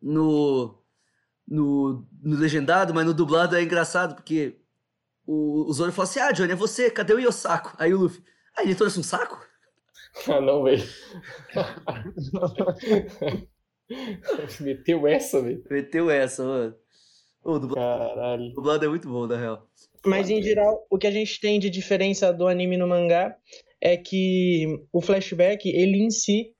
[0.00, 0.80] no,
[1.44, 4.60] no, no legendado, mas no dublado é engraçado, porque
[5.26, 7.74] o, o Zoro fala assim, ah, Johnny, é você, cadê o Yosako?
[7.76, 8.22] Aí o Luffy,
[8.56, 9.44] ah, ele trouxe um saco?
[10.28, 10.80] Ah, não, velho.
[14.60, 15.64] Meteu essa, velho.
[15.68, 16.76] Meteu essa, mano.
[17.42, 18.44] O dublado, Caralho.
[18.44, 19.68] o dublado é muito bom, na real.
[20.06, 23.36] Mas em geral, o que a gente tem de diferença do anime no mangá
[23.80, 26.54] é que o flashback, ele em si,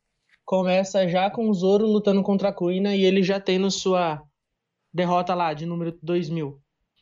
[0.45, 4.23] começa já com o Zoro lutando contra a Kuina e ele já tendo sua
[4.93, 6.61] derrota lá, de número 2000.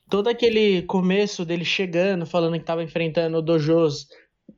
[0.08, 4.08] Todo aquele começo dele chegando, falando que estava enfrentando dojos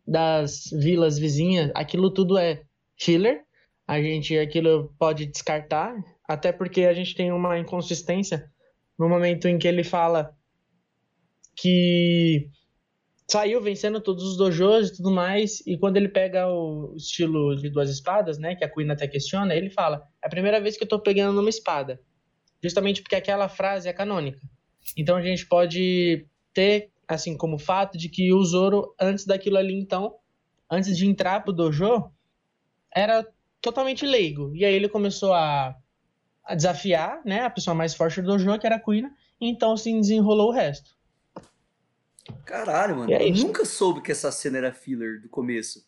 [0.07, 2.63] das vilas vizinhas, aquilo tudo é
[2.99, 3.45] filler.
[3.87, 5.95] A gente aquilo pode descartar,
[6.27, 8.51] até porque a gente tem uma inconsistência
[8.99, 10.35] no momento em que ele fala
[11.57, 12.49] que
[13.33, 17.71] saiu vencendo todos os dojos e tudo mais, e quando ele pega o estilo de
[17.71, 20.85] duas espadas, né, que a Queen até questiona, ele fala, é a primeira vez que
[20.85, 21.99] eu tô pegando numa espada.
[22.63, 24.39] Justamente porque aquela frase é canônica.
[24.97, 29.81] Então a gente pode ter, assim, como fato de que o Zoro, antes daquilo ali,
[29.81, 30.15] então,
[30.71, 32.11] antes de entrar pro dojo,
[32.95, 33.27] era
[33.63, 34.55] totalmente leigo.
[34.55, 35.75] E aí ele começou a,
[36.45, 39.07] a desafiar, né, a pessoa mais forte do dojo, que era a Queen,
[39.41, 40.95] e então se desenrolou o resto.
[42.45, 43.13] Caralho, mano.
[43.13, 45.85] É eu nunca soube que essa cena era filler do começo.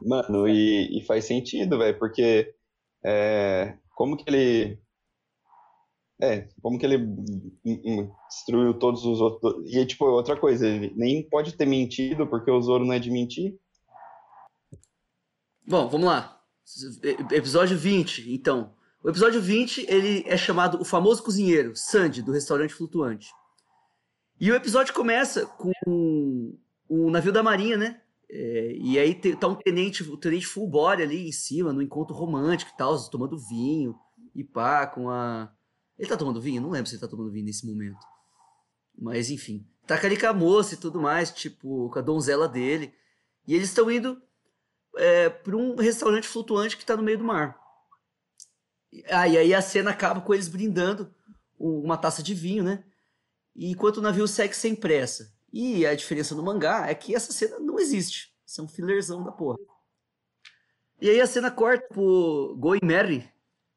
[0.00, 2.54] Mano, e, e faz sentido, velho, porque
[3.04, 4.78] é, como que ele.
[6.20, 7.06] É, como que ele
[8.28, 9.70] destruiu todos os outros.
[9.72, 13.10] E, tipo, outra coisa, ele nem pode ter mentido, porque o Zoro não é de
[13.10, 13.58] mentir.
[15.66, 16.40] Bom, vamos lá.
[17.30, 18.74] Episódio 20, então.
[19.02, 23.28] O episódio 20, ele é chamado O Famoso Cozinheiro, Sandy, do restaurante flutuante.
[24.44, 25.72] E o episódio começa com
[26.90, 28.02] um navio da marinha, né?
[28.28, 32.14] É, e aí tá um tenente, o tenente full body ali em cima, no encontro
[32.14, 33.98] romântico e tal, tomando vinho
[34.34, 35.50] e pá, com a...
[35.98, 36.60] Ele tá tomando vinho?
[36.60, 37.96] Não lembro se ele tá tomando vinho nesse momento.
[38.98, 39.66] Mas enfim.
[39.86, 42.92] Tá ali com a moça e tudo mais, tipo, com a donzela dele.
[43.48, 44.20] E eles estão indo
[44.98, 47.58] é, para um restaurante flutuante que tá no meio do mar.
[49.08, 51.10] Ah, e aí a cena acaba com eles brindando
[51.58, 52.84] um- uma taça de vinho, né?
[53.56, 55.32] Enquanto o navio segue sem pressa.
[55.52, 58.34] E a diferença no mangá é que essa cena não existe.
[58.44, 59.58] Isso é um fillerzão da porra.
[61.00, 63.28] E aí a cena corta pro Going Merry,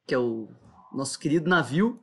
[0.06, 0.48] que é o
[0.92, 2.02] nosso querido navio,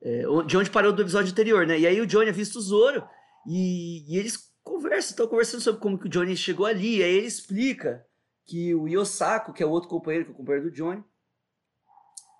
[0.00, 1.78] é, de onde parou do episódio anterior, né?
[1.78, 3.08] E aí o Johnny avista o Zoro
[3.46, 6.98] e, e eles conversam, estão conversando sobre como que o Johnny chegou ali.
[6.98, 8.06] E aí ele explica
[8.44, 11.02] que o Yosako, que é o outro companheiro, que é o companheiro do Johnny,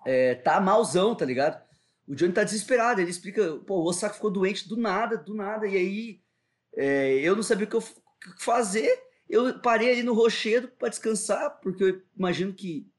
[0.05, 1.61] é, tá malzão, tá ligado?
[2.09, 5.67] O Johnny tá desesperado, ele explica, pô, o Osaka ficou doente do nada, do nada,
[5.67, 6.21] e aí
[6.75, 7.83] é, eu não sabia o que eu
[8.39, 8.99] fazer,
[9.29, 12.91] eu parei ali no rochedo para descansar, porque eu imagino que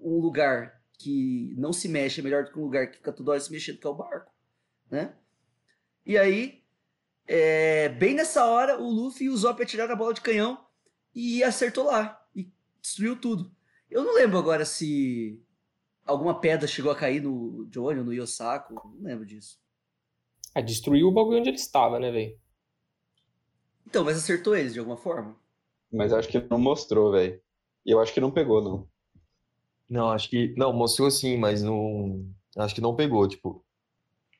[0.00, 3.30] um lugar que não se mexe é melhor do que um lugar que fica toda
[3.30, 4.32] hora se mexendo, que é o barco,
[4.90, 5.14] né?
[6.04, 6.64] E aí,
[7.28, 10.66] é, bem nessa hora, o Luffy e o Zop atiraram a bola de canhão
[11.14, 13.54] e acertou lá, e destruiu tudo.
[13.88, 15.40] Eu não lembro agora se
[16.04, 19.58] alguma pedra chegou a cair no Johnny ou no Yosako, não lembro disso.
[20.54, 22.36] Ah, destruiu o bagulho onde ele estava, né, velho?
[23.86, 25.36] Então, mas acertou eles de alguma forma?
[25.92, 27.40] Mas acho que não mostrou, velho.
[27.86, 28.88] E eu acho que não pegou, não.
[29.88, 30.54] Não, acho que.
[30.56, 32.26] Não, mostrou sim, mas não.
[32.56, 33.64] Acho que não pegou, tipo.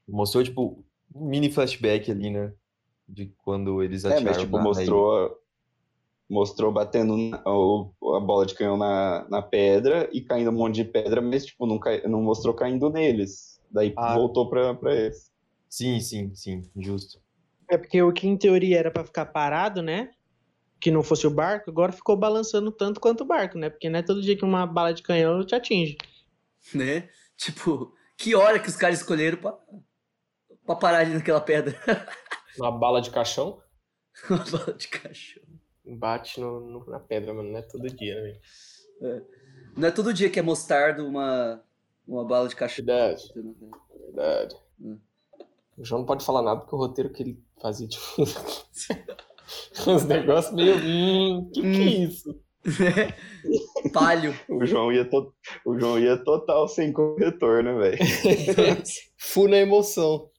[0.08, 0.84] Mostrou, tipo,
[1.14, 2.52] um mini flashback ali, né?
[3.08, 5.38] De quando eles É, atiraram mas tipo, mostrou,
[6.28, 11.20] mostrou batendo a bola de canhão na, na pedra e caindo um monte de pedra,
[11.20, 13.60] mas tipo, não, cai- não mostrou caindo neles.
[13.70, 14.14] Daí Ah.
[14.14, 15.30] voltou pra, pra eles.
[15.68, 17.20] Sim, sim, sim, justo.
[17.70, 20.10] É porque o que em teoria era pra ficar parado, né?
[20.80, 23.70] Que não fosse o barco, agora ficou balançando tanto quanto o barco, né?
[23.70, 25.96] Porque não é todo dia que uma bala de canhão te atinge.
[26.74, 27.08] Né?
[27.36, 29.58] Tipo, que hora que os caras escolheram pra,
[30.64, 31.76] pra parar ali naquela pedra?
[32.56, 33.60] Uma bala de caixão
[34.30, 35.46] Uma bala de cachorro.
[35.84, 37.50] Bate no, no- na pedra, mano.
[37.50, 38.22] Não é todo dia, né,
[39.00, 39.26] velho?
[39.76, 41.62] Não é todo dia que é mostardo uma,
[42.06, 42.86] uma bala de cachorro.
[42.86, 43.22] Verdade,
[44.06, 44.56] verdade.
[44.80, 44.98] Hum.
[45.76, 48.04] O João não pode falar nada porque o roteiro que ele fazia, tipo.
[49.90, 50.76] uns negócios meio.
[50.76, 52.40] Hum, que que é isso?
[53.92, 54.34] Palho.
[54.48, 55.34] O João ia, to...
[55.66, 57.98] o João ia total sem corretor, né, velho?
[59.18, 60.30] Full na emoção.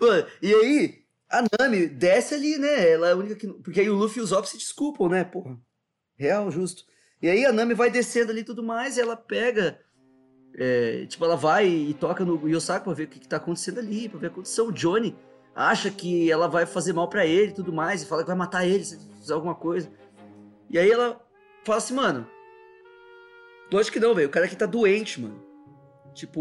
[0.00, 0.97] Mano, e aí,
[1.30, 2.90] a Nami desce ali, né?
[2.90, 3.46] Ela é a única que.
[3.46, 5.24] Porque aí o Luffy e o Zop se desculpam, né?
[5.24, 5.58] Porra.
[6.16, 6.84] Real, justo.
[7.20, 9.78] E aí a Nami vai descendo ali e tudo mais, e ela pega.
[10.56, 13.78] é, tipo, ela vai e toca no Yosaku pra ver o que, que tá acontecendo
[13.78, 14.68] ali, pra ver a condição.
[14.68, 15.16] O Johnny
[15.54, 18.36] acha que ela vai fazer mal pra ele e tudo mais, e fala que vai
[18.36, 19.90] matar ele se fizer alguma coisa.
[20.70, 21.20] E aí ela
[21.64, 22.26] fala assim, mano.
[23.70, 24.28] Lógico que não, velho.
[24.28, 25.42] O cara aqui tá doente, mano.
[26.14, 26.40] Tipo,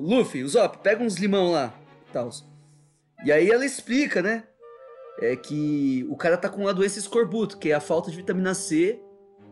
[0.00, 1.74] Luffy, o Zop, pega uns limão lá.
[2.12, 2.30] Tal.
[3.24, 4.44] E aí ela explica, né?
[5.20, 8.54] É que o cara tá com uma doença escorbuto, que é a falta de vitamina
[8.54, 9.00] C.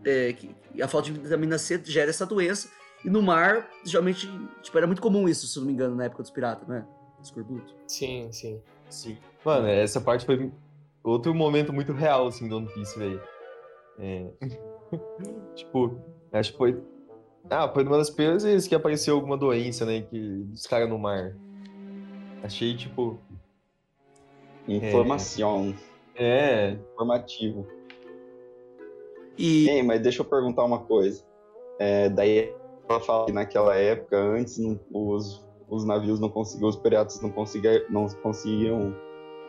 [0.05, 2.69] É, que a falta de vitamina C gera essa doença.
[3.05, 4.29] E no mar, geralmente,
[4.63, 6.87] tipo, era muito comum isso, se eu não me engano, na época dos piratas, né?
[7.23, 7.75] Escorbuto.
[7.87, 8.61] Sim, sim.
[8.89, 9.19] Sim.
[9.45, 10.51] Mano, essa parte foi
[11.03, 13.21] outro momento muito real, assim, do One Piece, velho.
[13.99, 14.27] É...
[15.55, 15.99] tipo,
[16.33, 16.83] acho que foi.
[17.49, 20.03] Ah, foi uma das primeiras vezes que apareceu alguma doença, né?
[20.03, 20.19] Que...
[20.45, 21.37] Dos caras no mar.
[22.43, 23.19] Achei, tipo.
[24.69, 25.75] Informação.
[26.15, 26.77] É.
[26.93, 27.67] Informativo.
[29.39, 29.69] E.
[29.69, 31.23] Ei, mas deixa eu perguntar uma coisa.
[31.79, 32.53] É, daí
[32.89, 37.31] ela fala que naquela época, antes, não- os, os navios não conseguiam, os piratas não
[37.31, 38.95] conseguiam, não conseguiam,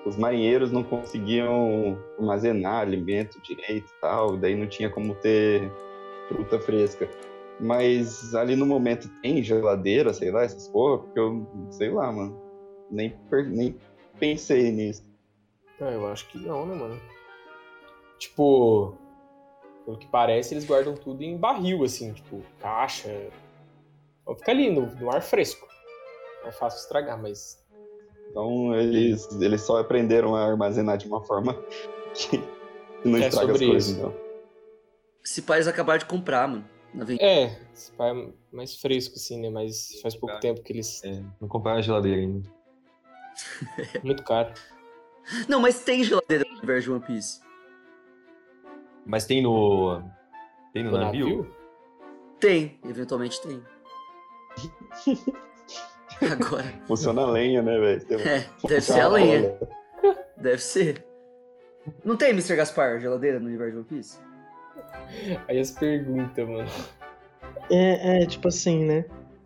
[0.06, 5.72] os marinheiros não conseguiam armazenar alimento direito e tal, daí não tinha como ter
[6.28, 7.08] fruta fresca.
[7.60, 12.40] Mas ali no momento tem geladeira, sei lá, essas porra, porque eu, sei lá, mano,
[12.92, 13.16] nem,
[13.48, 13.76] nem
[14.20, 15.07] pensei nisso.
[15.80, 17.00] Ah, eu acho que não, né, mano?
[18.18, 18.96] Tipo,
[19.86, 23.10] pelo que parece, eles guardam tudo em barril, assim, tipo, caixa.
[24.22, 25.68] Então fica ali, no, no ar fresco.
[26.46, 27.64] É fácil estragar, mas.
[28.32, 31.54] Então eles, eles só aprenderam a armazenar de uma forma
[32.14, 32.38] que
[33.08, 33.98] não É estraga as coisas, isso.
[34.00, 34.14] então.
[35.24, 36.68] Esse pais acabaram de comprar, mano.
[36.94, 37.22] Na venda.
[37.22, 39.50] É, esse pai é mais fresco, assim, né?
[39.50, 40.40] Mas faz pouco Tá.
[40.42, 41.04] tempo que eles.
[41.04, 42.50] é não compraram a geladeira ainda.
[44.04, 44.54] Muito caro.
[45.48, 47.42] Não, mas tem geladeira no universo de One Piece.
[49.06, 50.02] Mas tem no.
[50.74, 51.26] Tem no No navio?
[51.28, 51.56] navio?
[52.40, 53.62] Tem, eventualmente tem.
[56.32, 56.66] Agora.
[56.88, 58.06] Funciona a lenha, né, velho?
[58.06, 59.58] Tem- É, deve ser a lenha.
[60.38, 61.06] Deve ser.
[62.04, 62.56] Não tem Mr.
[62.56, 64.20] Gaspar geladeira no universo de One Piece?
[65.48, 66.70] Aí as perguntas, mano.
[67.70, 69.06] É, é, tipo assim, né?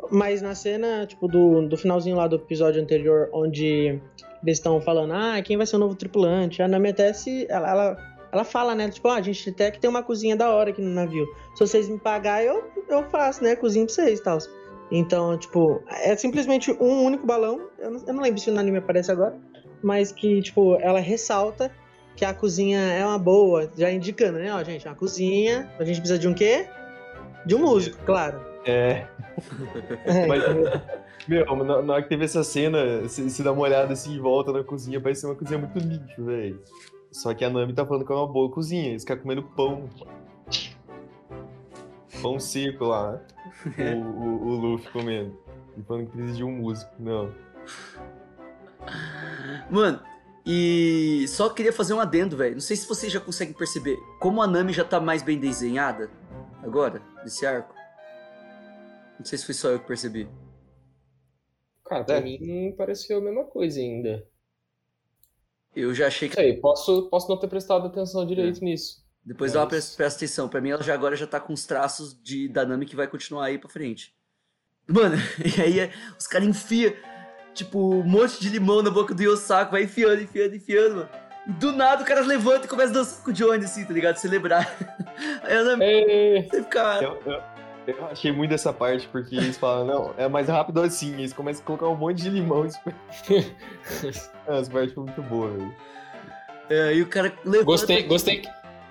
[0.10, 4.02] Mas na cena, tipo, do, do finalzinho lá do episódio anterior, onde
[4.44, 6.62] eles estão falando, ah, quem vai ser o novo tripulante?
[6.62, 7.46] A Nami até se.
[7.50, 7.98] Ela, ela,
[8.32, 8.90] ela fala, né?
[8.90, 11.28] Tipo, ah, a gente até que tem uma cozinha da hora aqui no navio.
[11.56, 13.56] Se vocês me pagarem, eu, eu faço, né?
[13.56, 14.40] Cozinho pra vocês e tal.
[14.92, 17.70] Então, tipo, é simplesmente um único balão.
[17.80, 19.38] Eu não, eu não lembro se no anime aparece agora.
[19.82, 21.72] Mas que, tipo, ela ressalta
[22.16, 24.54] que a cozinha é uma boa, já indicando, né?
[24.54, 25.72] Ó, gente, uma cozinha.
[25.80, 26.68] A gente precisa de um quê?
[27.46, 28.40] De um músico, claro.
[28.66, 29.06] É.
[30.06, 30.44] É, Mas,
[31.28, 34.52] meu, na, na hora que teve essa cena, se, dá uma olhada assim em volta
[34.52, 36.62] na cozinha, parece ser uma cozinha muito lixo, velho.
[37.12, 38.90] Só que a Nami tá falando que é uma boa cozinha.
[38.90, 39.90] Eles ficam comendo pão.
[42.22, 43.22] Pão seco lá.
[43.64, 45.38] O, o, o Luffy comendo.
[45.78, 46.92] E falando que precisa de um músico.
[46.98, 47.32] Não.
[49.70, 50.00] Mano,
[50.46, 52.54] e só queria fazer um adendo, velho.
[52.54, 56.10] Não sei se vocês já conseguem perceber como a Nami já tá mais bem desenhada
[56.64, 57.76] agora, nesse arco.
[59.20, 60.28] Não sei se foi só eu que percebi.
[61.92, 62.22] Cara, pra É.
[62.22, 64.26] mim pareceu a mesma coisa ainda.
[65.76, 66.36] Eu já achei que.
[66.36, 69.04] sei, posso, posso não ter prestado atenção direito nisso.
[69.26, 70.48] Depois dá uma Mas- presta, atenção.
[70.48, 73.08] Pra mim, ela já agora já tá com os traços de, da Nami que vai
[73.10, 74.16] continuar aí pra frente.
[74.88, 75.16] Mano,
[75.58, 76.94] e aí é- os caras enfiam,
[77.54, 81.10] tipo, um monte de limão na boca do Yosaku, vai enfiando, enfiando, enfiando, mano.
[81.48, 83.92] E do nada o cara levanta e começa a dançar com o Johnny, assim, tá
[83.94, 84.16] ligado?
[84.16, 84.66] Celebrar.
[85.44, 87.00] Aí a Nami É, você fica.
[87.04, 87.42] Eu, eu,
[87.88, 91.14] eu achei muito essa parte, porque eles falam, não, é mais rápido assim.
[91.14, 92.66] Eles começam a colocar um monte de limão.
[92.66, 92.80] Isso...
[94.48, 95.76] Essa parte foi muito boa, velho.
[96.70, 97.66] É, e o cara levanta.
[97.66, 98.44] gostei, gostei,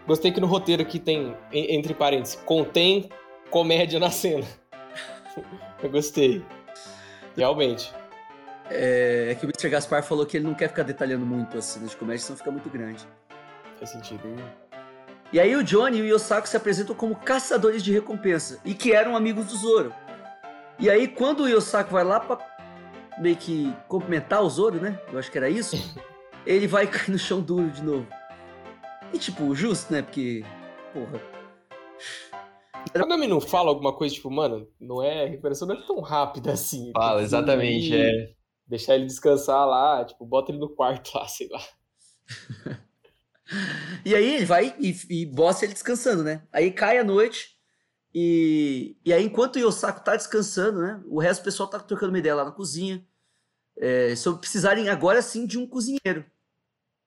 [0.07, 3.09] gostei que no roteiro aqui tem, en- entre parênteses, contém
[3.51, 4.47] comédia na cena.
[5.83, 6.45] Eu gostei.
[7.37, 7.93] Realmente.
[8.69, 9.69] É, é que o Mr.
[9.71, 12.51] Gaspar falou que ele não quer ficar detalhando muito as cenas de comédia, senão fica
[12.51, 13.05] muito grande.
[13.79, 14.21] Faz sentido.
[15.33, 18.93] E aí o Johnny e o Yosaku se apresentam como caçadores de recompensa e que
[18.93, 19.95] eram amigos do Zoro.
[20.79, 22.39] E aí quando o Yosaku vai lá pra
[23.21, 25.01] meio que cumprimentar o Zoro, né?
[25.13, 25.77] Eu acho que era isso.
[26.47, 28.07] ele vai cair no chão duro de novo.
[29.13, 30.03] E tipo, justo, né?
[30.03, 30.45] Porque,
[30.93, 31.21] porra.
[32.95, 36.01] A Nami não fala alguma coisa, tipo, mano, não é, a recuperação não é tão
[36.01, 36.91] rápida assim.
[36.93, 38.35] Fala, que exatamente, ir, é.
[38.67, 41.61] Deixar ele descansar lá, tipo, bota ele no quarto lá, sei lá.
[44.05, 46.47] E aí ele vai e, e bosta ele descansando, né?
[46.53, 47.59] Aí cai a noite
[48.15, 51.03] e, e aí enquanto o Yosako tá descansando, né?
[51.07, 53.07] O resto do pessoal tá trocando uma ideia lá na cozinha
[53.77, 56.25] é, sobre precisarem agora sim de um cozinheiro,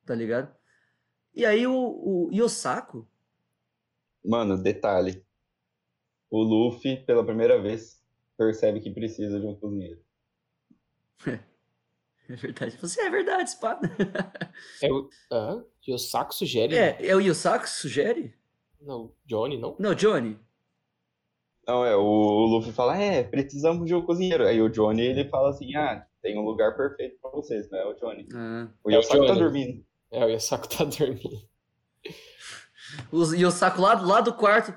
[0.06, 0.54] tá ligado?
[1.34, 3.08] E aí o, o Yosako,
[4.24, 5.26] Mano, detalhe.
[6.30, 8.02] O Luffy, pela primeira vez,
[8.38, 10.02] percebe que precisa de um cozinheiro.
[12.34, 13.80] é verdade, você é verdade, Spa.
[14.82, 15.08] É o.
[15.32, 15.64] Hã?
[15.88, 16.76] Yosaku sugere?
[16.76, 18.34] É, é o Yosako que sugere?
[18.82, 19.76] Não, Johnny, não?
[19.78, 20.40] Não, Johnny.
[21.68, 24.46] Não, é, o, Luffy fala, é, precisamos de um cozinheiro.
[24.46, 27.86] Aí o Johnny, ele fala assim, ah, tem um lugar perfeito pra vocês, não é
[27.86, 28.28] o Johnny.
[28.34, 28.68] Ah.
[28.84, 29.86] O É o Yosaku tá dormindo.
[30.12, 31.48] É, o Yosaku tá dormindo.
[33.12, 34.72] O Yosako lá, lá do quarto.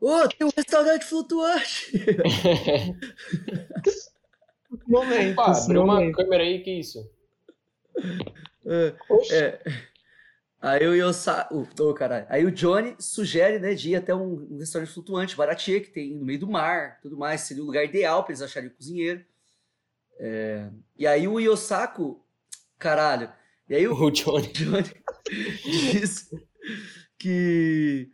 [0.00, 1.92] Ô, tem um restaurante flutuante!
[4.88, 7.10] Momentos, Opa, abriu uma câmera aí, que isso?
[8.66, 9.34] É, Oxi.
[9.34, 9.60] é.
[10.60, 11.68] Aí o Yosako.
[11.80, 12.26] Ô, caralho.
[12.28, 16.14] Aí o Johnny sugere, né, de ir até um, um restaurante flutuante, baratinho, que tem
[16.16, 17.42] no meio do mar, tudo mais.
[17.42, 19.24] Seria o lugar ideal pra eles acharem o cozinheiro.
[20.18, 22.24] É, E aí o Yosako.
[22.78, 23.30] Caralho.
[23.68, 24.48] E aí o O Johnny.
[24.52, 24.90] Johnny
[25.64, 26.28] diz
[27.18, 28.10] que.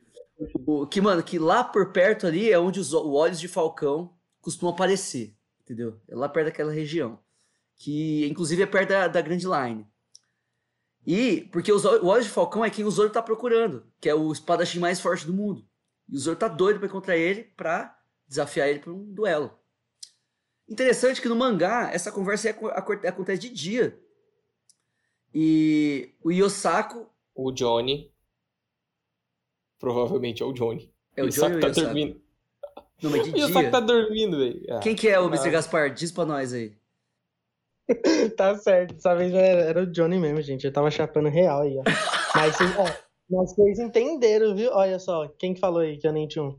[0.90, 5.32] Que, mano, que lá por perto ali é onde os olhos de Falcão costumam aparecer.
[5.64, 6.00] Entendeu?
[6.08, 7.18] É lá perto daquela região.
[7.76, 9.86] Que inclusive é perto da, da Grand Line.
[11.06, 14.14] E porque os, o olhos de Falcão é quem o Zoro tá procurando, que é
[14.14, 15.66] o espadachim mais forte do mundo.
[16.08, 19.50] E o Zoro tá doido pra encontrar ele pra desafiar ele pra um duelo.
[20.68, 24.00] Interessante que no mangá essa conversa é aco- aco- acontece de dia.
[25.34, 28.10] E o Yosako O Johnny.
[29.78, 30.94] Provavelmente é o Johnny.
[31.16, 31.86] é o Johnny ou tá o Yosako?
[31.86, 32.23] dormindo.
[33.04, 33.70] Não, mas de dia.
[33.70, 34.60] tá dormindo, velho.
[34.70, 35.48] Ah, Quem que é o Mr.
[35.48, 35.52] Ah.
[35.52, 35.92] Gaspar?
[35.94, 36.72] Diz pra nós aí.
[38.36, 40.64] Tá certo, dessa vez era, era o Johnny mesmo, gente.
[40.64, 41.82] Eu tava chapando real aí, ó.
[42.34, 42.84] Mas vocês, ó,
[43.30, 44.70] mas vocês entenderam, viu?
[44.72, 46.58] Olha só, quem que falou aí que eu nem tinha um?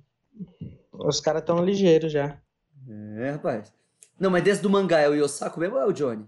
[0.94, 2.40] Os caras tão ligeiros já.
[3.18, 3.74] É, rapaz.
[4.18, 6.26] Não, mas desse do mangá é o Yosako mesmo ou é o Johnny?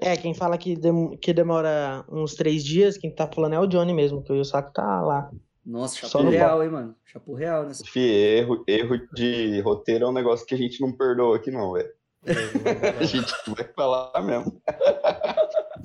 [0.00, 3.66] É, quem fala que, dem- que demora uns três dias, quem tá falando é o
[3.68, 5.30] Johnny mesmo, que o Yosaku tá lá.
[5.64, 6.96] Nossa, chapo no real, hein, mano?
[7.04, 7.84] Chapo real nessa.
[7.84, 11.72] Fih, erro, erro de roteiro é um negócio que a gente não perdoa aqui não,
[11.72, 11.92] velho.
[13.00, 14.62] A gente vai falar mesmo.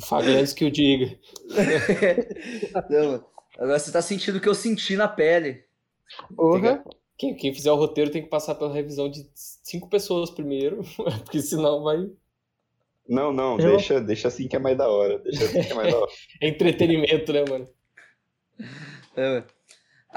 [0.06, 1.18] Fale antes que eu diga.
[2.90, 3.26] Não, mano.
[3.58, 5.64] Agora você tá sentindo o que eu senti na pele.
[6.36, 6.84] Porra.
[7.18, 10.84] Quem, quem fizer o roteiro tem que passar pela revisão de cinco pessoas primeiro,
[11.26, 12.08] porque senão vai.
[13.10, 15.18] Não, não, Eu- deixa, deixa assim que é mais da hora.
[15.18, 16.12] Deixa assim que é mais da hora.
[16.40, 17.68] É entretenimento, né, mano?
[19.16, 19.46] É, ué.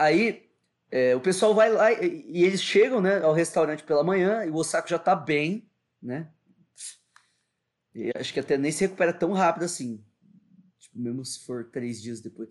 [0.01, 0.51] Aí
[0.91, 4.51] é, o pessoal vai lá e, e eles chegam né, ao restaurante pela manhã e
[4.51, 5.69] o Osako já tá bem,
[6.03, 6.29] né?
[7.95, 10.05] E acho que até nem se recupera tão rápido assim.
[10.79, 12.49] Tipo, mesmo se for três dias depois.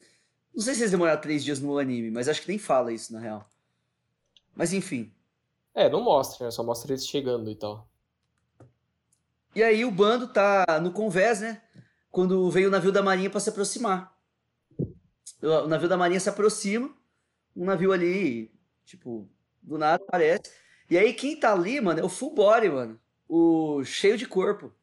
[0.53, 3.13] Não sei se eles demoraram três dias no anime, mas acho que nem fala isso
[3.13, 3.49] na real.
[4.55, 5.13] Mas enfim.
[5.73, 6.51] É, não mostra, né?
[6.51, 7.89] Só mostra eles chegando e tal.
[9.55, 11.61] E aí o bando tá no convés, né?
[12.11, 14.17] Quando veio o navio da marinha para se aproximar.
[15.41, 16.93] O o navio da marinha se aproxima,
[17.55, 18.51] um navio ali,
[18.85, 19.29] tipo,
[19.61, 20.51] do nada aparece.
[20.89, 22.99] E aí quem tá ali, mano, é o full body, mano.
[23.27, 24.73] O cheio de corpo.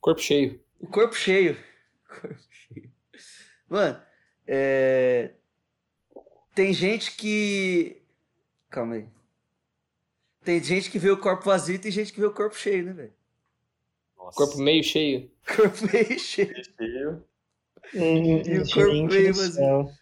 [0.00, 0.60] Corpo cheio.
[0.80, 1.56] O corpo cheio.
[2.08, 2.90] Corpo cheio.
[3.68, 4.00] Mano,
[4.46, 5.32] é...
[6.54, 8.00] tem gente que.
[8.70, 9.06] Calma aí.
[10.42, 12.82] Tem gente que vê o corpo vazio e tem gente que vê o corpo cheio,
[12.84, 13.12] né, velho?
[14.16, 14.36] Nossa.
[14.36, 15.30] Corpo meio cheio.
[15.54, 16.54] Corpo meio cheio.
[16.64, 17.24] Cheio.
[17.94, 19.92] Hum, E o corpo meio do vazio.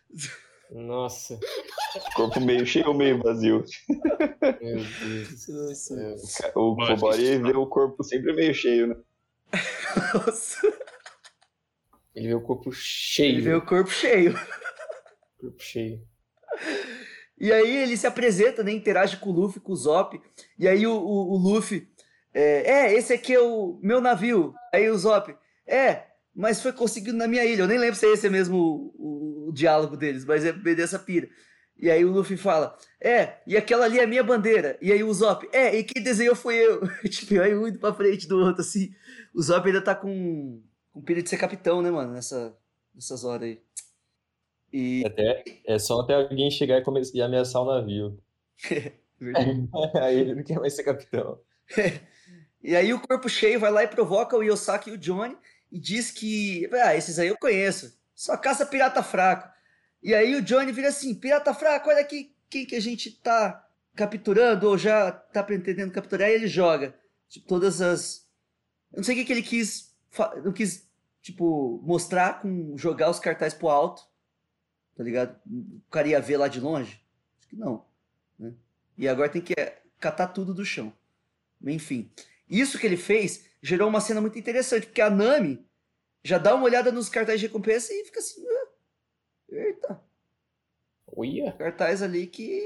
[0.77, 1.39] Nossa.
[2.15, 3.65] Corpo meio cheio ou meio vazio.
[3.89, 6.53] Meu Deus do céu.
[6.55, 8.97] O Kobori vê o corpo sempre meio cheio, né?
[10.15, 10.61] Nossa.
[12.15, 13.31] Ele vê o corpo cheio.
[13.37, 14.35] Ele vê o corpo cheio.
[15.41, 16.03] Corpo cheio.
[17.39, 18.73] E aí ele se apresenta, né?
[18.73, 20.21] Interage com o Luffy, com o Zop.
[20.59, 21.89] E aí o, o, o Luffy.
[22.35, 24.53] É, é, esse aqui é o meu navio.
[24.75, 25.35] Aí o Zop.
[25.67, 26.05] É,
[26.35, 27.63] mas foi conseguido na minha ilha.
[27.63, 30.75] Eu nem lembro se é esse mesmo o, o- o diálogo deles, mas é bem
[30.75, 31.29] dessa pira.
[31.79, 34.79] E aí o Luffy fala: É, e aquela ali é a minha bandeira.
[34.81, 36.81] E aí o Zop: É, e quem desenhou foi eu.
[37.09, 38.95] tipo, aí um indo pra frente do outro, assim.
[39.35, 42.13] O Zop ainda tá com, com pira de ser capitão, né, mano?
[42.13, 42.57] Nessa,
[42.95, 43.61] nessas horas aí.
[44.73, 45.05] E.
[45.07, 48.19] Até, é só até alguém chegar e, começar, e ameaçar o navio.
[49.19, 49.69] Verdade.
[50.01, 51.41] Aí ele não quer mais ser capitão.
[52.63, 55.37] E aí o corpo cheio vai lá e provoca o Yosaki e o Johnny
[55.71, 59.49] e diz que, ah, esses aí eu conheço, só caça pirata fraco.
[60.03, 63.69] E aí o Johnny vira assim, pirata fraco, olha aqui quem que a gente tá
[63.95, 66.95] capturando ou já tá pretendendo capturar, e ele joga
[67.29, 68.27] tipo, todas as...
[68.93, 69.95] Eu não sei o que, que ele quis,
[70.43, 70.89] não quis
[71.21, 74.03] tipo, mostrar com jogar os cartazes pro alto,
[74.95, 75.37] tá ligado?
[75.47, 77.03] O cara ia ver lá de longe?
[77.39, 77.85] Acho que não.
[78.39, 78.55] Né?
[78.97, 80.93] E agora tem que é, catar tudo do chão.
[81.63, 82.11] Enfim,
[82.49, 85.66] isso que ele fez gerou uma cena muito interessante, porque a Nami
[86.27, 88.69] já dá uma olhada nos cartazes de recompensa e fica assim, ah,
[89.49, 90.01] eita,
[91.17, 91.53] Uia.
[91.53, 92.61] cartaz ali que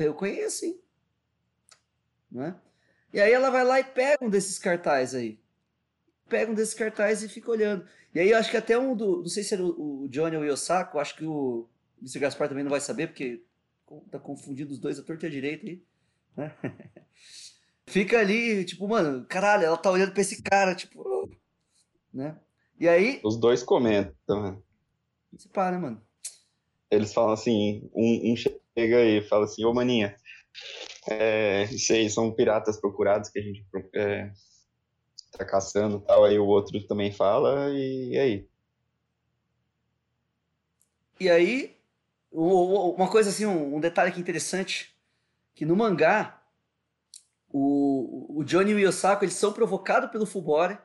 [0.00, 0.80] eu conheço, hein?
[2.30, 2.60] Né?
[3.12, 5.40] E aí ela vai lá e pega um desses cartazes aí.
[6.28, 7.88] Pega um desses cartazes e fica olhando.
[8.12, 9.18] E aí eu acho que até um do.
[9.18, 11.68] Não sei se era o, o Johnny ou o Yosako, acho que o
[12.00, 12.18] Mr.
[12.18, 13.42] Gaspar também não vai saber, porque
[14.10, 15.82] tá confundindo os dois a torta e a direita aí.
[16.36, 16.54] Né?
[17.86, 21.30] Fica ali, tipo, mano, caralho, ela tá olhando pra esse cara, tipo.
[22.12, 22.36] Né?
[22.78, 23.20] E aí.
[23.24, 24.58] Os dois comentam, né?
[25.32, 26.02] Você para, né, mano?
[26.90, 30.16] Eles falam assim, um, um chega e fala assim, ô maninha,
[31.10, 33.64] é, isso aí são piratas procurados que a gente
[33.94, 34.30] é,
[35.32, 38.48] tá caçando e tal, aí o outro também fala, e, e aí?
[41.20, 41.76] E aí,
[42.30, 44.96] uma coisa assim, um, detalhe aqui interessante,
[45.54, 46.40] que no mangá,
[47.50, 50.78] o, o Johnny e o Yosako, eles são provocados pelo Fulbore,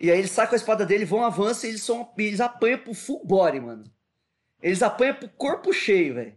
[0.00, 2.94] e aí eles sacam a espada dele, vão, avançam e eles, são, eles apanham pro
[2.94, 3.84] Fulbore, mano.
[4.62, 6.36] Eles apanham pro corpo cheio, velho.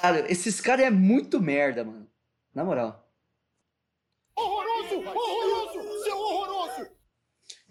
[0.00, 2.06] Caralho, esses caras é muito merda, mano.
[2.54, 3.08] Na moral.
[4.36, 4.96] Horroroso!
[4.96, 6.04] Horroroso!
[6.04, 6.90] Seu horroroso!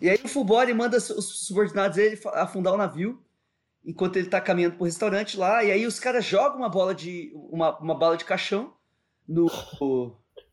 [0.02, 3.24] E aí o Fulbore manda os subordinados dele afundar o navio,
[3.86, 7.32] enquanto ele tá caminhando pro restaurante lá, e aí os caras jogam uma bola de.
[7.36, 8.74] uma, uma bala de caixão
[9.28, 9.48] no,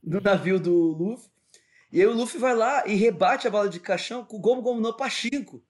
[0.02, 1.29] no navio do Luffy.
[1.92, 4.62] E aí o Luffy vai lá e rebate a bala de caixão com o Gomu
[4.62, 5.62] Gomu no Pachinko,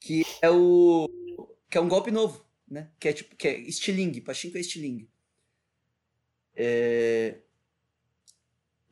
[0.00, 1.08] que é o.
[1.70, 2.90] que é um golpe novo, né?
[3.00, 3.36] Que é tipo.
[3.36, 4.20] que é estilingue.
[4.20, 5.10] Pachinko é estilingue.
[6.54, 7.40] É...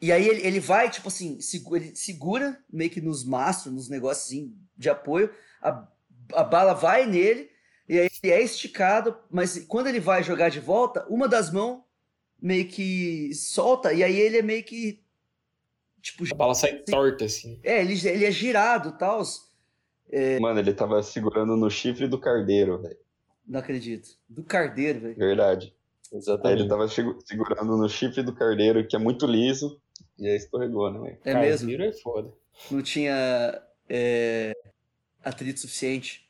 [0.00, 3.88] E aí ele, ele vai, tipo assim, segu- ele segura meio que nos mastros, nos
[3.88, 5.30] negócios de apoio,
[5.62, 5.88] a,
[6.34, 7.50] a bala vai nele,
[7.88, 11.82] e aí ele é esticado, mas quando ele vai jogar de volta, uma das mãos
[12.40, 15.03] meio que solta, e aí ele é meio que.
[16.04, 17.58] Tipo, A bala sai torta, assim.
[17.64, 19.22] é, ele, ele é girado e tal.
[20.38, 22.96] Mano, ele tava segurando no chifre do cardeiro, velho,
[23.48, 24.10] Não acredito.
[24.28, 25.16] Do cardeiro, velho.
[25.16, 25.66] verdade.
[25.66, 26.68] Aí ele Exatamente.
[26.68, 29.80] tava segurando no chifre do cardeiro, que é muito liso,
[30.18, 31.18] e aí escorregou, né, velho?
[31.24, 31.68] É mesmo.
[31.68, 32.30] Carneiro é foda.
[32.70, 34.52] Não tinha é,
[35.24, 36.22] atrito suficiente.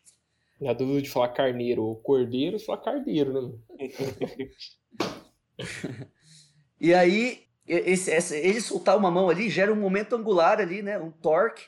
[0.60, 3.52] Na dúvida de falar carneiro ou cordeiro, você fala carneiro, né?
[6.80, 10.98] E aí, esse, essa- ele soltar uma mão ali gera um momento angular ali, né?
[10.98, 11.64] Um torque.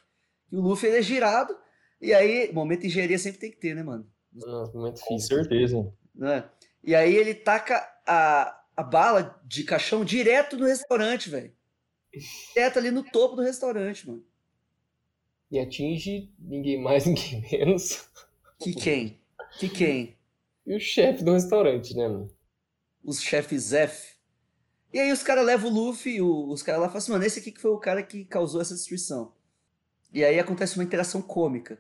[0.53, 1.57] E o Luffy ele é girado.
[2.01, 4.07] E aí, momento de engenharia sempre tem que ter, né, mano?
[4.33, 5.93] Nossa, momento Com certeza.
[6.15, 6.45] Né?
[6.85, 7.77] E aí ele taca
[8.07, 11.53] a, a bala de caixão direto no restaurante, velho.
[12.55, 14.25] Direto ali no topo do restaurante, mano.
[15.51, 18.09] E atinge ninguém mais, ninguém menos.
[18.59, 19.21] Que quem?
[19.59, 20.17] Que quem?
[20.67, 22.31] E o chefe do restaurante, né, mano?
[23.05, 24.16] Os chefes Zef.
[24.93, 27.41] E aí os caras levam o Luffy, o- os caras lá falam assim, mano, esse
[27.41, 29.33] aqui que foi o cara que causou essa destruição.
[30.13, 31.79] E aí acontece uma interação cômica.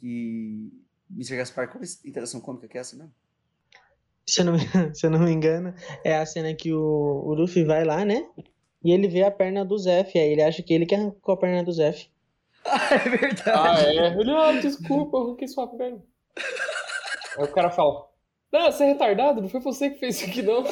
[0.00, 0.70] Que.
[1.10, 1.36] Mr.
[1.36, 3.12] Gaspar, qual é a interação cômica que é essa mesmo?
[4.26, 4.58] Se eu não, me-
[4.94, 8.26] se eu não me engano, é a cena que o, o Luffy vai lá, né?
[8.84, 11.36] E ele vê a perna do Zef, aí ele acha que ele que arrancou a
[11.36, 12.08] perna do Zef.
[12.64, 13.50] Ah, é verdade.
[13.50, 14.20] Ah, é?
[14.20, 16.00] Ele, ah, desculpa, eu arranquei sua perna.
[17.36, 18.08] Aí o cara fala,
[18.52, 20.62] não, você é retardado, não foi você que fez isso aqui, não.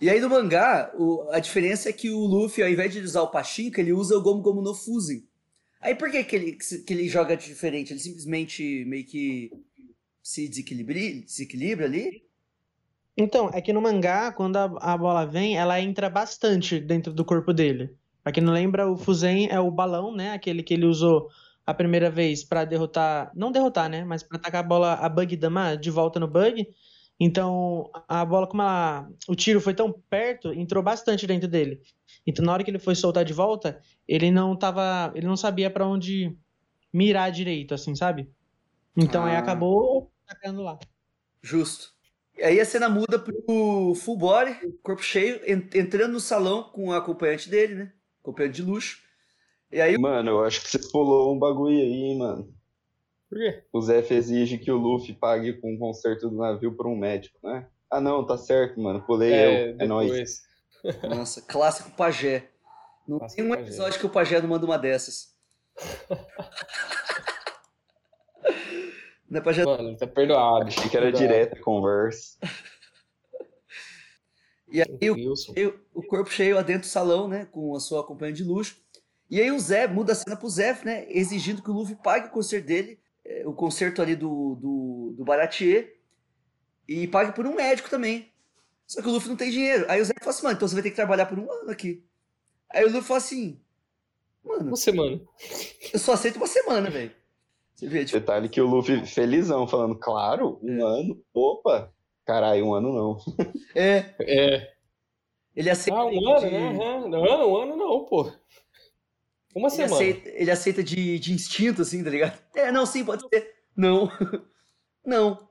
[0.00, 3.22] E aí no mangá, o- a diferença é que o Luffy, ao invés de usar
[3.22, 5.24] o Pachinko, ele usa o Gomu Gomu no Fuzen.
[5.80, 7.92] Aí por que, que, ele, que ele joga diferente?
[7.92, 9.50] Ele simplesmente meio que
[10.22, 12.22] se desequilibra, desequilibra ali?
[13.16, 17.24] Então, é que no mangá, quando a, a bola vem, ela entra bastante dentro do
[17.24, 17.94] corpo dele.
[18.22, 20.32] Pra quem não lembra, o Fuzen é o balão, né?
[20.32, 21.28] Aquele que ele usou
[21.66, 23.30] a primeira vez pra derrotar.
[23.34, 24.04] Não derrotar, né?
[24.04, 26.66] Mas pra atacar a bola, a Bug Dama de volta no Bug.
[27.20, 31.80] Então, a bola, como ela, o tiro foi tão perto, entrou bastante dentro dele.
[32.26, 35.12] Então, na hora que ele foi soltar de volta, ele não tava.
[35.14, 36.36] Ele não sabia pra onde
[36.92, 38.28] mirar direito, assim, sabe?
[38.96, 39.38] Então aí Ah.
[39.38, 40.78] acabou atacando lá.
[41.42, 41.92] Justo.
[42.36, 46.88] E aí a cena muda pro full body, corpo cheio, en- entrando no salão com
[46.88, 47.92] o acompanhante dele, né?
[48.22, 48.98] Acompanhante de luxo.
[49.70, 52.54] E aí Mano, eu acho que você pulou um bagulho aí, hein, mano.
[53.32, 53.64] Por quê?
[53.72, 57.38] O Zef exige que o Luffy pague com o conserto do navio por um médico,
[57.42, 57.66] né?
[57.90, 59.00] Ah, não, tá certo, mano.
[59.06, 59.76] Pulei eu.
[59.78, 60.42] É nóis.
[61.08, 62.50] Nossa, clássico pajé.
[63.08, 63.62] Não Clássico tem um pajé.
[63.62, 65.34] episódio que o pajé não manda uma dessas.
[69.30, 69.64] Não é pajé.
[69.64, 70.66] Mano, ele tá perdoado.
[70.66, 72.38] Achei que era direto a conversa.
[74.70, 75.16] E aí o,
[75.94, 77.46] o corpo cheio adentro do salão, né?
[77.46, 78.76] Com a sua acompanhante de luxo.
[79.30, 81.06] E aí o Zé muda a cena pro Zé, né?
[81.08, 85.24] Exigindo que o Luffy pague o concerto dele, é, o concerto ali do, do, do
[85.24, 85.96] Baratier,
[86.88, 88.30] e pague por um médico também.
[88.86, 89.86] Só que o Luffy não tem dinheiro.
[89.88, 91.70] Aí o Zé fala assim, mano, então você vai ter que trabalhar por um ano
[91.70, 92.04] aqui.
[92.68, 93.60] Aí o Luffy fala assim,
[94.44, 95.20] mano, Uma semana.
[95.92, 97.12] eu só aceito uma semana, velho.
[97.74, 101.92] Você vê, tipo, Detalhe que o Luffy felizão, falando, claro, um ano, opa,
[102.24, 103.18] caralho, um ano não.
[103.74, 104.72] é, É.
[105.56, 105.98] ele aceita.
[105.98, 106.68] Ah, um de- ano, né?
[106.68, 107.08] Aham.
[107.08, 108.30] Não, um ano não, pô.
[109.54, 109.94] Uma Ele semana.
[109.94, 112.38] aceita, ele aceita de, de instinto, assim, tá ligado?
[112.54, 113.54] É, não, sim, pode ser.
[113.76, 114.10] Não.
[115.04, 115.48] não.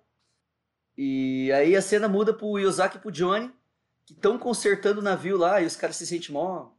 [0.98, 3.52] E aí a cena muda pro Yosaki e pro Johnny,
[4.06, 6.72] que estão consertando o navio lá, e os caras se sentem mó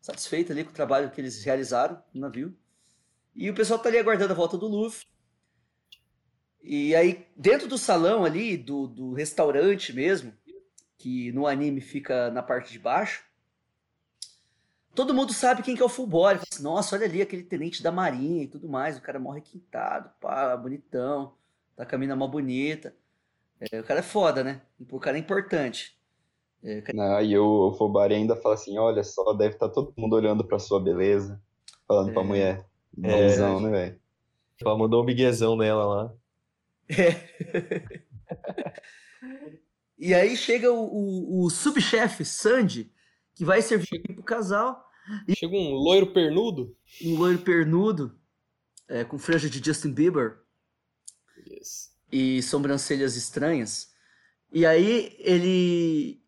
[0.00, 2.56] satisfeitos ali com o trabalho que eles realizaram no navio.
[3.34, 5.06] E o pessoal tá ali aguardando a volta do Luffy.
[6.62, 10.32] E aí, dentro do salão ali, do, do restaurante mesmo,
[10.96, 13.22] que no anime fica na parte de baixo,
[14.98, 16.38] todo mundo sabe quem que é o full body.
[16.40, 18.98] Fala assim, Nossa, olha ali aquele tenente da marinha e tudo mais.
[18.98, 21.34] O cara morre requintado, pá, bonitão.
[21.76, 22.94] Tá com a mina mó bonita.
[23.70, 24.60] É, o cara é foda, né?
[24.90, 25.96] O cara é importante.
[26.64, 29.94] É, o cara- Aí o, o Fubari ainda fala assim, olha só, deve estar todo
[29.96, 31.40] mundo olhando pra sua beleza,
[31.86, 32.24] falando pra É.
[32.24, 32.66] mulher.
[33.04, 33.10] É.
[33.28, 34.00] Bonzão, né, velho?
[34.60, 36.12] Ela mandou um miguezão nela lá.
[39.98, 42.92] E aí chega o, o, o subchefe, Sandy,
[43.34, 44.87] que vai servir pro casal.
[45.36, 46.76] Chega um loiro pernudo.
[47.02, 48.18] Um loiro pernudo,
[48.88, 50.38] é, com franja de Justin Bieber.
[51.50, 51.92] Yes.
[52.10, 53.92] e sobrancelhas estranhas.
[54.52, 56.20] E aí ele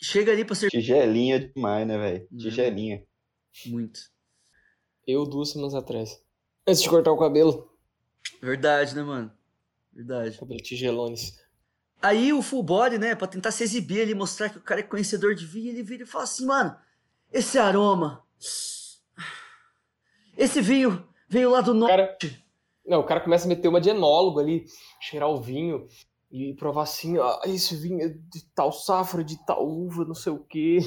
[0.00, 2.28] chega ali pra ser Tigelinha demais, né, velho?
[2.30, 2.38] Uhum.
[2.38, 3.04] Tigelinha.
[3.66, 4.00] muito.
[5.06, 6.22] Eu duas semanas atrás.
[6.66, 7.70] Antes de cortar o cabelo.
[8.40, 9.30] Verdade, né, mano?
[9.92, 10.38] Verdade.
[10.38, 11.38] Cabelo tigelones.
[12.00, 14.84] Aí o full body, né, pra tentar se exibir ali, mostrar que o cara é
[14.84, 16.74] conhecedor de vinho, ele vira e fala assim, mano,
[17.32, 18.22] esse aroma,
[20.36, 22.28] esse vinho veio lá do norte.
[22.28, 22.40] cara.
[22.86, 24.64] Não, o cara começa a meter uma de enólogo ali,
[25.00, 25.86] cheirar o vinho
[26.30, 30.32] e provar assim, ah, esse vinho é de tal safra, de tal uva, não sei
[30.32, 30.78] o quê.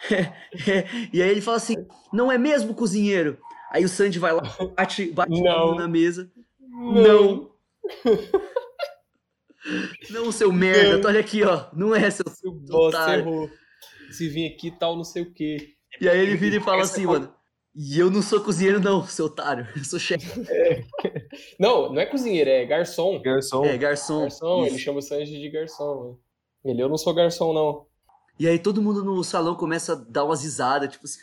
[1.12, 3.38] e aí ele fala assim, não é mesmo, cozinheiro?
[3.70, 4.42] Aí o Sandy vai lá,
[4.76, 5.74] bate, bate Não.
[5.74, 6.30] na mesa.
[6.70, 7.50] Não.
[10.10, 10.98] Não, seu merda.
[10.98, 11.08] Não.
[11.08, 11.66] Olha aqui, ó.
[11.72, 12.24] Não é, seu.
[12.70, 13.20] Otário.
[13.20, 13.50] errou.
[14.14, 15.56] Esse vinho aqui tal, não sei o quê.
[16.00, 17.32] E aí ele vira e fala assim, é mano.
[17.74, 19.66] E eu não sou cozinheiro, não, seu otário.
[19.76, 20.26] Eu sou chefe.
[21.58, 23.20] Não, não é cozinheiro, é garçom.
[23.20, 23.64] Garçom.
[23.64, 24.20] É, garçom.
[24.22, 24.74] Garçom, Isso.
[24.74, 26.18] ele chama o Sanji de garçom.
[26.64, 26.70] né?
[26.70, 27.86] Ele, eu não sou garçom, não.
[28.38, 31.20] E aí todo mundo no salão começa a dar umas risadas, tipo assim.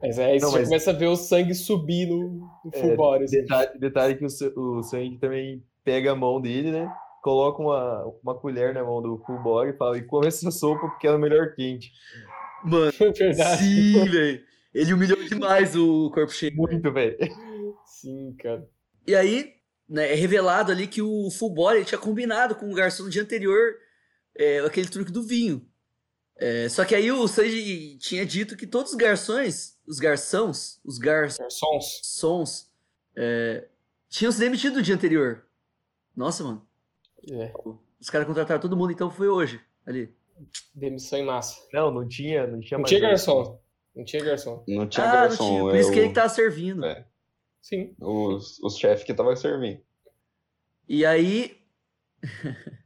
[0.00, 2.80] Mas é, aí Não, você mas- começa a ver o sangue subir no, no É,
[2.80, 3.24] full body.
[3.24, 3.40] assim.
[3.40, 6.92] Detalhe, detalhe que o, o Sanji também pega a mão dele, né?
[7.22, 10.88] Coloca uma, uma colher na mão do full body e fala, e come essa sopa
[10.88, 11.92] porque ela é melhor quente.
[12.64, 13.62] Mano, É verdade.
[13.62, 14.44] sim, velho.
[14.72, 16.54] Ele humilhou demais o corpo cheio.
[16.54, 17.16] Muito, velho.
[17.84, 18.66] Sim, cara.
[19.06, 19.54] E aí,
[19.88, 23.22] né, é revelado ali que o full body tinha combinado com o garçom no dia
[23.22, 23.74] anterior
[24.36, 25.66] é, aquele truque do vinho.
[26.36, 30.96] É, só que aí o Sanji tinha dito que todos os garçons, os garçons, os
[30.96, 32.00] garçons, Garçons.
[32.02, 32.70] sons
[33.14, 33.66] é,
[34.08, 35.44] tinham se demitido no dia anterior.
[36.16, 36.66] Nossa, mano.
[37.28, 37.52] É,
[38.00, 39.60] Os caras contrataram todo mundo, então foi hoje.
[39.86, 40.14] Ali.
[40.74, 41.60] demissão em massa.
[41.72, 43.36] Não, não tinha, não tinha Não tinha garçom.
[43.36, 43.60] garçom.
[43.96, 44.64] Não tinha garçom.
[44.68, 45.62] Não tinha ah, garçom, não tinha.
[45.62, 46.84] Por é isso que ele o- tava servindo.
[46.84, 47.06] É.
[47.60, 47.94] Sim.
[48.00, 49.80] os, os chefes que tava servindo.
[50.88, 51.60] E aí.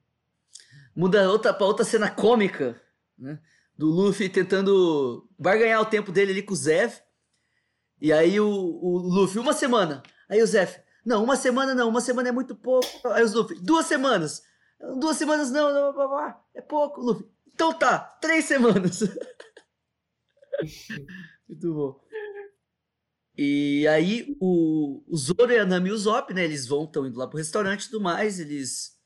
[0.95, 2.81] muda outra, pra outra cena cômica,
[3.19, 3.39] né?
[3.77, 7.01] Do Luffy tentando barganhar o tempo dele ali com o Zef.
[8.01, 10.03] E aí o, o Luffy, uma semana.
[10.29, 12.87] Aí o Zef, não, uma semana não, uma semana é muito pouco.
[13.09, 14.43] Aí os Luffy, duas semanas.
[14.99, 17.27] Duas semanas não, não, é pouco, Luffy.
[17.55, 19.01] Então tá, três semanas.
[21.49, 22.05] muito bom.
[23.37, 26.45] E aí o, o Zoro e a Nami e o Zop, né?
[26.45, 28.39] Eles vão, estão indo lá pro restaurante e tudo mais.
[28.39, 28.97] Eles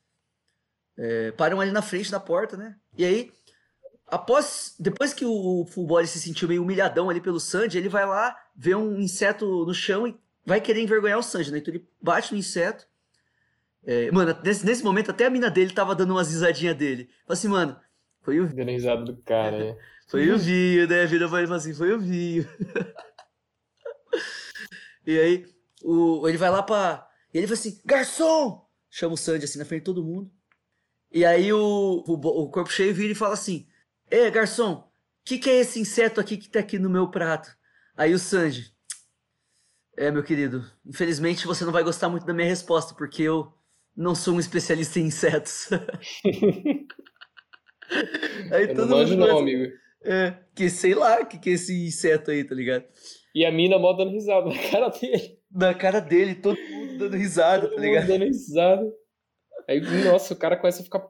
[0.97, 2.75] é, param ali na frente da porta, né?
[2.97, 3.31] E aí,
[4.05, 8.37] após, depois que o Body se sentiu meio humilhadão ali pelo Sanji, ele vai lá,
[8.55, 10.15] vê um inseto no chão e
[10.49, 11.59] vai querer envergonhar o Sanji, né?
[11.59, 12.87] Então ele bate no inseto.
[13.85, 17.07] É, mano, nesse, nesse momento até a mina dele tava dando umas risadinhas dele.
[17.25, 17.79] Fala assim, mano,
[18.21, 19.77] foi o, Dando risada do cara, é.
[20.07, 21.05] foi o vinho, né?
[21.05, 22.45] Vira pra ele e assim, foi o vinho.
[25.05, 25.45] e aí,
[25.83, 27.07] o, ele vai lá pra.
[27.31, 28.67] E ele fala assim, garçom!
[28.89, 30.31] Chama o Sandy assim na frente de todo mundo.
[31.11, 33.67] E aí o, o, o corpo cheio vira e fala assim:
[34.09, 34.83] Ê, garçom, o
[35.23, 37.55] que, que é esse inseto aqui que tá aqui no meu prato?
[37.95, 38.73] Aí o Sanji.
[39.99, 43.51] É, meu querido, infelizmente você não vai gostar muito da minha resposta, porque eu
[43.97, 45.67] não sou um especialista em insetos.
[48.51, 49.71] aí Eu não manjo não, amigo.
[50.03, 52.85] é, que sei lá, que que é esse inseto aí, tá ligado?
[53.35, 55.37] E a mina mó dando risada na cara dele.
[55.51, 58.07] Na cara dele, todo mundo dando risada, Todo tá mundo ligado?
[58.07, 58.83] dando risada.
[59.67, 61.05] Aí, nossa, o cara começa a ficar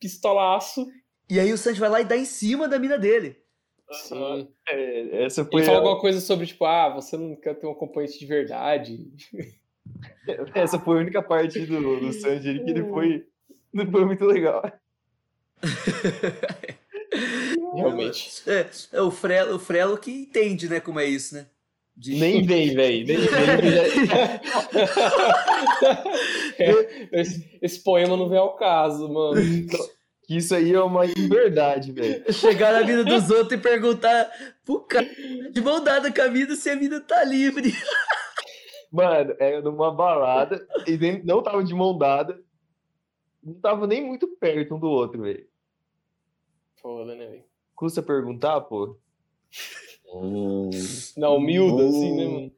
[0.00, 0.86] pistolaço.
[1.28, 3.36] E aí o Sanji vai lá e dá em cima da mina dele.
[3.92, 4.48] Sim.
[4.68, 7.66] É, essa foi Ele fala a- alguma coisa sobre, tipo, ah, você não quer ter
[7.66, 8.98] um acompanhante de verdade.
[10.54, 13.26] Essa foi a única parte do, do Sanji que ele foi.
[13.72, 14.62] Não foi muito legal.
[17.74, 18.30] Realmente.
[18.46, 21.46] É, é o, Frelo, o Frelo que entende, né, como é isso, né?
[21.96, 23.06] De- Nem vem, velho.
[23.06, 23.28] Nem vem.
[26.58, 29.40] É, esse, esse poema não vem ao caso, mano.
[30.30, 32.32] Que isso aí é uma inverdade, velho.
[32.32, 34.30] Chegar na vida dos outros e perguntar
[34.64, 35.04] pro cara
[35.50, 37.72] de mão dada com a vida se a vida tá livre.
[38.92, 42.40] Mano, era numa balada e nem- não tava de mão dada.
[43.42, 45.44] Não tava nem muito perto um do outro, velho.
[46.80, 47.44] Foda, né, velho?
[47.74, 48.96] Custa perguntar, pô?
[50.14, 50.70] Hum,
[51.16, 52.52] Na humilda, assim, né, mano?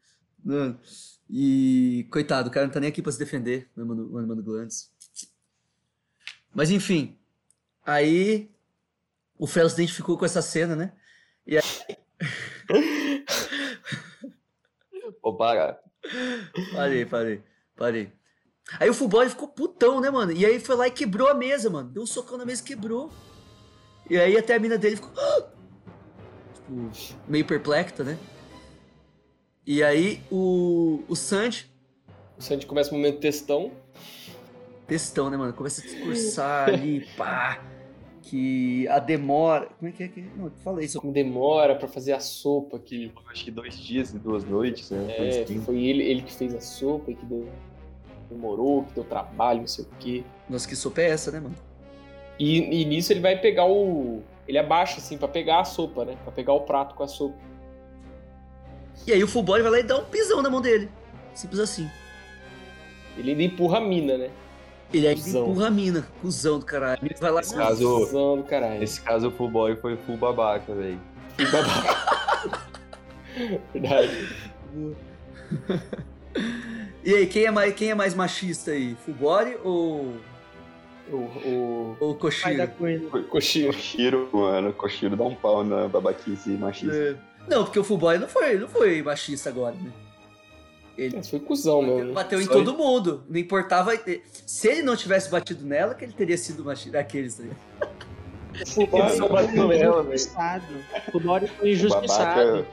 [0.44, 0.81] Mano,
[1.31, 4.43] E, coitado, o cara não tá nem aqui pra se defender, o Mano, o Mano
[4.43, 4.93] Glandes.
[6.55, 7.16] Mas enfim,
[7.85, 8.51] aí
[9.39, 10.93] o Frelo se identificou com essa cena, né?
[15.23, 15.81] Ô, para.
[16.73, 17.43] Parei, parei,
[17.77, 18.13] parei.
[18.79, 20.33] Aí o Fullboy ficou putão, né, mano?
[20.33, 21.91] E aí foi lá e quebrou a mesa, mano.
[21.91, 23.11] Deu um socão na mesa e quebrou.
[24.09, 25.13] E aí até a mina dele ficou.
[26.93, 28.19] tipo, meio perplexa, né?
[29.67, 31.71] E aí o, o Sanji,
[32.37, 33.73] O Sandy começa o momento textão.
[34.87, 35.53] textão, né, mano?
[35.53, 37.61] Começa a discursar ali, pá.
[38.23, 39.69] Que a demora.
[39.78, 40.23] Como é que é que.
[40.36, 41.01] Não, eu falei isso.
[41.01, 45.15] Como demora pra fazer a sopa que Acho que dois dias e duas noites, né?
[45.16, 45.62] Foi é, distinto.
[45.62, 47.49] foi ele, ele que fez a sopa e que deu,
[48.31, 50.24] demorou, que deu trabalho, não sei o quê.
[50.49, 51.55] Nossa, que sopa é essa, né, mano?
[52.39, 54.23] E, e nisso ele vai pegar o.
[54.47, 56.16] Ele abaixa assim pra pegar a sopa, né?
[56.23, 57.36] Pra pegar o prato com a sopa.
[59.07, 60.89] E aí o Fullboy vai lá e dá um pisão na mão dele.
[61.35, 61.90] Simples assim.
[63.16, 64.31] Ele ainda empurra a mina, né?
[64.93, 65.43] Ele ainda Cusão.
[65.51, 66.98] empurra a mina, cuzão do caralho.
[67.02, 68.81] Ele vai lá Nesse caso, Cusão do caralho.
[68.81, 71.01] nesse caso o full boy foi full babaca, velho.
[71.36, 72.62] Que babaca.
[73.73, 74.28] Verdade.
[77.05, 78.97] E aí, quem é mais, quem é mais machista aí?
[79.05, 80.16] Fubori ou,
[81.10, 83.27] O, o da Koshiro?
[83.28, 86.94] Koshiro, mano, Koshiro dá um pau na babaquice machista.
[86.94, 87.16] É.
[87.48, 89.90] Não, porque o Fubori não foi, não foi machista agora, né?
[90.97, 92.05] Ele Esse foi cuzão mesmo.
[92.05, 92.12] né?
[92.12, 93.24] bateu em Só todo mundo.
[93.28, 93.93] Não importava.
[94.47, 96.98] Se ele não tivesse batido nela, que ele teria sido machista.
[96.98, 97.59] Aqueles, tá ligado?
[98.62, 100.64] O só foi bateu injustiçado.
[101.09, 102.40] O Fubori foi O injustiçado.
[102.52, 102.66] babaca,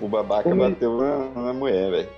[0.00, 2.08] o babaca bateu na, na mulher, velho.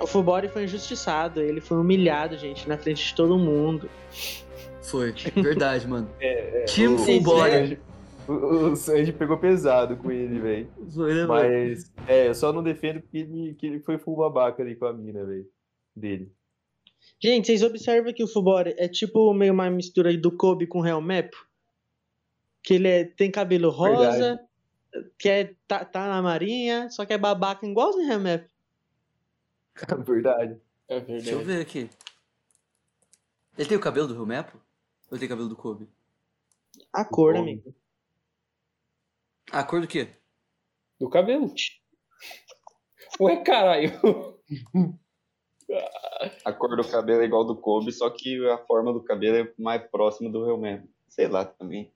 [0.00, 1.40] O Fubori foi injustiçado.
[1.40, 3.90] Ele foi humilhado, gente, na frente de todo mundo.
[4.82, 5.12] Foi.
[5.34, 6.08] Verdade, mano.
[6.20, 7.80] É, Time o- Fubori.
[8.32, 10.72] O, o Sanji pegou pesado com ele, velho.
[10.78, 11.26] Né?
[11.26, 14.86] Mas, é, eu só não defendo porque ele, que ele foi full babaca ali com
[14.86, 15.48] a mina, velho.
[15.94, 16.32] Dele.
[17.20, 20.78] Gente, vocês observam que o Fubori é tipo meio uma mistura aí do Kobe com
[20.78, 21.30] o Real Map?
[22.62, 24.40] Que ele é- tem cabelo rosa,
[25.18, 28.46] que é, tá, tá na marinha, só que é babaca igualzinho o Real Map.
[30.06, 30.56] Verdade.
[30.88, 31.44] É Deixa eu verdade.
[31.44, 31.90] ver aqui.
[33.56, 34.56] Ele tem o cabelo do Helmepo?
[34.56, 35.88] Ou ele tem cabelo do Kobe?
[36.92, 37.74] A cor, amigo.
[39.52, 40.08] Ah, a cor do quê?
[40.98, 41.52] Do cabelo.
[43.20, 43.92] Ué, caralho.
[46.44, 49.52] A cor do cabelo é igual do Kobe, só que a forma do cabelo é
[49.58, 50.88] mais próxima do Real mesmo.
[51.08, 51.92] Sei lá também.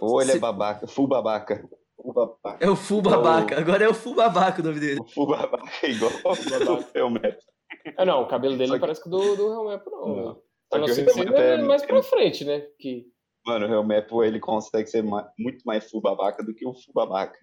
[0.00, 1.68] Ou ele é babaca, full babaca.
[1.96, 2.64] Full babaca.
[2.64, 3.58] É o Full Babaca.
[3.58, 5.00] Agora é o Full Babaca o nome dele.
[5.00, 7.34] O full babaca é igual ao Real.
[7.96, 10.00] Ah, não, o cabelo dele Só não que- parece o do, do Real Map, não.
[10.00, 10.14] Não.
[10.14, 10.24] velho.
[10.70, 12.60] Só A não que o que Real Map é- mais pra frente, né?
[12.78, 13.06] Que...
[13.46, 16.94] Mano, o Real Map, ele consegue ser muito mais full babaca do que o full
[16.94, 17.38] babaca.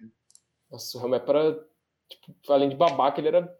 [0.70, 1.66] Nossa, o Real Map era.
[2.08, 3.58] Tipo, além de babaca, ele era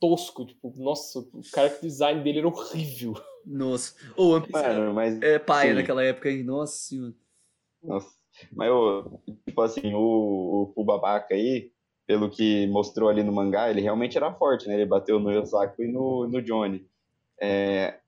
[0.00, 0.46] tosco.
[0.46, 3.14] Tipo, nossa, o cara que o design dele era horrível.
[3.44, 3.94] Nossa.
[4.14, 5.20] Piece Mano, mas.
[5.20, 5.76] é paia sim.
[5.76, 6.44] naquela época, hein?
[6.44, 7.14] Nossa senhora.
[7.82, 8.14] Nossa.
[8.52, 8.68] Mas,
[9.46, 11.70] tipo assim, o, o full babaca aí,
[12.06, 14.74] pelo que mostrou ali no mangá, ele realmente era forte, né?
[14.74, 16.86] Ele bateu no Yosaku e no, no Johnny.
[17.40, 17.98] É,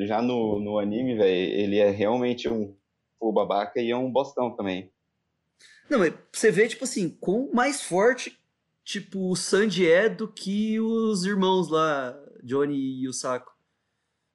[0.00, 2.74] já no, no anime, velho, ele é realmente um
[3.18, 4.90] full babaca e é um bostão também.
[5.88, 8.38] Não, mas você vê, tipo assim, quão mais forte,
[8.84, 13.56] tipo, o Sandy é do que os irmãos lá, Johnny e o Saco.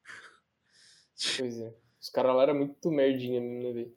[1.38, 1.74] Pois é.
[2.02, 3.96] Os caras lá eram muito merdinha mesmo, né, velho?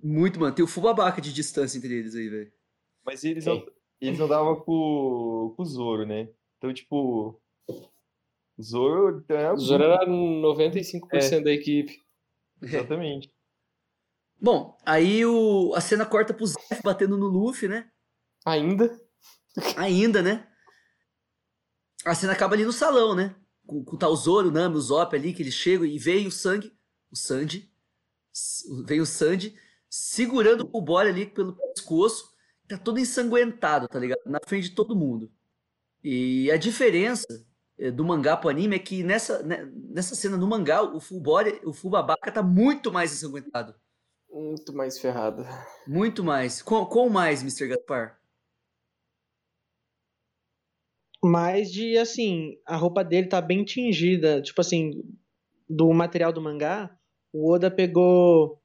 [0.00, 0.54] Muito, mano.
[0.54, 2.52] Tem o full babaca de distância entre eles aí, velho.
[3.04, 3.44] Mas eles,
[4.00, 6.28] eles andavam com, com o Zoro, né?
[6.56, 7.40] Então, tipo.
[7.66, 9.24] O Zoro.
[9.28, 12.00] É, O Zoro era 95% da equipe.
[12.62, 13.32] Exatamente.
[14.40, 17.90] Bom, aí o, a cena corta pro Zef batendo no Luffy, né?
[18.44, 19.00] Ainda?
[19.76, 20.46] Ainda, né?
[22.04, 23.34] A cena acaba ali no salão, né?
[23.66, 26.26] Com, com tá o Zoro, o Nami, o Zop ali, que eles chegam e veem
[26.26, 26.72] o sangue,
[27.10, 27.70] o Sandy,
[28.86, 29.58] vem o Sandy
[29.90, 32.32] segurando o Bora ali pelo pescoço,
[32.68, 34.20] tá todo ensanguentado, tá ligado?
[34.26, 35.30] Na frente de todo mundo.
[36.02, 37.26] E a diferença
[37.78, 41.58] eh, do mangá pro anime é que nessa, né, nessa cena no mangá, o Fubora,
[41.64, 43.74] o Fubabaca tá muito mais ensanguentado.
[44.30, 45.44] Muito mais ferrado.
[45.86, 46.62] Muito mais.
[46.62, 47.68] Com, com mais, Mr.
[47.68, 48.18] Gaspar.
[51.22, 54.40] Mas de assim, a roupa dele tá bem tingida.
[54.40, 55.02] Tipo assim,
[55.68, 56.96] do material do mangá,
[57.32, 58.60] o Oda pegou.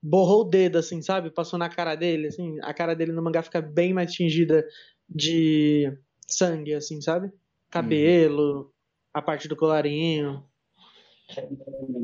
[0.00, 1.28] Borrou o dedo, assim, sabe?
[1.28, 2.56] Passou na cara dele, assim.
[2.62, 4.64] A cara dele no mangá fica bem mais tingida
[5.08, 5.92] de
[6.28, 7.32] sangue, assim, sabe?
[7.68, 8.72] Cabelo,
[9.12, 10.44] a parte do colarinho.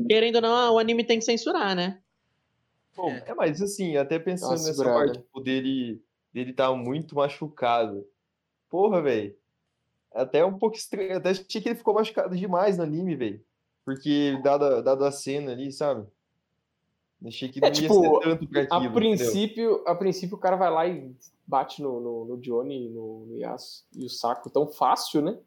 [0.09, 2.01] Querendo ou não, o anime tem que censurar, né?
[2.95, 6.01] Bom, é, mas assim, até pensando Nossa, nessa parte tipo, dele,
[6.33, 8.07] dele tá muito machucado.
[8.69, 9.35] Porra, velho.
[10.13, 11.17] Até um pouco estranho.
[11.17, 13.43] Até achei que ele ficou machucado demais no anime, velho.
[13.83, 16.07] Porque, dada, dada a cena ali, sabe?
[17.23, 18.79] Achei que não É, ia tipo, ser tanto pra aquilo.
[18.79, 18.93] A entendeu?
[18.93, 21.15] princípio, a princípio o cara vai lá e
[21.45, 25.37] bate no, no, no Johnny, no, no Yasuo e o saco tão fácil, né?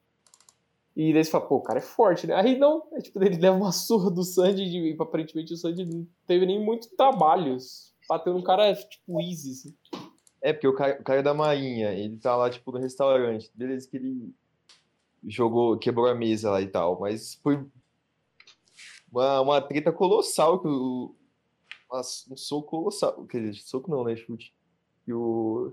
[0.99, 2.35] E daí você fala, pô, o cara é forte, né?
[2.35, 6.05] Aí não, é tipo, ele leva uma surra do Sandy e aparentemente o Sandy não
[6.27, 7.57] teve nem muito trabalho.
[8.09, 9.77] Bateu num cara, tipo, easy, assim.
[10.43, 13.49] É, porque o cara, o cara da marinha, ele tá lá, tipo, no restaurante.
[13.55, 14.35] Beleza que ele
[15.25, 17.65] jogou, quebrou a mesa lá e tal, mas foi
[19.13, 21.15] uma, uma treta colossal que o.
[22.29, 23.25] um soco colossal.
[23.27, 24.17] Quer dizer, soco não, né?
[24.17, 24.53] Chute.
[25.05, 25.73] Que o.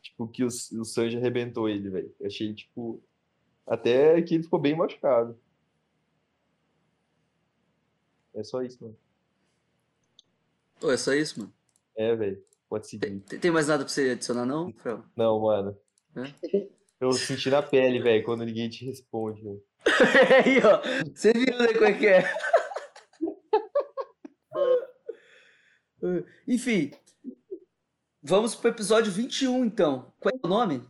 [0.00, 2.14] Tipo, que o, o Sanji arrebentou ele, velho.
[2.24, 3.02] Achei, tipo.
[3.66, 5.38] Até que ele ficou bem machucado.
[8.34, 8.96] É só isso, mano.
[10.80, 11.52] Pô, é só isso, mano.
[11.96, 12.42] É, velho.
[12.68, 13.20] Pode seguir.
[13.20, 15.04] Tem, tem mais nada pra você adicionar, não, Frau?
[15.14, 15.78] Não, mano.
[16.16, 16.68] É?
[16.98, 19.42] Eu senti na pele, velho, quando ninguém te responde.
[20.44, 20.80] Aí, ó.
[21.14, 22.24] Você viu, né, como é que é?
[26.48, 26.92] Enfim.
[28.22, 30.12] Vamos pro episódio 21, então.
[30.20, 30.82] Qual é o nome?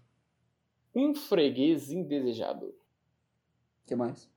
[0.94, 2.66] Um freguês indesejado.
[2.66, 4.31] O que mais?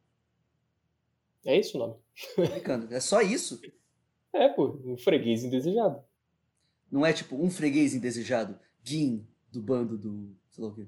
[1.46, 1.96] É isso o nome?
[2.36, 2.94] Brincando.
[2.94, 3.60] É só isso?
[4.38, 6.04] É, pô, um freguês indesejado.
[6.92, 8.60] Não é tipo um freguês indesejado?
[8.84, 10.36] Gin, do bando do.
[10.52, 10.86] sei lá o quê.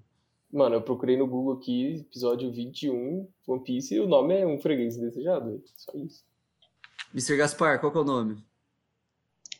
[0.51, 4.59] Mano, eu procurei no Google aqui, episódio 21, One Piece, e o nome é Um
[4.59, 5.45] Freguês Indesejado.
[5.45, 5.63] velho.
[5.77, 6.25] Só isso.
[7.13, 7.37] Mr.
[7.37, 8.43] Gaspar, qual que é o nome?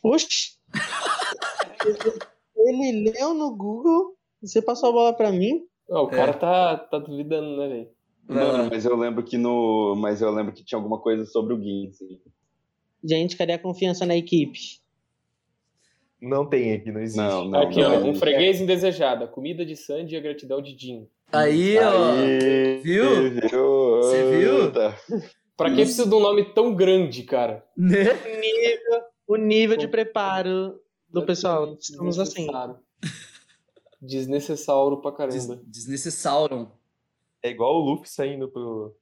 [0.04, 0.58] Oxi!
[2.58, 5.66] Ele leu no Google, você passou a bola pra mim.
[5.90, 6.16] Ó, o É.
[6.16, 7.88] cara tá, tá duvidando, né, velho?
[8.30, 8.36] Lá.
[8.36, 9.96] Mano, mas eu lembro que no.
[9.98, 12.20] Mas eu lembro que tinha alguma coisa sobre o Gin, assim.
[13.04, 14.60] Gente, cadê a confiança na equipe?
[16.22, 17.18] Não tem aqui, não existe.
[17.22, 17.62] Não, não.
[17.62, 18.10] aqui, não, ó, não.
[18.10, 21.08] Um Freguês Indesejado, a comida de Sandy e a gratidão de Jim.
[21.32, 22.12] Aí, ó.
[22.14, 23.06] Aí, Viu?
[23.32, 23.98] viu?
[24.02, 24.72] Você viu?
[24.74, 24.98] Tá.
[25.56, 27.64] Pra que precisa de um nome tão grande, cara?
[27.78, 28.04] Né?
[28.04, 31.76] O nível, o nível de preparo do pessoal.
[31.80, 32.48] Estamos assim.
[34.02, 34.98] Desnecessário.
[34.98, 35.64] Desnecessário pra Des caramba.
[35.66, 36.72] Desnecessauram.
[37.42, 38.96] É igual o Luffy saindo pro.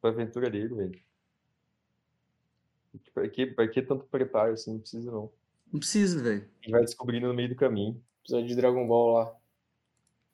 [0.00, 1.02] pra aventura dele, velho.
[3.14, 4.72] Pra que, pra que tanto preparo assim?
[4.72, 5.32] Não precisa, não.
[5.72, 6.42] Não precisa, velho.
[6.42, 8.02] A gente vai descobrindo no meio do caminho.
[8.22, 9.36] Episódio de Dragon Ball lá.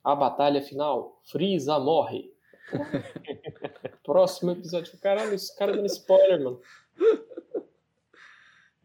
[0.03, 1.21] A batalha final.
[1.25, 2.33] Freeza morre.
[4.03, 4.97] Próximo episódio.
[4.99, 6.61] Caralho, esse cara dando spoiler, mano.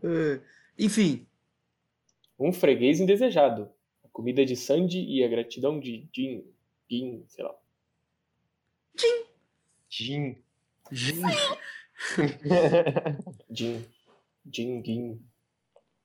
[0.05, 0.41] É.
[0.79, 1.27] Enfim,
[2.39, 3.71] Um freguês indesejado.
[4.13, 6.45] Comida de Sandy e a gratidão de Jin.
[6.91, 7.55] Jin, sei lá.
[9.89, 10.37] Jin.
[10.91, 11.23] Gin.
[13.51, 13.85] Jin.
[14.51, 15.21] Jin, Gin.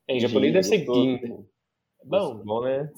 [0.09, 0.85] É, em japonês deve ser?
[0.85, 1.19] Gin.
[1.21, 1.43] né?
[1.99, 2.37] É bom.
[2.37, 2.89] Bom, né?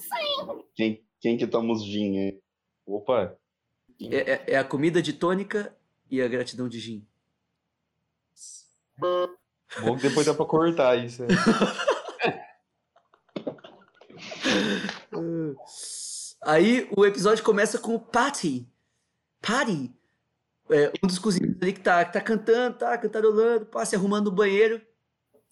[0.76, 2.42] Quem, quem que toma os Gin, hein?
[2.86, 3.36] Opa.
[4.00, 5.76] É, é- é a comida de tônica
[6.12, 7.04] e a gratidão de gin.
[9.00, 11.24] Bom que depois dá pra cortar isso.
[16.42, 18.68] Aí o episódio começa com o Patty.
[19.42, 19.94] Patty.
[20.70, 24.30] É, um dos cozinheiros ali que tá, que tá cantando, tá cantarolando, pá, se arrumando
[24.30, 24.80] no banheiro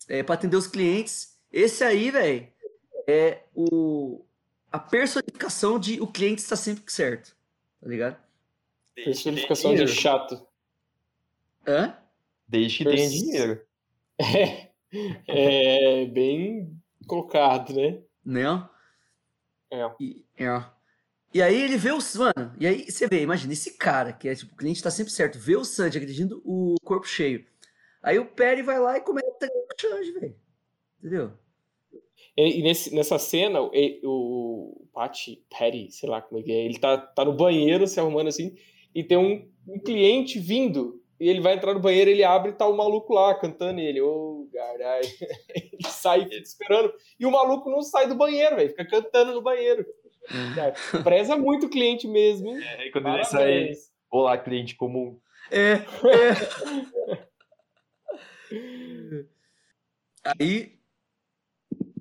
[0.08, 1.40] é, pra atender os clientes.
[1.52, 2.48] Esse aí, velho,
[3.08, 4.24] é o,
[4.72, 7.36] a personificação de o cliente está sempre certo.
[7.82, 8.18] Tá ligado?
[8.94, 10.46] Personificação de chato.
[11.68, 11.98] Hã?
[12.48, 13.62] Desde que tenha dinheiro.
[15.28, 18.00] É, é bem colocado, né?
[18.24, 18.70] Né?
[19.72, 19.92] É.
[20.00, 20.64] E, é.
[21.34, 22.16] E aí ele vê os.
[22.16, 25.12] Mano, e aí você vê, imagina, esse cara, que é tipo, o cliente tá sempre
[25.12, 27.46] certo, vê o Sanji agredindo o corpo cheio.
[28.02, 30.36] Aí o Perry vai lá e começa a treinar o Sanji, velho.
[31.00, 31.34] Entendeu?
[32.36, 33.72] E, e nesse- nessa cena, o,
[34.04, 36.66] o Patty, Patty, sei lá como é que é.
[36.66, 38.56] Ele tá, tá no banheiro se arrumando assim,
[38.96, 41.04] e tem um, um cliente vindo.
[41.20, 43.80] E ele vai entrar no banheiro, ele abre e tá o maluco lá cantando.
[43.80, 45.02] E ele, ô, oh, carai.
[45.50, 46.94] ele sai, fica esperando.
[47.20, 48.70] E o maluco não sai do banheiro, velho.
[48.70, 49.86] Fica cantando no banheiro.
[50.56, 50.74] Cara,
[51.04, 52.62] preza muito o cliente mesmo, hein?
[52.62, 53.72] É, e quando ele sai,
[54.12, 55.20] olá, cliente comum.
[55.50, 56.38] É, é.
[60.40, 60.78] Aí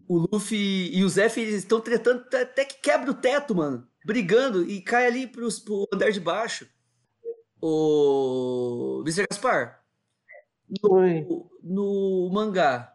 [0.08, 3.86] o Luffy e o Zef estão tretando até que quebra o teto, mano.
[4.04, 6.68] Brigando e cai ali pros, pro andar de baixo.
[7.60, 9.26] O Mr.
[9.30, 9.82] Gaspar.
[10.82, 12.94] No, no mangá.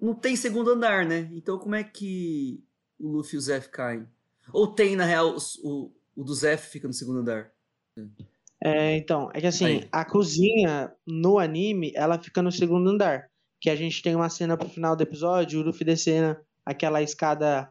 [0.00, 1.28] Não tem segundo andar, né?
[1.32, 2.62] Então como é que
[2.98, 4.06] o Luffy e o Zef caem?
[4.52, 7.52] Ou tem, na real, o, o do Zef fica no segundo andar?
[8.62, 9.88] É, então, é que assim, Aí.
[9.90, 13.30] a cozinha no anime, ela fica no segundo andar.
[13.58, 17.70] Que a gente tem uma cena pro final do episódio, o Luffy descendo aquela escada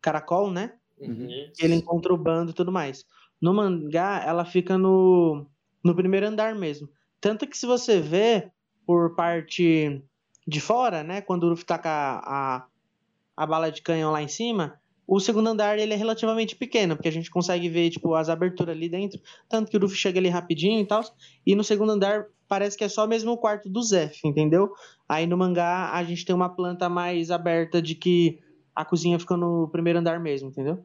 [0.00, 0.74] caracol, né?
[0.98, 1.50] Uhum.
[1.58, 3.04] Ele encontra o bando e tudo mais.
[3.40, 5.46] No mangá, ela fica no,
[5.84, 6.88] no primeiro andar mesmo.
[7.20, 8.50] Tanto que se você vê
[8.86, 10.02] por parte
[10.46, 11.20] de fora, né?
[11.20, 12.66] Quando o Luffy com a, a,
[13.36, 17.08] a bala de canhão lá em cima, o segundo andar ele é relativamente pequeno, porque
[17.08, 19.20] a gente consegue ver tipo, as aberturas ali dentro.
[19.48, 21.02] Tanto que o Luffy chega ali rapidinho e tal.
[21.46, 24.70] E no segundo andar parece que é só mesmo o quarto do Zef, entendeu?
[25.08, 28.38] Aí no mangá a gente tem uma planta mais aberta de que
[28.74, 30.84] a cozinha fica no primeiro andar mesmo, entendeu?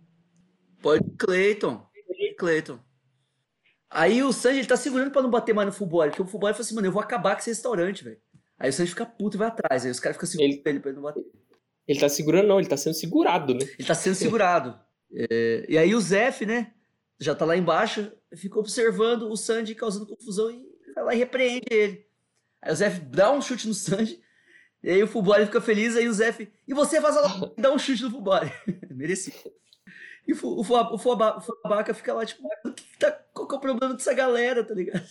[0.82, 1.82] Pode Clayton.
[2.36, 2.80] Clayton.
[3.90, 6.54] Aí o Sanji ele tá segurando pra não bater mais no Fubori, porque o Fubori
[6.54, 8.20] fala assim, mano, eu vou acabar com esse restaurante, velho.
[8.58, 9.86] Aí o Sanji fica puto e vai atrás.
[9.86, 10.80] Aí os caras ficam segurando ele...
[10.80, 11.24] pra ele não bater.
[11.88, 13.66] Ele tá segurando, não, ele tá sendo segurado, né?
[13.78, 14.80] Ele tá sendo segurado.
[15.14, 16.74] É, e aí o Zef, né,
[17.20, 20.66] já tá lá embaixo, fica observando o Sanji causando confusão e
[20.96, 22.06] vai lá e repreende ele.
[22.62, 24.20] Aí o Zef dá um chute no Sanji,
[24.82, 27.72] e aí o Fubori fica feliz, aí o Zef, e você faz lá e dá
[27.72, 28.52] um chute no Fubori.
[28.90, 29.38] Merecido.
[30.28, 33.48] E o, Fu- o, Fu- o, Fuaba- o Fuabaca fica lá, tipo, que tá, qual
[33.48, 35.06] que é o problema dessa galera, tá ligado?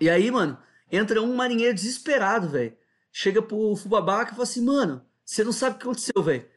[0.00, 0.58] E aí, mano,
[0.90, 2.76] entra um marinheiro desesperado, velho.
[3.10, 6.48] Chega pro Fubabaca e fala assim, mano, você não sabe o que aconteceu, velho.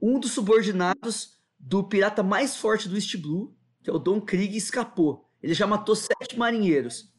[0.00, 4.56] Um dos subordinados do pirata mais forte do East Blue, que é o Don Krieg,
[4.56, 5.28] escapou.
[5.42, 7.12] Ele já matou sete marinheiros.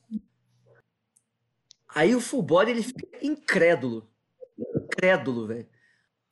[1.93, 4.09] Aí o Fulbori, ele fica incrédulo.
[4.57, 5.67] Incrédulo, velho.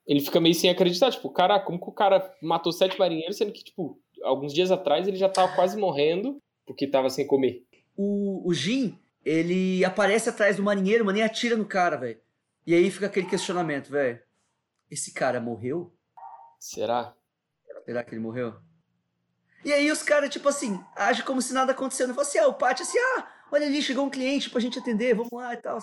[0.09, 3.51] Ele fica meio sem acreditar, tipo, cara, como que o cara matou sete marinheiros, sendo
[3.51, 7.63] que, tipo, alguns dias atrás ele já tava quase morrendo porque tava sem comer.
[7.95, 12.19] O, o Jin, ele aparece atrás do marinheiro, mano, e atira no cara, velho.
[12.65, 14.19] E aí fica aquele questionamento, velho.
[14.89, 15.93] Esse cara morreu?
[16.59, 17.13] Será?
[17.85, 18.55] Será que ele morreu?
[19.63, 22.07] E aí os caras, tipo assim, agem como se nada aconteceu.
[22.07, 24.79] Não fala assim, ah, o Pátio assim, ah, olha ali, chegou um cliente pra gente
[24.79, 25.77] atender, vamos lá e tal.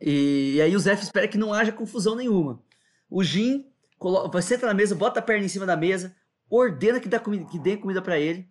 [0.00, 2.64] E, e aí o Zef espera que não haja confusão nenhuma.
[3.08, 6.14] O Jin colo- vai senta na mesa, bota a perna em cima da mesa,
[6.50, 8.48] ordena que, dá comida, que dê comida pra ele.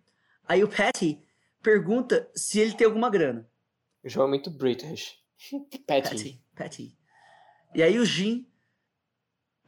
[0.48, 1.22] Aí o Patty
[1.62, 3.48] pergunta se ele tem alguma grana.
[4.04, 5.18] O João é muito British.
[5.86, 6.08] Patty.
[6.08, 6.98] Patty, Patty.
[7.74, 8.46] E aí o Jin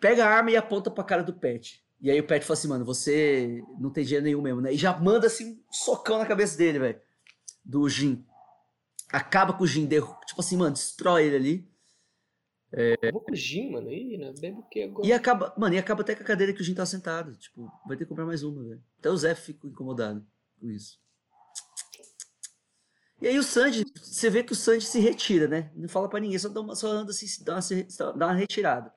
[0.01, 1.81] pega a arma e aponta pra cara do Pat.
[2.01, 4.73] E aí o Pat fala assim, mano, você não tem dinheiro nenhum mesmo, né?
[4.73, 7.01] E já manda assim um socão na cabeça dele, velho.
[7.65, 8.25] Do Jin.
[9.11, 11.69] Acaba com o Jin, derru- tipo assim, mano, destrói ele ali.
[13.13, 13.91] Vou com o mano.
[13.91, 14.33] Ih, né?
[14.39, 15.07] Bebe o que agora?
[15.07, 17.35] E acaba, mano, e acaba até com a cadeira que o Jin tá sentado.
[17.37, 18.83] Tipo, vai ter que comprar mais uma, velho.
[18.99, 20.25] Até o Zé fica incomodado
[20.61, 20.99] com isso.
[23.21, 25.73] E aí o Sanji, você vê que o Sanji se retira, né?
[25.75, 28.93] Não fala pra ninguém, só, dá uma, só anda assim, dá uma, dá uma retirada.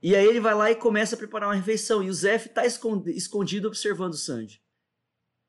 [0.00, 2.02] E aí ele vai lá e começa a preparar uma refeição.
[2.02, 4.62] E o Zef tá escondido observando o Sanji.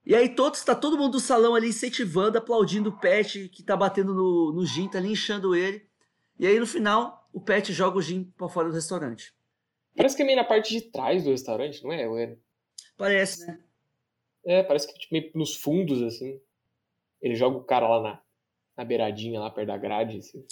[0.06, 3.78] E aí todos, tá todo mundo do salão ali incentivando, aplaudindo o Pet, que tá
[3.78, 5.88] batendo no, no tá linchando ele.
[6.40, 9.34] E aí no final, o Pet joga o Jin pra fora do restaurante.
[9.96, 12.08] Parece que é meio na parte de trás do restaurante, não é?
[12.08, 12.38] Ou é?
[12.98, 13.60] Parece, né?
[14.46, 16.40] É, parece que tipo, meio nos fundos, assim.
[17.22, 18.22] Ele joga o cara lá na,
[18.78, 20.46] na beiradinha, lá perto da grade, assim.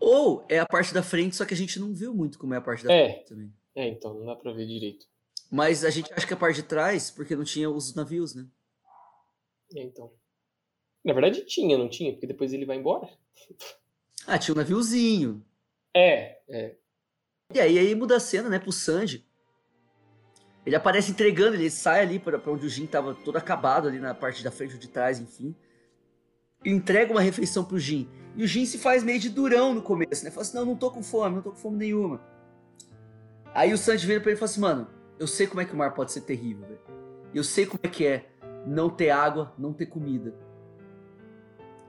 [0.00, 2.56] Ou é a parte da frente, só que a gente não viu muito como é
[2.56, 3.12] a parte da É.
[3.12, 3.52] frente também.
[3.74, 5.06] É, então, não dá pra ver direito.
[5.50, 8.34] Mas a gente acha que é a parte de trás, porque não tinha os navios,
[8.34, 8.46] né?
[9.74, 10.12] É, então.
[11.04, 12.12] Na verdade tinha, não tinha?
[12.12, 13.08] Porque depois ele vai embora.
[14.26, 15.44] Ah, tinha um naviozinho.
[15.94, 16.76] É, é.
[17.54, 19.26] E aí, aí muda a cena, né, pro Sanji.
[20.64, 23.98] Ele aparece entregando, ele sai ali pra, pra onde o Jin tava todo acabado, ali
[23.98, 25.54] na parte da frente ou de trás, enfim.
[26.64, 28.08] E entrega uma refeição pro Jin.
[28.36, 30.30] E o Jin se faz meio de durão no começo, né?
[30.30, 32.20] Fala assim, não, não tô com fome, não tô com fome nenhuma.
[33.52, 34.86] Aí o Sanji vira pra ele e fala assim, mano,
[35.18, 36.80] eu sei como é que o mar pode ser terrível, velho.
[37.34, 38.30] Eu sei como é que é
[38.64, 40.34] não ter água, não ter comida.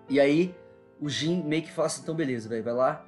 [0.09, 0.53] E aí,
[0.99, 3.05] o Jin meio que fala assim, então beleza, velho, vai lá,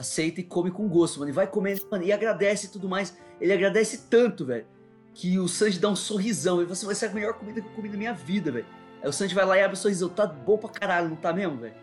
[0.00, 1.30] aceita e come com gosto, mano.
[1.30, 3.16] E vai comendo, mano, e agradece e tudo mais.
[3.40, 4.66] Ele agradece tanto, velho,
[5.14, 6.56] que o Sanji dá um sorrisão.
[6.56, 8.66] Ele fala assim, vai ser a melhor comida que eu comi na minha vida, velho.
[9.02, 10.08] Aí o Sanji vai lá e abre o sorrisão.
[10.08, 11.74] Tá bom pra caralho, não tá mesmo, velho?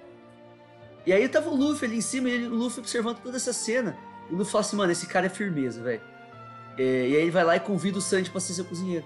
[1.06, 3.54] E aí tava o Luffy ali em cima, e ele- o Luffy observando toda essa
[3.54, 3.96] cena.
[4.30, 6.02] E o Luffy fala assim, mano, esse cara é firmeza, velho.
[6.78, 9.06] É, e aí ele vai lá e convida o Sanji pra ser seu cozinheiro.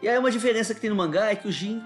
[0.00, 1.82] E aí uma diferença que tem no mangá é que o Jin,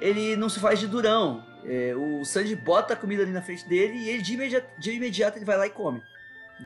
[0.00, 1.44] ele não se faz de durão.
[1.64, 4.92] É, o Sanji bota a comida ali na frente dele e ele de imediato, de
[4.92, 6.02] imediato ele vai lá e come.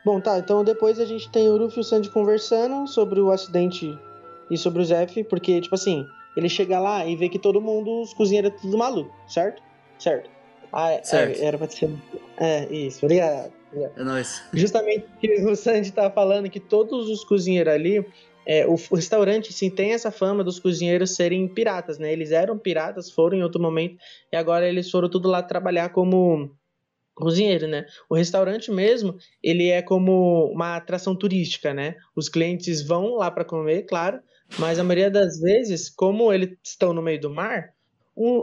[0.03, 3.31] Bom, tá, então depois a gente tem o Luffy e o Sanji conversando sobre o
[3.31, 3.97] acidente
[4.49, 6.05] e sobre o Zef, porque, tipo assim,
[6.35, 9.61] ele chega lá e vê que todo mundo, os cozinheiros, é tudo maluco, certo?
[9.97, 10.29] Certo.
[10.71, 11.39] Ah, é, Certo.
[11.41, 11.89] é, era pra ser.
[12.37, 13.53] É, isso, obrigado.
[13.73, 14.43] É nóis.
[14.53, 18.05] Justamente o que o Sanji tá falando que todos os cozinheiros ali,
[18.45, 22.11] é, o, o restaurante sim tem essa fama dos cozinheiros serem piratas, né?
[22.11, 23.97] Eles eram piratas, foram em outro momento,
[24.31, 26.51] e agora eles foram tudo lá trabalhar como
[27.15, 27.85] cozinheiro, né?
[28.09, 31.95] O restaurante mesmo, ele é como uma atração turística, né?
[32.15, 34.19] Os clientes vão lá para comer, claro,
[34.59, 37.73] mas a maioria das vezes, como eles estão no meio do mar,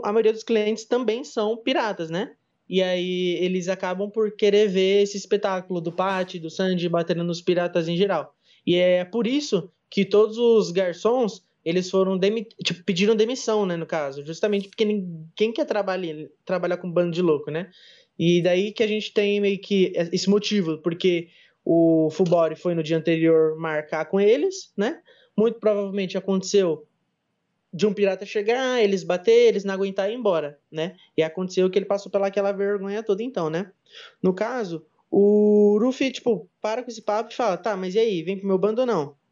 [0.03, 2.31] a maioria dos clientes também são piratas, né?
[2.67, 7.41] E aí eles acabam por querer ver esse espetáculo do Patty, do Sanji batendo nos
[7.41, 8.33] piratas em geral.
[8.65, 13.77] E é por isso que todos os garçons, eles foram demi tipo, pediram demissão, né,
[13.77, 17.69] no caso, justamente porque ninguém quer trabalhar, trabalhar com um bando de louco, né?
[18.17, 21.29] E daí que a gente tem meio que esse motivo, porque
[21.63, 24.99] o Fubori foi no dia anterior marcar com eles, né?
[25.37, 26.87] Muito provavelmente aconteceu
[27.71, 30.95] de um pirata chegar, eles bater, eles não aguentar e ir embora, né?
[31.15, 33.71] E aconteceu que ele passou pelaquela vergonha toda então, né?
[34.23, 38.23] No caso, o Luffy, tipo, para com esse papo e fala, tá, mas e aí,
[38.23, 39.22] vem pro meu bando ou não?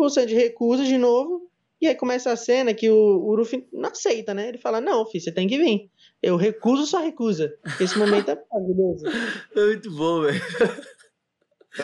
[0.00, 1.48] O Sanji recusa de novo,
[1.80, 4.48] e aí começa a cena que o, o Luffy não aceita, né?
[4.48, 5.90] Ele fala, não, filho, você tem que vir.
[6.22, 7.54] Eu recuso, só recusa.
[7.80, 9.04] Esse momento é maravilhoso.
[9.56, 10.40] É muito bom, velho.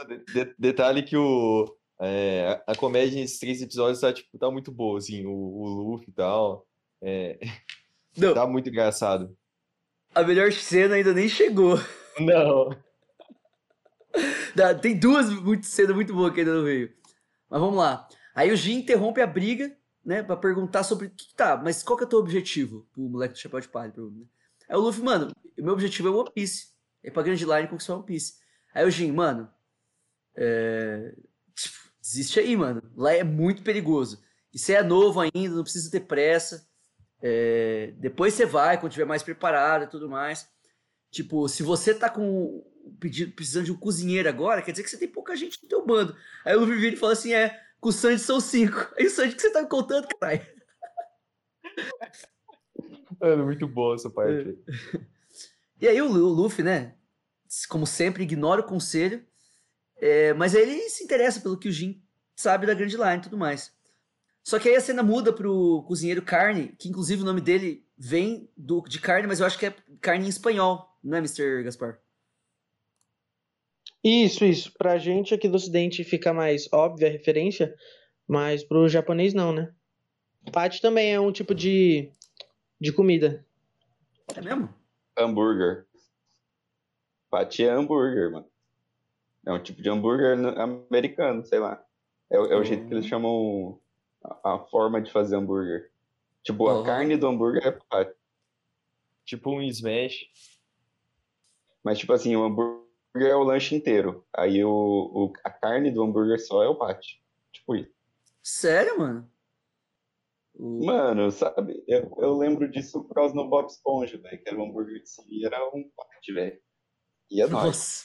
[0.08, 1.64] De- de- detalhe que o,
[2.00, 6.08] é, a comédia nesses três episódios tá, tipo, tá muito boa, assim, o, o Luffy
[6.08, 6.66] e tal.
[7.00, 7.38] É,
[8.16, 9.36] Não, tá muito engraçado.
[10.14, 11.78] a melhor cena ainda nem chegou.
[12.18, 12.70] Não.
[14.80, 16.92] Tem duas muito, cenas muito boas que ainda não veio.
[17.48, 18.08] Mas vamos lá.
[18.34, 20.22] Aí o Jin interrompe a briga, né?
[20.22, 21.10] Pra perguntar sobre.
[21.10, 22.86] Que tá, mas qual que é o teu objetivo?
[22.96, 23.92] O moleque do chapéu de palha.
[23.92, 24.26] pergunta, né?
[24.68, 26.68] Aí o Luffy, mano, o meu objetivo é One Piece.
[27.02, 28.34] É pra Grand Line conquistar One Piece.
[28.74, 29.48] Aí o Jin, mano.
[30.36, 31.14] É...
[31.54, 32.82] tipo, desiste aí, mano.
[32.96, 34.22] Lá é muito perigoso.
[34.52, 36.66] E você é novo ainda, não precisa ter pressa.
[37.20, 40.48] É, Depois você vai, quando tiver mais preparado e tudo mais.
[41.10, 42.64] Tipo, se você tá com
[42.98, 45.84] pedido, precisando de um cozinheiro agora, quer dizer que você tem pouca gente no teu
[45.84, 46.16] bando.
[46.44, 48.92] Aí o Luffy vira e fala assim: é, com o Sanji são cinco.
[48.98, 50.46] Aí o Sanji que você tá me contando, caralho.
[53.20, 54.58] Mano, muito boa essa parte.
[55.80, 56.94] E aí o Luffy, né?
[57.68, 59.24] Como sempre, ignora o conselho.
[59.96, 62.02] é, mas aí ele se interessa pelo que o Jin
[62.36, 63.72] sabe da Grand Line e tudo mais.
[64.42, 68.50] Só que aí a cena muda pro cozinheiro Carne, que inclusive o nome dele vem
[68.56, 71.62] do, de carne, mas eu acho que é carne em espanhol, não é, Mr.
[71.62, 71.98] Gaspar?
[74.04, 74.70] Isso, isso.
[74.76, 77.74] Pra gente aqui do Ocidente fica mais óbvia a referência,
[78.28, 79.72] mas pro japonês não, né?
[80.52, 82.10] Pate também é um tipo de,
[82.78, 83.44] de comida.
[84.36, 84.68] É mesmo?
[85.16, 85.86] Hambúrguer.
[87.30, 88.46] Patty é hambúrguer, mano.
[89.46, 91.82] É um tipo de hambúrguer no- americano, sei lá.
[92.30, 93.80] É, o- é o jeito que eles chamam
[94.22, 95.90] a, a forma de fazer hambúrguer.
[96.42, 98.14] Tipo, a carne do hambúrguer é patty.
[99.24, 100.26] Tipo um Smash.
[101.82, 102.83] Mas, tipo assim, o hambúrguer
[103.16, 104.24] é o lanche inteiro.
[104.34, 107.22] Aí o, o- a carne do hambúrguer só é o patty.
[107.52, 107.92] Tipo isso.
[108.42, 109.30] Sério, mano?
[110.54, 111.82] O- Mano, sabe?
[111.86, 114.42] Eu, eu lembro disso por causa do Bob Esponja, velho.
[114.42, 116.58] Que era um hambúrguer de si e era um patty, velho.
[117.30, 117.64] E é nóis.
[117.66, 118.04] Nossa.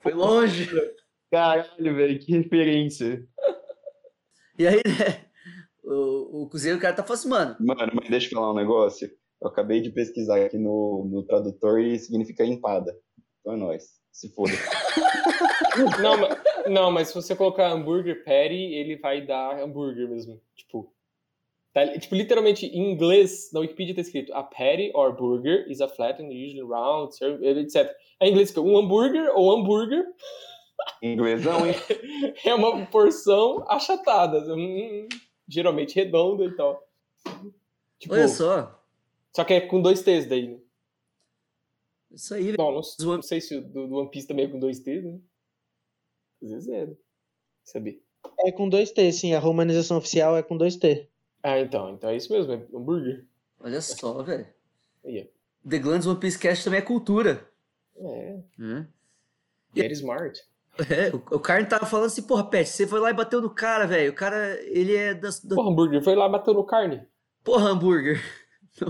[0.00, 0.68] Foi longe.
[1.30, 3.26] Caralho, velho, que referência.
[4.58, 5.26] E aí, né?
[5.82, 8.56] O, o cozinheiro, o cara tá falando assim, mano, Mano, mas deixa eu falar um
[8.56, 9.10] negócio.
[9.40, 12.96] Eu acabei de pesquisar aqui no, no tradutor e significa empada.
[13.42, 14.00] Então é nóis.
[14.10, 14.52] Se foda.
[16.02, 16.38] Não, mas,
[16.68, 20.38] não, mas se você colocar hambúrguer patty, ele vai dar hambúrguer mesmo.
[20.54, 20.92] Tipo,
[21.72, 25.88] tá, tipo, literalmente em inglês, na Wikipedia tá escrito a patty or burger is a
[25.88, 27.90] flattened, usually round, served, etc.
[28.20, 30.04] Em inglês, um hambúrguer ou hambúrguer
[31.02, 31.74] Inglesão, hein?
[32.44, 35.08] é uma porção achatada, hum,
[35.48, 36.82] geralmente redonda e tal.
[37.98, 38.82] Tipo, olha só.
[39.34, 40.58] só que é com dois T's daí, né?
[42.14, 42.56] Isso aí.
[42.56, 42.82] Bom, não,
[43.16, 45.18] não sei se o do, do One Piece também é com dois T's, né?
[46.42, 46.94] Às vezes é, né?
[47.64, 48.02] Saber.
[48.40, 49.34] É com dois T, sim.
[49.34, 51.08] A romanização oficial é com dois T.
[51.42, 51.90] Ah, então.
[51.94, 53.24] Então é isso mesmo, é hambúrguer.
[53.60, 54.46] Olha só, velho.
[55.04, 55.30] Aí,
[55.68, 57.48] The Glands One Piece Cast também é cultura.
[57.96, 58.86] É, Né?
[59.74, 60.40] get smart.
[60.90, 63.50] É, o, o Carne tava falando assim, porra, Pet, você foi lá e bateu no
[63.50, 64.10] cara, velho.
[64.10, 65.40] O cara, ele é das.
[65.44, 67.06] da- Porra, hambúrguer foi lá e bateu no carne.
[67.44, 68.20] Porra, hambúrguer.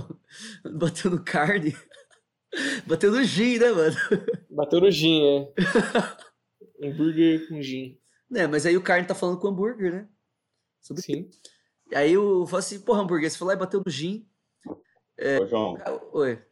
[0.65, 1.75] Não, bateu no carne.
[2.87, 3.97] Bateu no gin, né, mano?
[4.51, 5.53] Bateu no gin, é.
[6.87, 7.99] hambúrguer com gin.
[8.35, 10.09] É, mas aí o Carne tá falando com hambúrguer, né?
[10.81, 11.03] Sobre...
[11.03, 11.31] Sim.
[11.95, 14.27] Aí eu falo assim, porra, hambúrguer, você lá e bateu no gin.
[15.41, 16.43] Ô, João, Ah, Oi.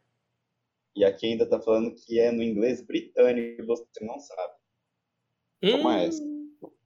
[0.95, 4.53] e aqui ainda tá falando que é no inglês britânico e você não sabe.
[5.63, 5.89] Hum.
[5.91, 6.23] essa.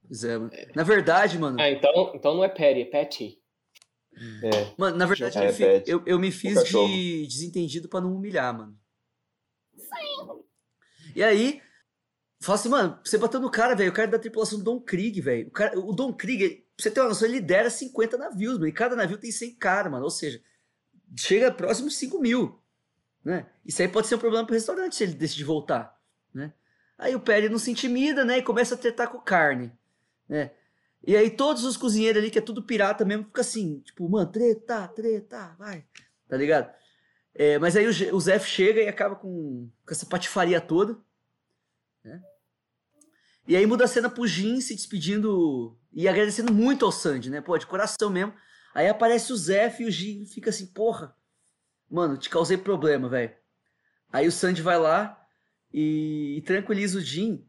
[0.06, 0.50] Pois é, mano.
[0.74, 3.42] Na verdade, mano, Ah, então, então não é patty, é patty.
[4.42, 4.74] É.
[4.78, 8.78] mano, na verdade É, eu, eu, eu me fiz de desentendido pra não humilhar, mano.
[11.14, 11.62] E aí,
[12.40, 15.20] fala assim, mano, você bateu no cara, velho, o cara da tripulação do Don Krieg,
[15.20, 15.50] velho.
[15.76, 18.72] O, o Don Krieg, pra você ter uma noção, ele lidera 50 navios, mano, e
[18.72, 20.40] cada navio tem 100 cara, mano, ou seja,
[21.16, 22.60] chega próximo de 5 mil,
[23.24, 23.46] né?
[23.64, 25.98] Isso aí pode ser um problema pro restaurante se ele decidir voltar,
[26.34, 26.52] né?
[26.98, 29.72] Aí o Perry não se intimida, né, e começa a tretar com Carne,
[30.28, 30.50] né?
[31.06, 34.30] E aí todos os cozinheiros ali, que é tudo pirata mesmo, fica assim, tipo, mano,
[34.30, 35.84] treta, treta, vai,
[36.28, 36.74] tá ligado?
[37.38, 40.98] É, mas aí o, o Zef chega e acaba com, com essa patifaria toda,
[42.02, 42.22] né?
[43.46, 47.40] E aí muda a cena pro Jin se despedindo e agradecendo muito ao Sandy, né?
[47.40, 48.34] Pô, de coração mesmo.
[48.74, 51.14] Aí aparece o Zef e o Jin fica assim, porra,
[51.88, 53.34] mano, te causei problema, velho.
[54.10, 55.22] Aí o Sandy vai lá
[55.72, 57.46] e, e tranquiliza o Jin,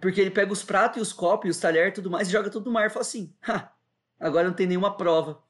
[0.00, 2.32] porque ele pega os pratos e os copos e os talheres e tudo mais e
[2.32, 3.72] joga tudo no mar e fala assim, ha,
[4.18, 5.42] agora não tem nenhuma prova.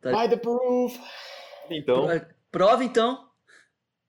[0.00, 0.98] Tá By the proof.
[1.70, 2.06] Então,
[2.56, 3.28] Prova então.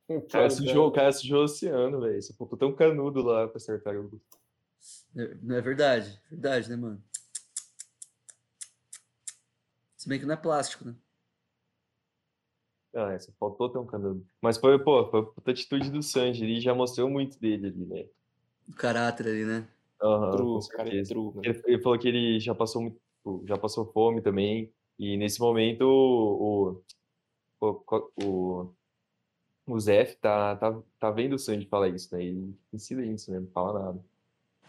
[0.07, 2.21] o cara sujou, o cara sujou o oceano, velho.
[2.21, 4.21] Você botou tão canudo lá pra acertar o.
[5.13, 7.03] Não é verdade, verdade, né, mano?
[9.97, 10.95] Se bem que não é plástico, né?
[12.95, 14.25] Ah, é, só faltou ter um canudo.
[14.41, 16.45] Mas foi, pô, foi a puta atitude do Sanji.
[16.45, 18.05] Ele já mostrou muito dele ali, né?
[18.69, 19.67] O caráter ali, né?
[20.01, 21.41] Aham, True, cara é true, mano.
[21.43, 24.71] Ele, ele falou que ele já passou muito, já passou fome também.
[24.97, 26.83] E nesse momento o, o,
[27.59, 27.83] o,
[28.23, 28.73] o,
[29.67, 32.23] o Zef tá, tá, tá vendo o Sanji falar isso, né?
[32.23, 33.39] Ele em silêncio, né?
[33.39, 34.05] Não fala nada.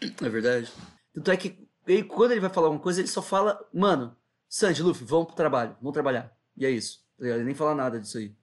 [0.01, 0.71] É verdade.
[1.13, 4.15] Tanto é que ele, quando ele vai falar alguma coisa, ele só fala, mano,
[4.47, 6.35] Sandy, Luffy, vamos pro trabalho, vamos trabalhar.
[6.55, 7.03] E é isso.
[7.17, 7.27] tá?
[7.27, 8.35] Ele nem fala nada disso aí.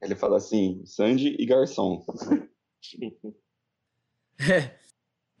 [0.00, 2.04] Ele fala assim, Sandy e garçom.
[4.36, 4.76] É.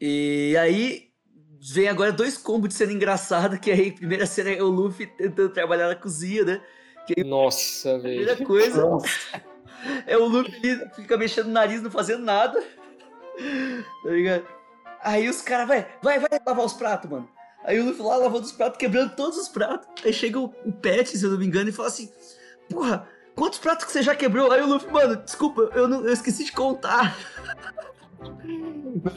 [0.00, 1.12] E aí
[1.60, 5.06] vem agora dois combos de cena engraçada, que aí a primeira cena é o Luffy
[5.06, 6.64] tentando trabalhar na cozinha, né?
[7.24, 8.24] Nossa, A velho.
[8.26, 8.98] primeira coisa
[10.06, 12.62] é o Luffy ali, fica mexendo o nariz, não fazendo nada.
[14.02, 14.46] Tá ligado?
[15.02, 17.28] Aí os caras, vai, vai, vai lavar os pratos, mano.
[17.64, 19.88] Aí o Luffy lá lavando os pratos, quebrando todos os pratos.
[20.04, 22.10] Aí chega o, o Pet, se eu não me engano, e fala assim:
[22.70, 24.50] Porra, quantos pratos que você já quebrou?
[24.52, 27.16] Aí o Luffy, mano, desculpa, eu, não, eu esqueci de contar.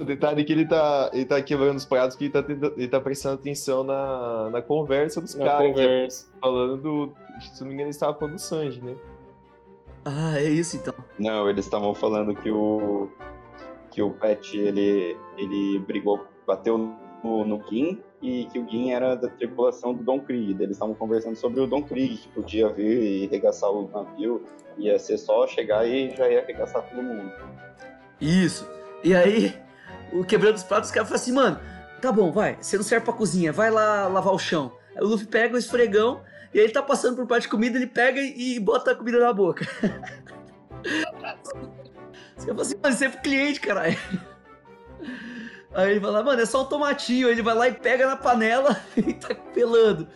[0.01, 2.43] O detalhe é que ele tá, ele tá quebrando os pratos, que ele tá,
[2.75, 5.67] ele tá prestando atenção na, na conversa dos Na caras.
[5.67, 6.27] conversa.
[6.41, 7.13] Falando do.
[7.39, 8.95] Se não me engano, eles estavam falando do Sanji, né?
[10.03, 10.93] Ah, é isso então.
[11.19, 13.09] Não, eles estavam falando que o
[13.91, 16.77] que o Pet ele ele brigou, bateu
[17.23, 20.51] no, no Gin e que o Gin era da tripulação do Don Krieg.
[20.61, 24.43] Eles estavam conversando sobre o Don Krieg, que podia vir e arregaçar o navio,
[24.77, 27.31] ia ser só chegar e já ia arregaçar todo mundo.
[28.19, 28.67] Isso.
[29.03, 29.56] E aí,
[30.11, 31.60] o quebrando os pratos, os caras falam assim, mano,
[32.02, 34.72] tá bom, vai, você não serve pra cozinha, vai lá lavar o chão.
[34.95, 36.22] Aí o Luffy pega o esfregão,
[36.53, 39.19] e aí ele tá passando por parte de comida, ele pega e bota a comida
[39.19, 39.65] na boca.
[42.38, 43.98] Os caras falam assim, mano, você é pro cliente, caralho.
[45.74, 47.28] Aí ele vai lá, mano, é só um tomatinho.
[47.28, 50.06] Aí ele vai lá e pega na panela e tá pelando.
[50.06, 50.11] Tá?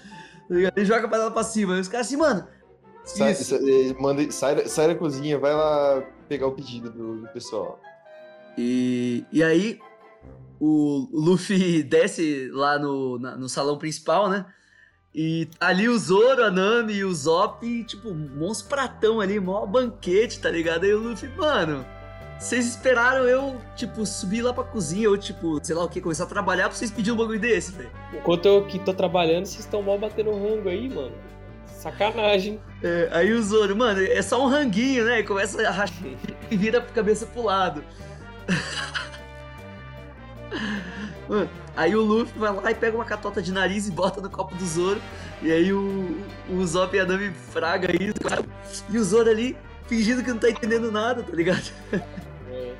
[0.49, 1.75] Ele joga a panela pra cima.
[1.75, 2.47] Aí os caras assim, mano.
[3.03, 3.43] Sai, Isso.
[3.45, 7.27] sa- eh, manda, sai, da- sai da cozinha, vai lá pegar o pedido do, do
[7.29, 7.79] pessoal.
[8.57, 9.79] E, e aí
[10.59, 14.45] o Luffy desce lá no, na- no salão principal, né?
[15.13, 20.39] E ali o Zoro, a Nami e o Zop, tipo, uns pratão ali, mó banquete,
[20.39, 20.85] tá ligado?
[20.85, 21.85] Aí o Luffy, mano,
[22.39, 26.23] vocês esperaram eu, tipo, subir lá pra cozinha ou, tipo, sei lá o que, começar
[26.23, 27.91] a trabalhar pra vocês pedirem um bagulho desse, velho.
[28.13, 31.11] Enquanto eu aqui tô trabalhando, vocês estão mal batendo rango aí, mano.
[31.65, 32.59] Sacanagem.
[32.81, 35.19] É, aí o Zoro, mano, é só um ranguinho, né?
[35.19, 35.97] E começa a rachar
[36.49, 37.83] e vira a cabeça pro lado.
[41.29, 44.29] Mano, aí o Luffy vai lá e pega uma catota de nariz e bota no
[44.29, 45.01] copo do Zoro.
[45.41, 46.17] E aí o,
[46.49, 48.19] o Zop e a Nami fraga isso.
[48.19, 48.43] cara.
[48.89, 49.55] E o Zoro ali
[49.87, 51.71] fingindo que não tá entendendo nada, tá ligado?
[52.51, 52.73] É.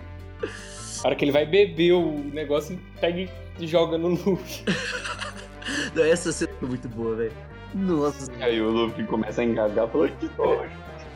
[1.03, 3.30] A hora que ele vai beber o negócio, pega
[3.60, 4.65] e joga no Luffy.
[5.95, 7.31] Não, essa cena foi muito boa, velho.
[7.73, 10.69] Nossa, Aí o Luffy começa a engasgar falando que nojo.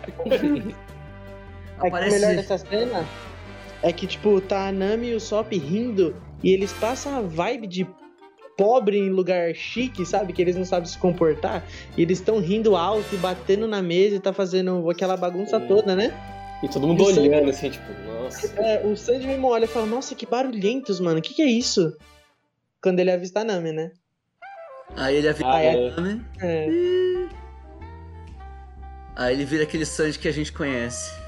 [0.03, 0.75] É que
[1.81, 3.05] o Aparece- melhor dessa cena
[3.85, 7.67] é que, tipo, tá a Nami e o Sop rindo e eles passam a vibe
[7.67, 7.87] de
[8.57, 10.33] pobre em lugar chique, sabe?
[10.33, 11.63] Que eles não sabem se comportar.
[11.95, 15.67] E eles estão rindo alto e batendo na mesa e tá fazendo aquela bagunça Sim.
[15.67, 16.11] toda, né?
[16.63, 18.47] E todo mundo E olhando assim, tipo, nossa.
[18.59, 21.19] É, o Sanji mesmo olha e fala, nossa, que barulhentos, mano.
[21.19, 21.95] O que, que é isso?
[22.81, 23.91] Quando ele avista a Nami, né?
[24.95, 25.91] Aí ele avisa Ah, a é.
[25.91, 26.67] Nami, É.
[29.15, 31.24] Aí ele vira aquele Sanji que a gente conhece.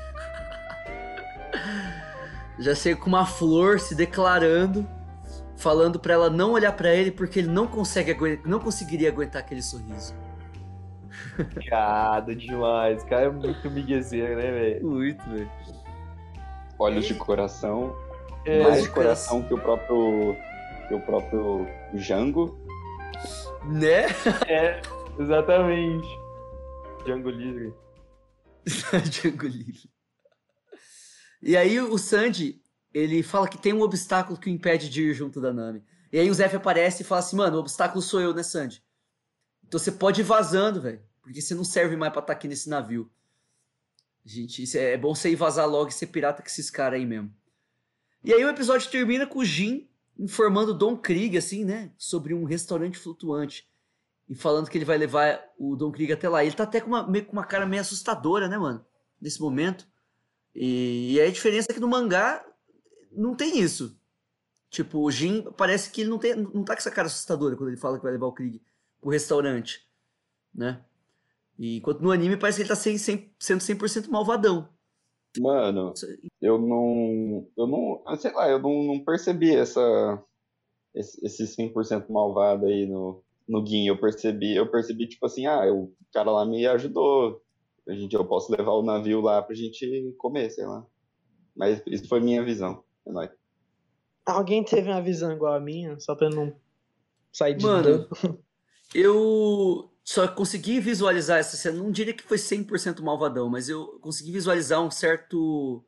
[2.60, 4.88] Já sei com uma flor se declarando,
[5.56, 8.16] falando pra ela não olhar pra ele porque ele não consegue
[8.46, 10.16] não conseguiria aguentar aquele sorriso.
[11.60, 13.04] Piada demais.
[13.04, 14.88] O cara é muito miguezeiro, né, velho?
[14.88, 15.52] Muito, velho.
[16.80, 17.96] Olhos de coração.
[18.46, 20.36] É, mais de de coração que o próprio.
[20.88, 22.58] que o próprio Jango.
[23.66, 24.06] Né?
[24.48, 24.82] é,
[25.20, 26.08] exatamente.
[27.04, 27.74] Django Livre.
[29.10, 29.90] Django livre.
[31.42, 32.62] E aí o Sanji,
[32.94, 35.84] ele fala que tem um obstáculo que o impede de ir junto da Nami.
[36.12, 38.82] E aí o Zef aparece e fala assim, mano, o obstáculo sou eu, né, Sanji?
[39.68, 41.02] Então você pode ir vazando, velho.
[41.22, 43.12] Porque você não serve mais pra estar aqui nesse navio.
[44.24, 47.06] Gente, é é bom você ir vazar logo e ser pirata com esses caras aí
[47.06, 47.34] mesmo.
[48.24, 49.88] E aí o episódio termina com o Jin
[50.18, 51.92] informando Don Krieg, assim, né?
[51.98, 53.68] Sobre um restaurante flutuante.
[54.28, 56.44] E falando que ele vai levar o Don Krieg até lá.
[56.44, 58.86] Ele tá até com uma, com uma cara meio assustadora, né, mano?
[59.22, 59.88] Nesse momento.
[60.60, 62.44] E, e aí a diferença é que no mangá
[63.12, 63.96] não tem isso.
[64.72, 67.70] Tipo, o Jin parece que ele não, tem, não tá com essa cara assustadora quando
[67.70, 68.60] ele fala que vai levar o Krieg
[69.00, 69.88] pro restaurante,
[70.54, 70.84] né?
[71.60, 74.68] E enquanto no anime parece que ele tá sem, sem, sendo 100% malvadão.
[75.40, 75.94] Mano,
[76.42, 77.48] eu não.
[77.56, 78.04] Eu não.
[78.08, 80.24] ah, Sei lá, eu não, não percebi essa.
[80.94, 83.86] Esse, esse 100% malvado aí no, no Gin.
[83.88, 87.44] Eu percebi, eu percebi, tipo assim, ah, o cara lá me ajudou.
[87.88, 90.86] A gente, eu posso levar o navio lá pra gente comer, sei lá.
[91.56, 92.84] Mas isso foi minha visão.
[93.06, 93.30] É nóis.
[94.26, 96.56] Alguém teve uma visão igual a minha, só pra eu não
[97.32, 98.08] sair de Mano,
[98.94, 101.78] eu só consegui visualizar essa cena.
[101.78, 105.84] Não diria que foi 100% malvadão, mas eu consegui visualizar um certo.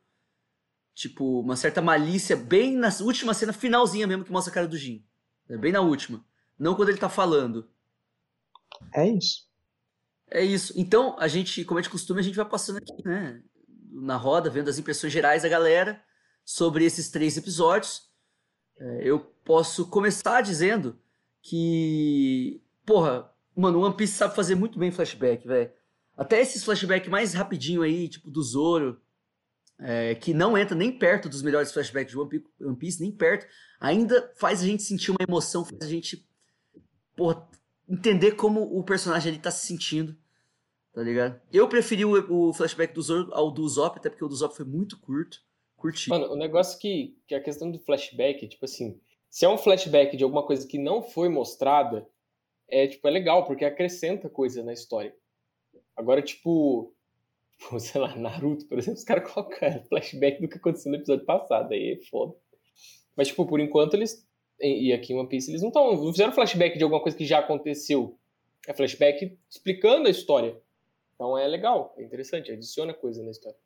[0.94, 4.76] Tipo, uma certa malícia bem na última cena, finalzinha mesmo, que mostra a cara do
[4.76, 5.04] Jin.
[5.48, 6.24] É Bem na última.
[6.58, 7.68] Não quando ele tá falando.
[8.94, 9.49] É isso.
[10.30, 10.72] É isso.
[10.76, 13.42] Então, a gente, como é de costume, a gente vai passando aqui, né?
[13.90, 16.00] Na roda, vendo as impressões gerais da galera
[16.44, 18.08] sobre esses três episódios.
[18.78, 20.98] É, eu posso começar dizendo
[21.42, 22.62] que.
[22.86, 25.70] Porra, mano, One Piece sabe fazer muito bem flashback, velho.
[26.16, 29.00] Até esses flashback mais rapidinho aí, tipo do Zoro,
[29.78, 33.46] é, que não entra nem perto dos melhores flashbacks de One Piece, nem perto,
[33.80, 36.28] ainda faz a gente sentir uma emoção, faz a gente,
[37.16, 37.48] porra,
[37.88, 40.16] entender como o personagem ali tá se sentindo,
[40.92, 41.40] tá ligado?
[41.52, 44.56] Eu preferi o, o flashback do Zoro ao do Usopp, até porque o do Usopp
[44.56, 45.38] foi muito curto,
[45.76, 46.08] curti.
[46.08, 50.16] Mano, o negócio que, que a questão do flashback, tipo assim, se é um flashback
[50.16, 52.06] de alguma coisa que não foi mostrada,
[52.68, 55.14] é tipo, é legal, porque acrescenta coisa na história.
[55.96, 56.94] Agora, tipo,
[57.78, 61.72] sei lá, Naruto, por exemplo, os caras colocam flashback do que aconteceu no episódio passado,
[61.72, 62.34] aí é foda.
[63.16, 64.26] Mas, tipo, por enquanto eles.
[64.62, 65.96] E aqui em One Piece, eles não estão.
[65.96, 68.18] Não fizeram flashback de alguma coisa que já aconteceu.
[68.68, 70.60] É flashback explicando a história.
[71.20, 73.58] Então é legal, é interessante, adiciona coisa na história.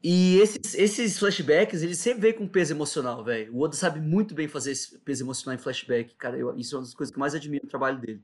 [0.00, 3.52] E esses, esses flashbacks, eles sempre vêm com peso emocional, velho.
[3.56, 6.38] O Oda sabe muito bem fazer esse peso emocional em flashback, cara.
[6.38, 8.22] eu- isso é uma das coisas que mais admiro no trabalho dele.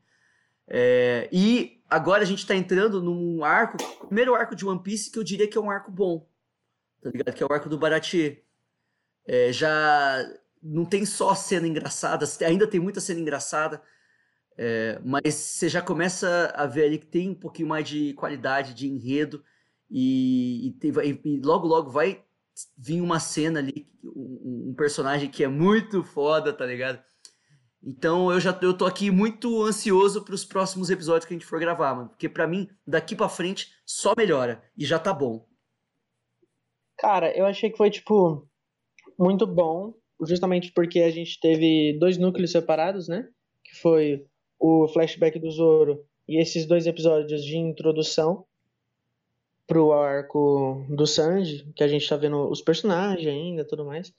[0.68, 5.18] É, e agora a gente tá entrando num arco, primeiro arco de One Piece, que
[5.18, 6.24] eu diria que é um arco bom,
[7.02, 7.34] tá ligado?
[7.34, 8.44] Que é o arco do Baratie.
[9.26, 10.24] É, já
[10.62, 13.82] não tem só cena engraçada, ainda tem muita cena engraçada,
[14.56, 18.74] é, mas você já começa a ver ali que tem um pouquinho mais de qualidade,
[18.74, 19.42] de enredo,
[19.90, 20.92] e, e tem-
[21.24, 22.22] e logo logo vai
[22.76, 27.02] vir uma cena ali, um, um personagem que é muito foda, tá ligado?
[27.82, 31.46] Então eu já eu tô aqui muito ansioso para os próximos episódios que a gente
[31.46, 35.46] for gravar, mano, porque pra mim daqui pra frente só melhora e já tá bom.
[36.98, 38.48] Cara, eu achei que foi, tipo,
[39.18, 43.26] muito bom, justamente porque a gente teve dois núcleos separados, né?
[43.64, 44.24] Que foi
[44.62, 48.44] o flashback do Zoro e esses dois episódios de introdução
[49.66, 54.14] pro arco do Sanji, que a gente tá vendo os personagens ainda e tudo mais.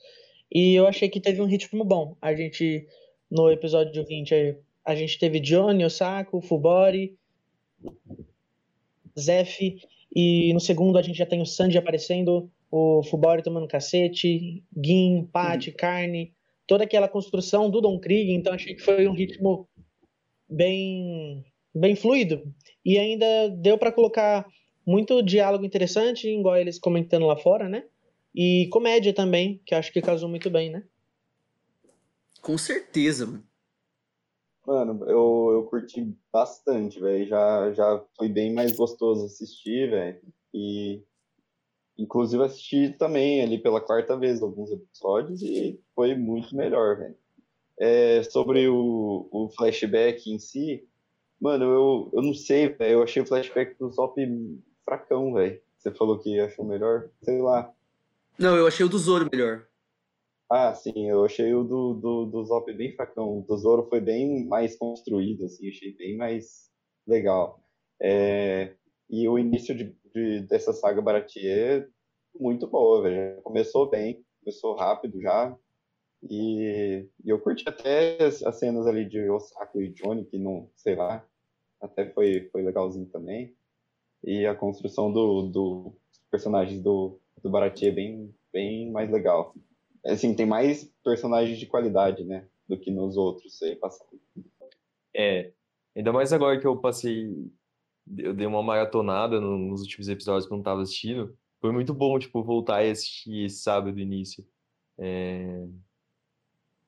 [0.53, 2.18] E eu achei que teve um ritmo bom.
[2.22, 2.86] A gente,
[3.32, 7.18] no episódio 20, a gente teve Johnny, Osako, Fubori,
[9.18, 9.80] Zef,
[10.14, 15.26] e no segundo a gente já tem o Sanji aparecendo, o Fubori tomando cacete, Gin,
[15.32, 16.34] Pat, Carne,
[16.68, 19.70] toda aquela construção do Don Krieg, então achei que foi um ritmo
[20.55, 21.43] bem
[21.75, 22.43] bem fluido
[22.85, 24.45] e ainda deu para colocar
[24.85, 27.85] muito diálogo interessante, igual eles comentando lá fora, né?
[28.35, 30.84] E comédia também, que acho que casou muito bem, né?
[32.41, 33.43] Com certeza, mano.
[34.65, 37.27] Mano, eu, eu curti bastante, velho.
[37.27, 40.21] Já, já foi bem mais gostoso assistir, velho.
[40.53, 41.03] E
[41.97, 47.15] inclusive assisti também ali pela quarta vez alguns episódios e foi muito melhor, velho.
[47.85, 50.88] É, sobre o, o flashback em si,
[51.38, 52.93] mano, eu, eu não sei, velho.
[52.93, 54.15] Eu achei o flashback do Zop
[54.85, 55.60] fracão, velho.
[55.77, 57.73] Você falou que achou melhor, sei lá.
[58.39, 59.68] Não, eu achei o do Zoro melhor.
[60.49, 63.39] Ah, sim, eu achei o do, do, do Zop bem fracão.
[63.39, 66.72] O do Zoro foi bem mais construído, assim, achei bem mais
[67.05, 67.60] legal.
[68.01, 68.76] É,
[69.10, 71.89] e o início de, de, dessa saga Baratier,
[72.39, 73.41] muito boa, velho.
[73.41, 75.53] Começou bem, começou rápido já.
[76.30, 80.70] E, e eu curti até as, as, cenas ali de Osako e Johnny, que não,
[80.76, 81.26] sei lá,
[81.82, 83.54] até foi, foi legalzinho também.
[84.24, 85.94] E a construção do, do
[86.32, 89.54] personagens do, do Baratier é bem, bem mais legal.
[90.06, 92.48] Assim, tem mais personagens de qualidade, né?
[92.68, 94.20] Do que nos outros aí passado.
[95.16, 95.52] É,
[95.95, 97.30] ainda mais agora que eu passei,
[98.18, 101.38] eu dei uma maratonada nos últimos episódios que eu não tava assistindo.
[101.60, 104.45] Foi muito bom, tipo, voltar e assistir esse sábado do início.
[104.98, 105.66] É...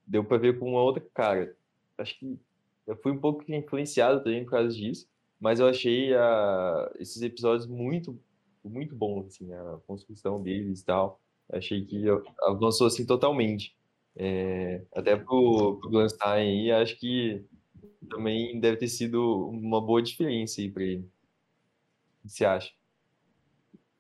[0.06, 1.56] Deu pra ver com uma outra cara.
[1.98, 2.40] Acho que
[2.86, 5.08] eu fui um pouco influenciado também por causa disso,
[5.40, 6.92] mas eu achei a...
[7.00, 8.18] esses episódios muito,
[8.64, 11.20] muito bons, assim, a construção deles e tal.
[11.50, 12.04] Achei que
[12.44, 13.76] avançou assim totalmente.
[14.16, 17.44] É, até pro, pro Glanstein aí, acho que
[18.10, 21.10] também deve ter sido uma boa diferença aí para ele.
[22.24, 22.72] O que você acha?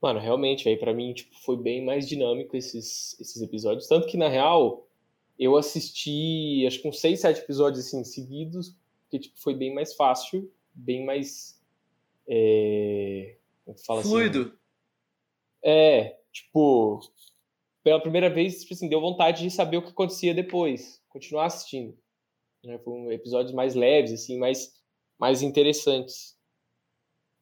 [0.01, 3.87] Mano, realmente, aí para mim tipo, foi bem mais dinâmico esses, esses episódios.
[3.87, 4.87] Tanto que, na real,
[5.37, 9.93] eu assisti acho que uns 6, 7 episódios assim, seguidos, porque tipo, foi bem mais
[9.93, 11.61] fácil, bem mais.
[12.27, 13.37] É...
[13.63, 14.41] Como fala Fluido.
[14.41, 14.51] Assim,
[15.67, 16.99] é, tipo,
[17.83, 21.97] pela primeira vez, tipo assim, deu vontade de saber o que acontecia depois, continuar assistindo.
[22.63, 22.77] Né?
[22.79, 24.79] Foram episódios mais leves, assim, mais,
[25.17, 26.37] mais interessantes.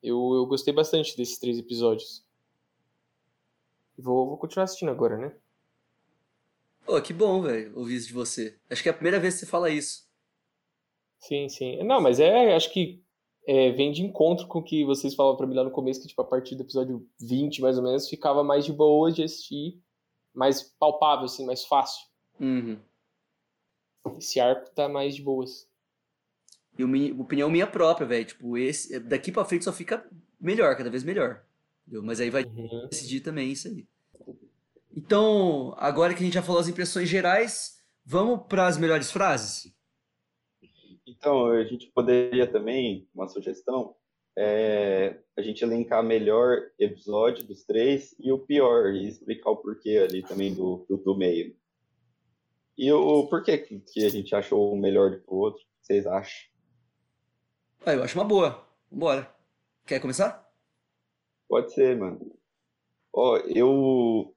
[0.01, 2.25] Eu, eu gostei bastante desses três episódios.
[3.97, 5.35] Vou, vou continuar assistindo agora, né?
[6.85, 8.57] Pô, que bom, velho, ouvir isso de você.
[8.69, 10.07] Acho que é a primeira vez que você fala isso.
[11.17, 11.81] Sim, sim.
[11.83, 13.01] Não, mas é, acho que
[13.47, 16.07] é, vem de encontro com o que vocês falavam pra mim lá no começo, que
[16.07, 19.81] tipo, a partir do episódio 20, mais ou menos, ficava mais de boa de assistir
[20.33, 22.07] mais palpável, assim, mais fácil.
[22.39, 22.79] Uhum.
[24.17, 25.69] Esse arco tá mais de boas.
[26.77, 28.25] E opinião minha própria, velho.
[28.25, 31.45] Tipo, esse, daqui pra frente só fica melhor, cada vez melhor.
[31.83, 32.01] Entendeu?
[32.01, 32.87] Mas aí vai uhum.
[32.89, 33.85] decidir também isso aí.
[34.95, 39.73] Então, agora que a gente já falou as impressões gerais, vamos para as melhores frases?
[41.05, 43.95] Então, a gente poderia também, uma sugestão,
[44.37, 49.97] é, a gente elencar melhor episódio dos três e o pior, e explicar o porquê
[49.97, 51.55] ali também do, do, do meio.
[52.77, 56.49] E o porquê que, a gente achou o melhor do que o outro, vocês acham?
[57.85, 58.67] Ah, eu acho uma boa.
[58.91, 59.29] Vambora.
[59.85, 60.49] Quer começar?
[61.47, 62.35] Pode ser, mano.
[63.11, 64.33] Ó, eu,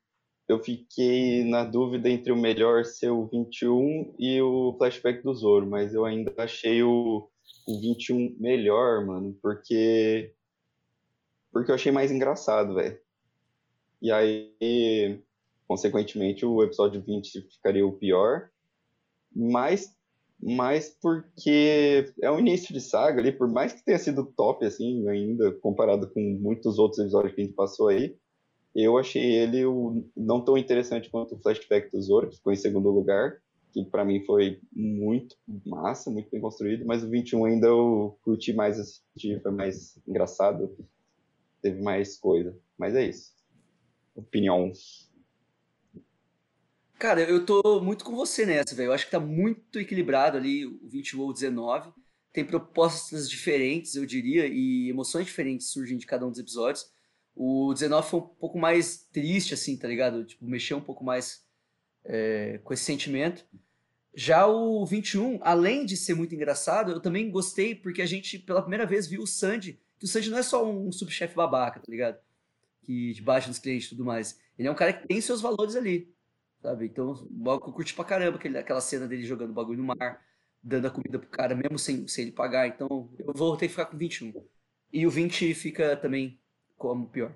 [0.48, 5.66] eu fiquei na dúvida entre o melhor ser o 21 e o flashback do Zoro,
[5.66, 7.28] mas eu ainda achei o
[7.66, 10.32] o 21 melhor, mano, porque
[11.52, 12.98] porque eu achei mais engraçado, velho.
[14.00, 15.22] E aí,
[15.66, 18.50] consequentemente, o episódio 20 ficaria o pior,
[19.34, 19.94] mas
[20.38, 25.08] mas porque é o início de saga ali, por mais que tenha sido top assim,
[25.08, 28.14] ainda comparado com muitos outros episódios que a gente passou aí,
[28.82, 32.56] eu achei ele o, não tão interessante quanto o Flashback do Zoro, que ficou em
[32.56, 33.40] segundo lugar,
[33.72, 38.52] que para mim foi muito massa, muito bem construído, mas o 21 ainda eu curti
[38.52, 40.76] mais assistir, foi mais engraçado,
[41.62, 42.56] teve mais coisa.
[42.78, 43.34] Mas é isso.
[44.14, 44.72] Opinião.
[46.98, 48.88] Cara, eu tô muito com você nessa, velho.
[48.88, 51.92] Eu acho que tá muito equilibrado ali o 21 ou o 19.
[52.32, 56.90] Tem propostas diferentes, eu diria, e emoções diferentes surgem de cada um dos episódios.
[57.36, 60.24] O 19 foi um pouco mais triste, assim, tá ligado?
[60.24, 61.44] Tipo, mexeu um pouco mais
[62.02, 63.44] é, com esse sentimento.
[64.14, 68.62] Já o 21, além de ser muito engraçado, eu também gostei porque a gente, pela
[68.62, 69.78] primeira vez, viu o Sandy.
[69.98, 72.18] Que o Sandy não é só um subchefe babaca, tá ligado?
[72.80, 74.40] Que baixa nos clientes e tudo mais.
[74.58, 76.10] Ele é um cara que tem seus valores ali,
[76.62, 76.86] sabe?
[76.86, 80.24] Então, eu curti pra caramba aquele, aquela cena dele jogando bagulho no mar,
[80.62, 82.66] dando a comida pro cara, mesmo sem, sem ele pagar.
[82.66, 84.32] Então, eu ter que ficar com 21.
[84.90, 86.40] E o 20 fica também
[86.76, 87.34] como pior.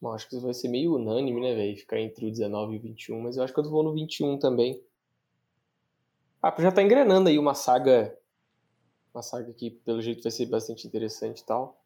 [0.00, 1.76] Bom, acho que isso vai ser meio unânime, né, velho?
[1.76, 4.38] Ficar entre o 19 e o 21, mas eu acho que eu vou no 21
[4.38, 4.82] também.
[6.42, 8.14] Ah, já tá engrenando aí uma saga.
[9.14, 11.80] Uma saga que, pelo jeito, vai ser bastante interessante e tal.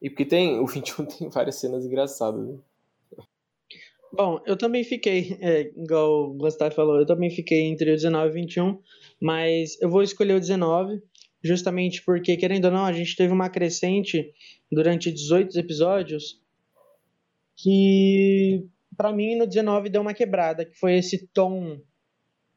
[0.00, 0.60] E porque tem.
[0.62, 2.58] O 21 tem várias cenas engraçadas, né?
[4.12, 8.26] Bom, eu também fiquei, é, igual o Gustavo falou, eu também fiquei entre o 19
[8.26, 8.80] e o 21,
[9.20, 11.02] mas eu vou escolher o 19,
[11.42, 14.32] justamente porque, querendo ou não, a gente teve uma crescente
[14.70, 16.40] durante 18 episódios
[17.56, 18.64] que,
[18.96, 21.80] pra mim, no 19 deu uma quebrada, que foi esse tom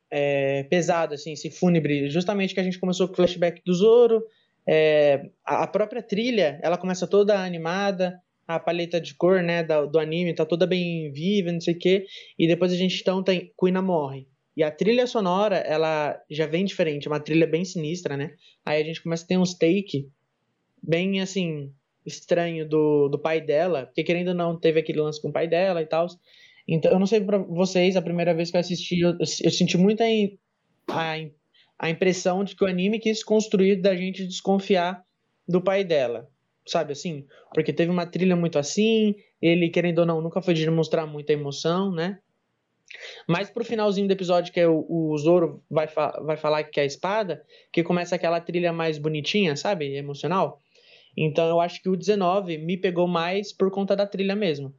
[0.09, 4.23] é, pesado, assim, esse fúnebre, justamente que a gente começou com o flashback do Zoro,
[4.67, 9.97] é, a própria trilha, ela começa toda animada, a paleta de cor, né, da- do,
[9.97, 12.05] anime tá toda bem viva, não sei o quê,
[12.37, 14.27] e depois a gente então tem Kuina morre.
[14.55, 18.35] E a trilha sonora, ela já vem diferente, é uma trilha bem sinistra, né?
[18.65, 20.09] Aí a gente começa a ter uns take
[20.83, 21.73] bem, assim,
[22.05, 25.47] estranho do, do pai dela, porque querendo ou não, teve aquele lance com o pai
[25.47, 26.07] dela e tal.
[26.67, 29.77] Então, eu não sei pra vocês, a primeira vez que eu assisti, eu, eu senti
[29.77, 30.37] muita im-
[30.87, 31.33] a, im-
[31.79, 35.03] a impressão de que o anime quis construir da gente desconfiar
[35.47, 36.29] do pai dela,
[36.67, 37.25] sabe assim?
[37.53, 41.33] Porque teve uma trilha muito assim, ele, querendo ou não, nunca foi de demonstrar muita
[41.33, 42.19] emoção, né?
[43.27, 46.79] Mas pro finalzinho do episódio, que é o, o Zoro vai, fa- vai falar que
[46.79, 49.95] é a espada, que começa aquela trilha mais bonitinha, sabe?
[49.95, 50.59] Emocional.
[51.15, 54.73] Então eu acho que o 19 me pegou mais por conta da trilha mesmo.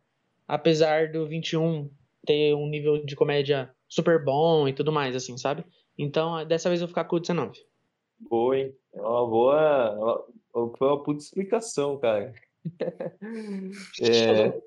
[0.49, 1.91] Apesar do 21
[2.27, 5.65] ter um nível de comédia super bom e tudo mais, assim, sabe?
[5.99, 7.59] Então dessa vez eu vou ficar com o 19.
[8.19, 8.75] Boa, hein?
[8.95, 10.25] É uma boa.
[10.55, 12.33] uma- Foi uma puta explicação, cara.
[14.01, 14.61] É,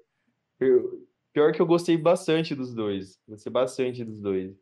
[1.34, 3.20] pior que eu gostei bastante dos dois.
[3.28, 4.56] Gostei bastante dos dois.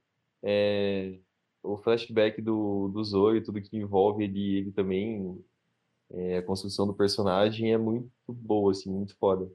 [0.44, 1.18] É,
[1.64, 5.40] o flashback do, do Zoro e tudo que envolve ele, ele também,
[6.14, 9.52] é, a construção do personagem é muito boa, assim, muito foda.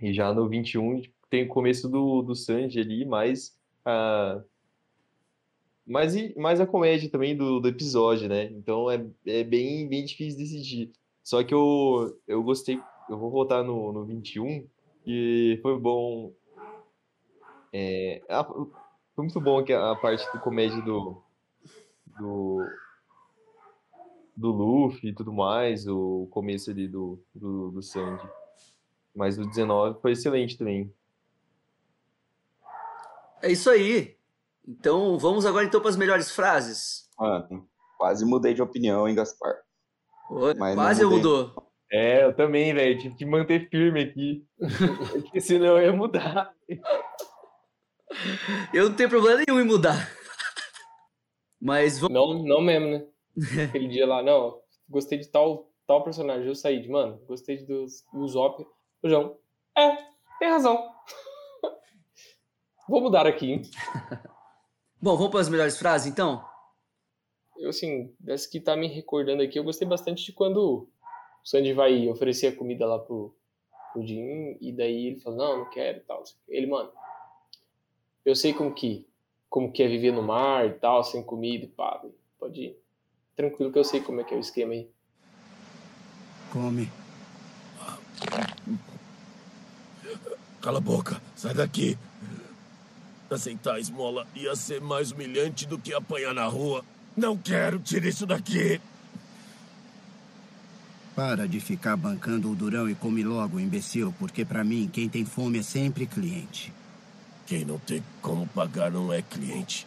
[0.00, 4.42] E já no 21 tem o começo do, do Sanji ali, mais a,
[5.86, 8.44] mais, e- mais a comédia também do, do episódio, né?
[8.44, 10.92] Então é, é bem, bem difícil decidir.
[11.22, 14.66] Só que eu, eu gostei, eu vou voltar no, no 21,
[15.06, 16.32] e foi bom.
[17.72, 21.22] é, a- foi muito bom que a parte do comédia do,
[22.18, 22.64] do,
[24.38, 28.24] do Luffy e tudo mais, o começo ali do, do, do Sanji.
[29.14, 30.94] Mas o 19 foi excelente também.
[33.42, 34.16] É isso aí.
[34.66, 37.08] Então, vamos agora então para as melhores frases.
[37.18, 39.56] Mano, quase mudei de opinião, hein, Gaspar?
[40.30, 41.18] Ô, Quase mudei.
[41.18, 41.72] mudou.
[41.90, 42.98] É, eu também, velho.
[42.98, 44.46] Tive que manter firme aqui.
[45.22, 46.54] Porque senão eu ia mudar.
[48.72, 50.08] Eu não tenho problema nenhum em mudar.
[51.60, 52.14] Mas vamos.
[52.14, 53.04] Não, não mesmo, né?
[53.68, 58.66] Aquele dia lá, não, gostei de tal, tal personagem, o Said, mano, gostei dos Usopp.
[59.02, 59.36] O João,
[59.76, 59.96] é,
[60.38, 60.90] tem razão.
[62.88, 63.62] Vou mudar aqui, hein?
[65.00, 66.44] Bom, vamos para as melhores frases então?
[67.56, 70.88] Eu, assim, dessa que tá me recordando aqui, eu gostei bastante de quando o
[71.44, 73.34] Sandy vai oferecer a comida lá pro,
[73.92, 76.22] pro Jim, e daí ele fala, não, não quero e tal.
[76.48, 76.90] Ele, mano,
[78.24, 79.06] eu sei como que,
[79.48, 82.04] como que é viver no mar e tal, sem comida e pá,
[82.38, 82.87] pode ir.
[83.38, 84.88] Tranquilo que eu sei como é que é o esquema aí.
[86.50, 86.90] Come.
[90.60, 91.96] Cala a boca, sai daqui.
[93.30, 96.84] Aceitar a esmola ia ser mais humilhante do que apanhar na rua.
[97.16, 98.80] Não quero, tira isso daqui.
[101.14, 105.24] Para de ficar bancando o durão e come logo, imbecil, porque pra mim quem tem
[105.24, 106.72] fome é sempre cliente.
[107.46, 109.86] Quem não tem como pagar não é cliente.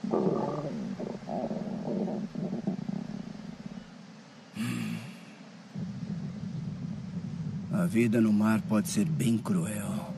[7.92, 10.14] Vida no mar pode ser bem cruel.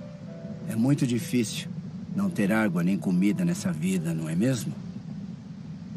[0.69, 1.67] É muito difícil
[2.15, 4.75] não ter água nem comida nessa vida, não é mesmo?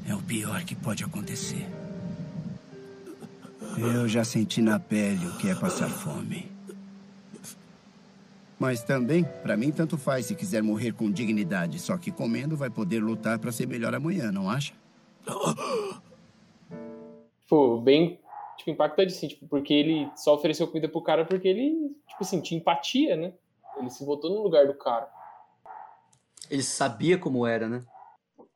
[0.09, 1.67] É o pior que pode acontecer.
[3.77, 6.51] Eu já senti na pele o que é passar fome.
[8.59, 11.79] Mas também, pra mim, tanto faz se quiser morrer com dignidade.
[11.79, 14.73] Só que comendo vai poder lutar pra ser melhor amanhã, não acha?
[17.43, 18.19] Tipo, bem,
[18.57, 22.41] tipo, impactante, assim, tipo, porque ele só ofereceu comida pro cara porque ele, tipo assim,
[22.41, 23.35] tinha empatia, né?
[23.79, 25.11] Ele se botou no lugar do cara.
[26.51, 27.85] Ele sabia como era, né?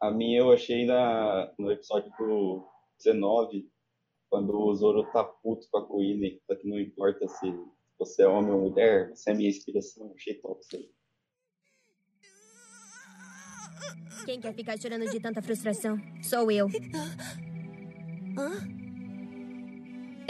[0.01, 2.67] A minha eu achei na, no episódio do
[2.99, 3.69] 19,
[4.31, 5.87] quando o Zoro tá puto com a
[6.47, 7.53] só que não importa se
[7.99, 10.91] você é homem ou mulher, você é minha inspiração, achei top isso aí.
[14.25, 15.99] Quem quer ficar chorando de tanta frustração?
[16.23, 16.69] Sou eu.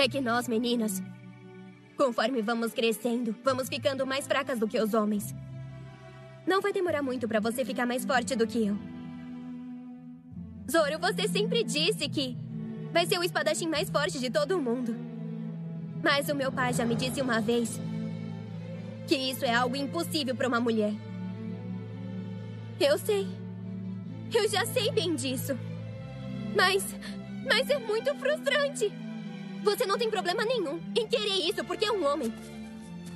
[0.01, 1.03] É que nós, meninas,
[1.95, 5.35] conforme vamos crescendo, vamos ficando mais fracas do que os homens.
[6.47, 8.79] Não vai demorar muito pra você ficar mais forte do que eu.
[10.71, 12.35] Zoro, você sempre disse que
[12.91, 14.97] vai ser o espadachim mais forte de todo o mundo.
[16.03, 17.79] Mas o meu pai já me disse uma vez
[19.07, 20.95] que isso é algo impossível pra uma mulher.
[22.81, 23.29] Eu sei.
[24.33, 25.59] Eu já sei bem disso.
[26.57, 26.87] Mas.
[27.47, 29.10] Mas é muito frustrante.
[29.63, 32.33] Você não tem problema nenhum em querer isso porque é um homem.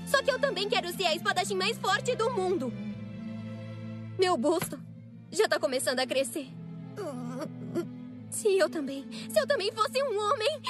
[0.07, 2.73] Só que eu também quero ser a espadachim mais forte do mundo.
[4.19, 4.79] Meu busto
[5.31, 6.49] já tá começando a crescer.
[8.31, 9.07] Se eu também.
[9.31, 10.61] Se eu também fosse um homem.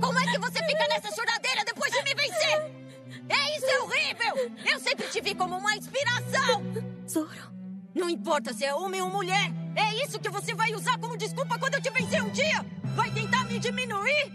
[0.00, 2.80] Como é que você fica nessa choradeira depois de me vencer?
[3.28, 4.50] É isso, é horrível!
[4.72, 6.62] Eu sempre te vi como uma inspiração!
[7.08, 7.50] Zoro.
[7.94, 9.52] Não importa se é homem ou mulher.
[9.76, 12.64] É isso que você vai usar como desculpa quando eu te vencer um dia?
[12.94, 14.32] Vai tentar me diminuir?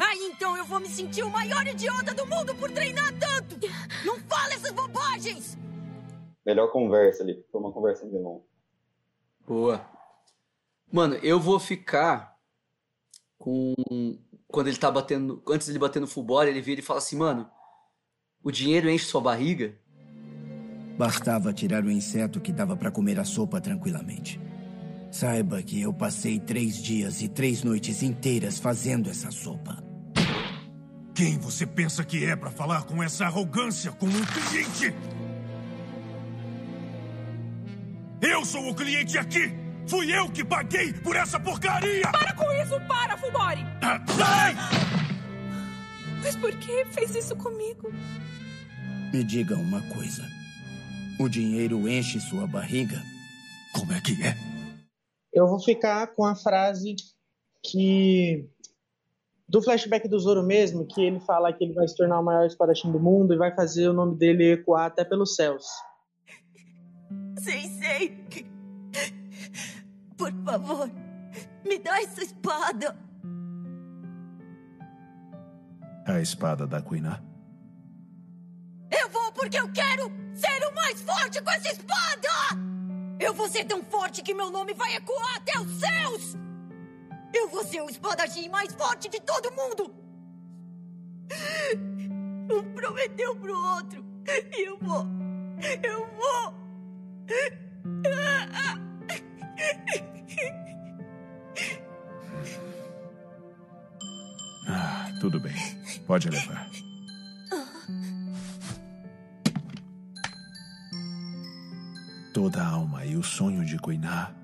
[0.00, 3.56] Aí então eu vou me sentir o maior idiota do mundo por treinar tanto!
[4.04, 5.56] Não fala essas bobagens!
[6.44, 7.44] Melhor conversa ali.
[7.50, 8.44] Foi uma conversa de longo.
[9.46, 9.84] Boa.
[10.92, 12.36] Mano, eu vou ficar
[13.38, 13.74] com.
[14.48, 15.42] Quando ele tá batendo.
[15.48, 17.50] Antes dele bater no futebol, ele vira e fala assim, mano,
[18.42, 19.74] o dinheiro enche sua barriga?
[20.98, 24.40] Bastava tirar o inseto que dava para comer a sopa tranquilamente.
[25.14, 29.80] Saiba que eu passei três dias e três noites inteiras fazendo essa sopa.
[31.14, 34.92] Quem você pensa que é para falar com essa arrogância com um cliente?
[38.20, 39.54] Eu sou o cliente aqui!
[39.86, 42.10] Fui eu que paguei por essa porcaria!
[42.10, 42.80] Para com isso!
[42.88, 43.64] Para, Fubori!
[43.82, 44.56] Ah, sai!
[46.24, 47.94] Mas por que fez isso comigo?
[49.12, 50.28] Me diga uma coisa.
[51.20, 53.00] O dinheiro enche sua barriga?
[53.72, 54.53] Como é que é?
[55.34, 56.94] Eu vou ficar com a frase
[57.60, 58.48] que.
[59.46, 62.46] Do flashback do Zoro mesmo, que ele fala que ele vai se tornar o maior
[62.46, 65.66] espadachim do mundo e vai fazer o nome dele ecoar até pelos céus.
[67.38, 68.24] Sei, sei.
[70.16, 70.88] Por favor,
[71.64, 72.96] me dá essa espada.
[76.06, 77.22] A espada da Kuina.
[78.90, 82.74] Eu vou porque eu quero ser o mais forte com essa espada!
[83.24, 86.36] Eu vou ser tão forte que meu nome vai ecoar até os céus!
[87.32, 89.94] Eu vou ser o espadachim mais forte de todo mundo!
[92.52, 94.04] Um prometeu pro outro.
[94.28, 95.06] E eu vou.
[95.82, 96.54] Eu vou.
[104.68, 105.54] Ah, tudo bem.
[106.06, 106.68] Pode levar.
[112.34, 114.34] Toda a alma e o sonho de Kuiná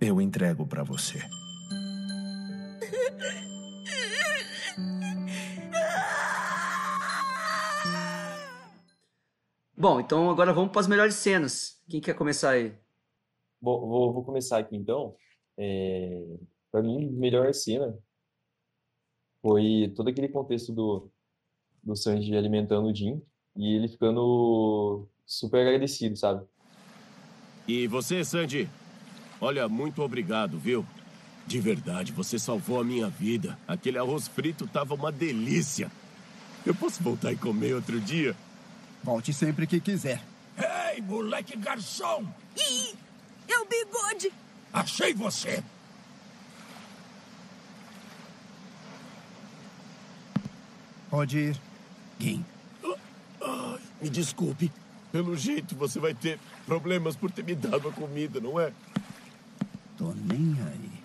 [0.00, 1.18] eu entrego para você.
[9.76, 11.82] Bom, então agora vamos para as melhores cenas.
[11.86, 12.74] Quem quer começar aí?
[13.60, 15.14] Bom, vou, vou começar aqui então.
[15.58, 16.38] É,
[16.72, 17.94] para mim, a melhor cena
[19.42, 21.10] foi todo aquele contexto do,
[21.82, 23.20] do Sanji alimentando o Jin
[23.54, 26.46] e ele ficando super agradecido, sabe?
[27.66, 28.68] E você, Sandy?
[29.40, 30.86] Olha, muito obrigado, viu?
[31.46, 33.58] De verdade, você salvou a minha vida.
[33.66, 35.90] Aquele arroz frito tava uma delícia.
[36.64, 38.36] Eu posso voltar e comer outro dia?
[39.02, 40.22] Volte sempre que quiser.
[40.58, 42.26] Ei, moleque garçom!
[42.56, 42.94] Ih,
[43.48, 44.32] é o bigode!
[44.72, 45.62] Achei você!
[51.08, 51.60] Pode ir.
[52.18, 52.44] Gin.
[53.40, 54.72] Ai, me desculpe.
[55.12, 58.72] Pelo jeito, você vai ter problemas por ter me dado a comida, não é?
[59.96, 60.96] Tô nem aí.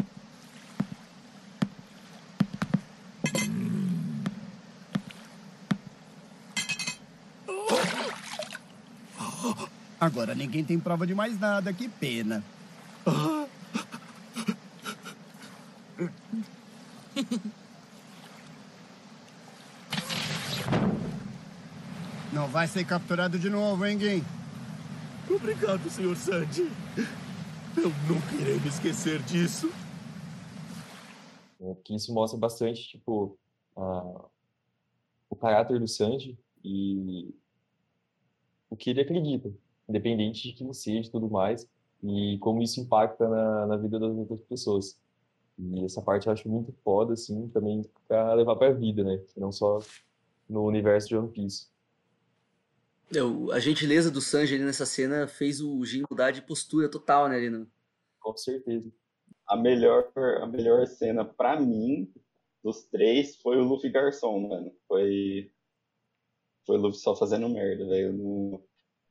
[10.00, 12.44] Agora ninguém tem prova de mais nada, que pena.
[13.06, 13.31] Não
[22.62, 24.24] vai ser capturado de novo, hein, Gin?
[25.28, 26.16] Obrigado, Sr.
[26.16, 26.70] Sandy.
[27.76, 29.72] Eu nunca irei me esquecer disso.
[31.60, 33.36] É, que isso mostra bastante, tipo,
[33.76, 34.26] a-
[35.28, 37.34] o caráter do Sanji e
[38.70, 39.52] o que ele acredita,
[39.90, 41.68] independente de quem seja e tudo mais,
[42.04, 45.00] e como isso impacta na, na vida das outras pessoas.
[45.58, 49.20] E essa parte eu acho muito foda, assim, também pra levar pra vida, né?
[49.36, 49.80] Não só
[50.48, 51.71] no universo de One Piece.
[53.14, 57.28] Eu- a gentileza do Sanji ali nessa cena fez o Jin mudar de postura total,
[57.28, 57.70] né, ali no...
[58.20, 58.90] Com certeza.
[59.48, 62.12] A melhor, a melhor cena pra mim
[62.64, 64.72] dos três foi o Luffy Garçom, mano.
[64.88, 65.52] Foi
[66.66, 68.14] foi o Luffy só fazendo merda, velho.
[68.14, 68.64] Não-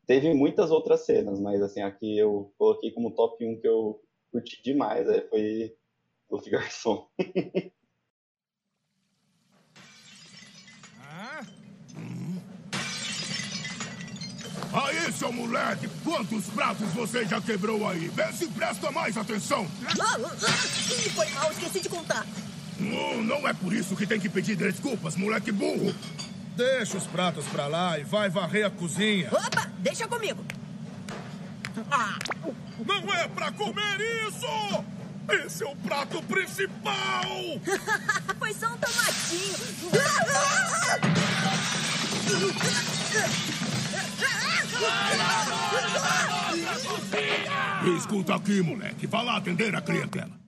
[0.07, 4.03] Teve muitas outras cenas, mas assim, aqui eu coloquei como top 1 que eu
[4.33, 5.77] curti demais, é, foi
[6.31, 7.09] Luffy Garçom.
[14.73, 18.09] Aí, seu moleque, quantos pratos você já quebrou aí?
[18.09, 19.67] Vê se presta mais atenção.
[19.85, 22.25] Ah, ah, ah, Ih, foi mal, esqueci de contar.
[22.79, 25.95] Não, não é por isso que tem que pedir desculpas, moleque burro.
[26.57, 29.29] Deixa os pratos pra lá e vai varrer a cozinha.
[29.33, 30.45] Opa, deixa comigo.
[31.91, 32.17] Ah,
[32.87, 34.85] Não é pra comer isso!
[35.47, 37.25] Esse é o prato principal!
[38.39, 39.55] foi só um tomatinho.
[47.97, 49.07] Escuta aqui, moleque.
[49.07, 50.39] Vá lá atender a clientela.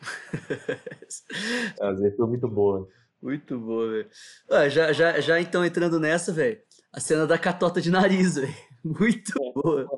[1.80, 2.88] Às vezes foi muito boa.
[3.22, 4.08] Muito boa, velho.
[4.50, 6.58] Ah, já, já, já então entrando nessa, velho.
[6.92, 8.54] A cena da catota de nariz, velho.
[8.84, 9.88] Muito boa.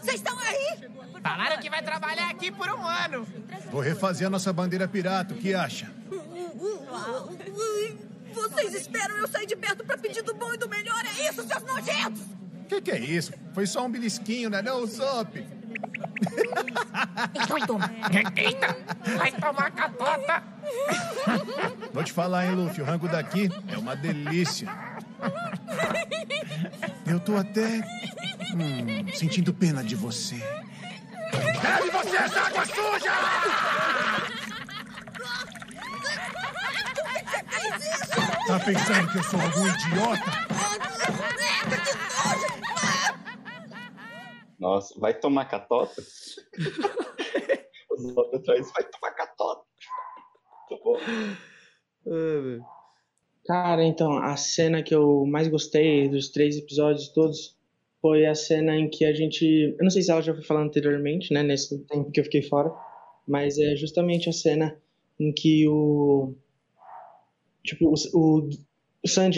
[0.00, 0.90] Vocês estão aí?
[1.22, 3.26] Falaram que vai trabalhar aqui por um ano.
[3.70, 5.90] Vou refazer a nossa bandeira pirata, o que acha?
[8.32, 11.46] Vocês esperam eu sair de perto pra pedir do bom e do melhor, é isso,
[11.46, 12.22] seus nojentos?
[12.68, 13.32] Que que é isso?
[13.52, 15.36] Foi só um belisquinho, né não, Sop?
[17.34, 17.90] Então toma.
[18.36, 18.76] Eita,
[19.18, 20.42] vai tomar catota.
[21.92, 24.68] Vou te falar, hein, Luffy, o rango daqui é uma delícia.
[27.06, 27.82] Eu tô até
[28.54, 30.36] hum, sentindo pena de você.
[31.32, 33.12] Bebe você essa água suja!
[38.46, 40.30] Tá pensando que eu sou algum idiota?
[44.58, 46.00] Nossa, vai tomar catota?
[47.90, 49.62] Os outros atrás, vai tomar catota.
[50.70, 50.96] Muito bom.
[53.44, 57.56] Cara, então, a cena que eu mais gostei dos três episódios todos
[58.00, 59.74] foi a cena em que a gente.
[59.78, 62.42] Eu não sei se ela já foi falando anteriormente, né, nesse tempo que eu fiquei
[62.42, 62.72] fora,
[63.26, 64.76] mas é justamente a cena
[65.18, 66.34] em que o.
[67.64, 68.50] Tipo, o, o,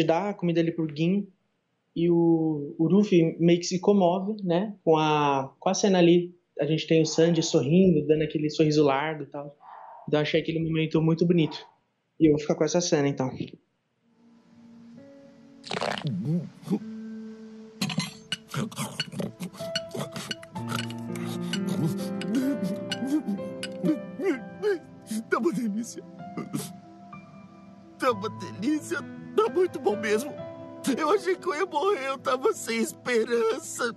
[0.07, 1.27] dá a comida ali pro Gin
[1.95, 6.35] e o, o Luffy meio que se comove, né, com a, com a cena ali.
[6.59, 9.57] A gente tem o Sanji sorrindo, dando aquele sorriso largo e tal.
[10.07, 11.59] Então achei aquele momento muito bonito.
[12.19, 13.31] E eu vou ficar com essa cena, então.
[25.31, 26.14] Tá uma.
[28.05, 28.99] Tá uma delícia.
[29.35, 30.31] Tá muito bom mesmo.
[30.95, 32.09] Eu achei que eu ia morrer.
[32.09, 33.95] Eu tava sem esperança.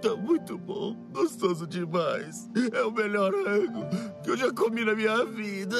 [0.00, 0.94] Tá muito bom.
[1.12, 2.48] Gostoso demais.
[2.72, 3.80] É o melhor rango
[4.22, 5.76] que eu já comi na minha vida.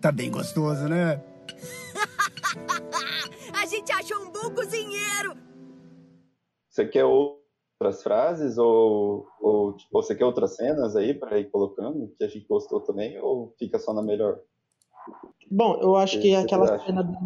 [0.00, 1.22] Tá bem gostoso, né?
[3.52, 5.36] A gente achou um bom cozinheiro.
[6.70, 7.04] Você quer
[7.78, 12.28] outras frases ou, ou tipo, você quer outras cenas aí para ir colocando que a
[12.28, 14.40] gente gostou também ou fica só na melhor?
[15.50, 16.86] Bom, eu acho que que aquela acha?
[16.86, 17.18] cena da-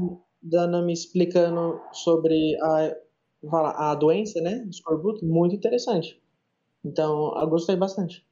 [0.43, 6.21] da Nami explicando sobre a, a doença, né, do escorbuto, muito interessante.
[6.85, 8.27] Então, eu gostei bastante.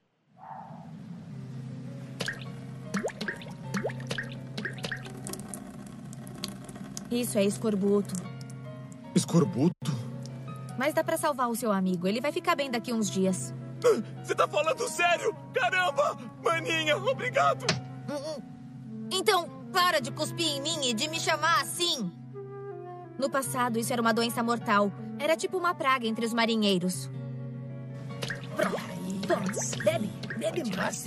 [7.11, 8.15] Isso é escorbuto.
[9.15, 9.88] Escorbuto?
[10.79, 12.07] Mas dá pra salvar o seu amigo.
[12.07, 13.53] Ele vai ficar bem daqui uns dias.
[14.23, 15.35] Você tá falando sério?
[15.53, 16.17] Caramba!
[16.43, 17.67] Maninha, obrigado!
[19.11, 22.11] Então, para de cuspir em mim e de me chamar assim.
[23.19, 24.93] No passado, isso era uma doença mortal.
[25.19, 27.11] Era tipo uma praga entre os marinheiros.
[29.27, 31.05] Pronto, bebe, bebe mais.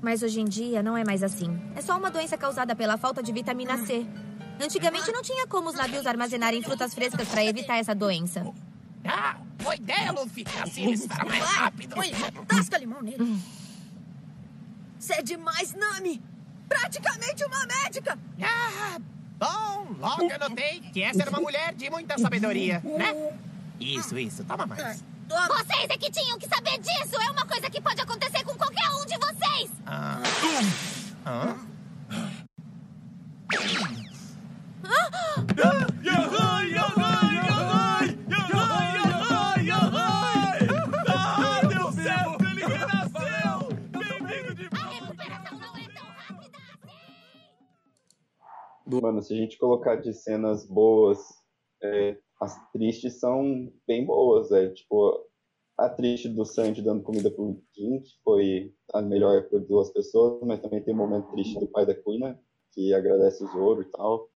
[0.00, 1.60] Mas hoje em dia não é mais assim.
[1.74, 4.06] É só uma doença causada pela falta de vitamina C.
[4.60, 8.44] Antigamente não tinha como os navios armazenarem frutas frescas para evitar essa doença.
[9.06, 10.44] Ah, boa ideia, Luffy.
[10.62, 11.98] Assim ele estará mais rápido.
[11.98, 12.10] Oi,
[12.46, 13.40] tasca limão nele.
[14.98, 16.22] Você é demais, Nami.
[16.68, 18.18] Praticamente uma médica.
[18.42, 18.98] Ah,
[19.38, 23.38] bom, logo eu notei que essa era uma mulher de muita sabedoria, né?
[23.78, 25.04] Isso, isso, toma mais.
[25.28, 27.16] Vocês é que tinham que saber disso!
[27.20, 29.70] É uma coisa que pode acontecer com qualquer um de vocês!
[29.86, 30.20] Ah.
[31.26, 31.56] Hã?
[31.56, 31.74] Ah,
[48.86, 51.18] Mano, se a gente colocar de cenas boas,
[51.82, 55.26] é, as tristes são bem boas, é tipo
[55.76, 60.40] a triste do Sandy dando comida pro Kim, que foi a melhor por duas pessoas,
[60.46, 62.38] mas também tem o momento triste do pai da Queen, né,
[62.72, 64.28] que agradece o Zoro e tal.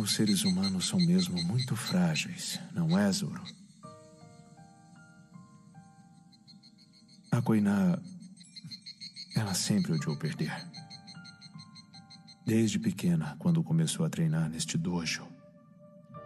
[0.00, 3.42] Os seres humanos são mesmo muito frágeis, não é, Zoro?
[7.32, 8.00] A Koina
[9.36, 10.50] Ela sempre odiou perder.
[12.48, 15.28] Desde pequena, quando começou a treinar neste dojo,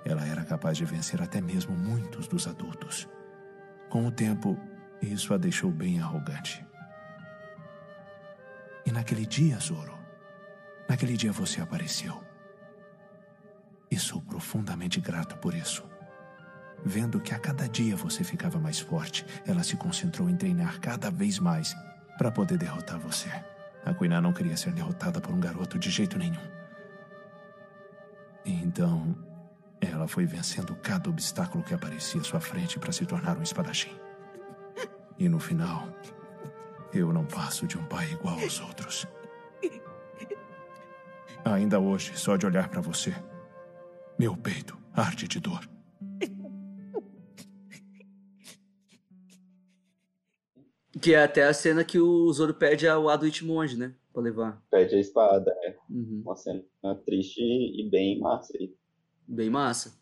[0.05, 3.09] ela era capaz de vencer até mesmo muitos dos adultos.
[3.91, 4.57] Com o tempo,
[5.03, 6.65] isso a deixou bem arrogante.
[8.87, 9.99] E naquele dia, Zoro,
[10.89, 12.23] naquele dia você apareceu.
[13.91, 15.85] E sou profundamente grato por isso.
[16.85, 21.11] Vendo que a cada dia você ficava mais forte, ela se concentrou em treinar cada
[21.11, 21.75] vez mais
[22.17, 23.29] para poder derrotar você.
[23.85, 26.41] A Kuina não queria ser derrotada por um garoto de jeito nenhum.
[28.45, 29.17] E então,
[29.81, 33.97] ela foi vencendo cada obstáculo que aparecia à sua frente para se tornar um espadachim.
[35.19, 35.89] E no final,
[36.93, 39.07] eu não passo de um pai igual aos outros.
[41.45, 43.15] Ainda hoje, só de olhar para você,
[44.19, 45.72] meu peito arde de dor.
[51.03, 53.93] Que é até a cena que o Zoro pede ao Adwit Monge, né?
[54.13, 54.63] Pra levar.
[54.71, 55.77] Perde a espada, é.
[55.91, 56.23] Uhum.
[56.25, 56.63] Uma cena
[57.05, 58.73] triste e bem massa aí.
[59.27, 59.99] Bem massa.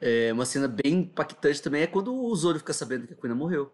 [0.00, 3.36] É, uma cena bem impactante também é quando o Zoro fica sabendo que a Kuina
[3.36, 3.72] morreu.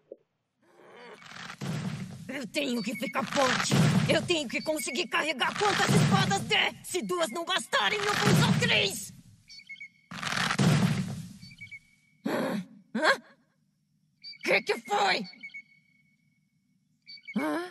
[2.29, 3.73] Eu tenho que ficar forte.
[4.13, 6.75] Eu tenho que conseguir carregar quantas espadas der.
[6.85, 9.15] Se duas não bastarem, eu vou usar três.
[12.27, 12.63] Hã?
[12.95, 13.23] Hã?
[14.45, 15.38] Que que foi?
[17.39, 17.71] Hã?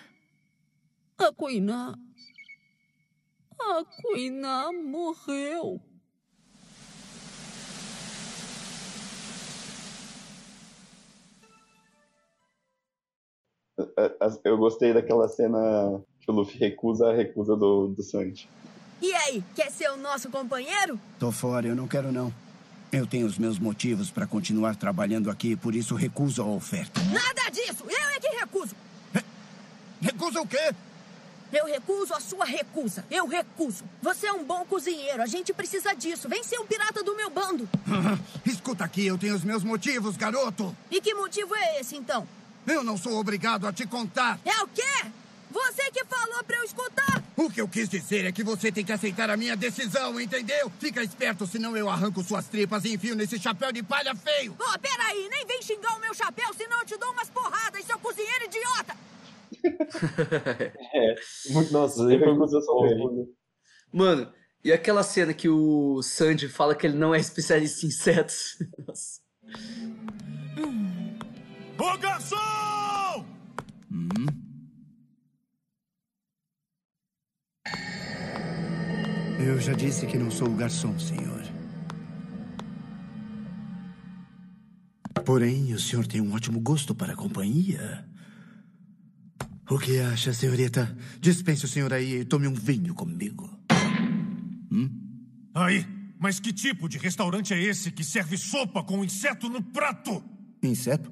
[1.17, 1.99] A Kuina.
[3.59, 5.81] A Kuina morreu.
[14.43, 18.49] Eu gostei daquela cena que o Luffy recusa a recusa do, do Sanji.
[19.01, 20.99] E aí, quer ser o nosso companheiro?
[21.19, 22.33] Tô fora, eu não quero não.
[22.91, 27.01] Eu tenho os meus motivos para continuar trabalhando aqui, por isso recuso a oferta.
[27.11, 27.83] Nada disso!
[27.83, 28.75] Eu é que recuso!
[30.07, 30.73] Recusa o quê?
[31.51, 33.05] Eu recuso a sua recusa.
[33.11, 33.83] Eu recuso.
[34.01, 35.21] Você é um bom cozinheiro.
[35.21, 36.29] A gente precisa disso.
[36.29, 37.67] Vem ser um pirata do meu bando.
[38.45, 40.75] Escuta aqui, eu tenho os meus motivos, garoto.
[40.89, 42.25] E que motivo é esse, então?
[42.65, 44.39] Eu não sou obrigado a te contar.
[44.45, 45.11] É o quê?
[45.51, 47.23] Você que falou pra eu escutar!
[47.35, 50.71] O que eu quis dizer é que você tem que aceitar a minha decisão, entendeu?
[50.79, 54.55] Fica esperto, senão eu arranco suas tripas e enfio nesse chapéu de palha feio.
[54.59, 57.97] Oh, peraí, nem vem xingar o meu chapéu, senão eu te dou umas porradas, seu
[57.99, 58.95] cozinheiro idiota!
[60.93, 61.15] É,
[61.51, 62.71] muito, nossa, eu recuso essa.
[63.91, 64.31] Mano,
[64.63, 68.57] e aquela cena que o Sanji fala que ele não é especialista em insetos?
[68.87, 69.21] Nossa.
[71.79, 73.25] Ô garçom!
[79.39, 81.43] Eu já disse que não sou o garçom, senhor.
[85.23, 88.05] Porém, o senhor tem um ótimo gosto para a companhia.
[89.69, 90.95] O que acha, senhorita?
[91.19, 93.49] Dispense o senhor aí e tome um vinho comigo.
[95.53, 95.85] Aí,
[96.19, 100.23] mas que tipo de restaurante é esse que serve sopa com inseto no prato?
[100.61, 101.11] Inseto?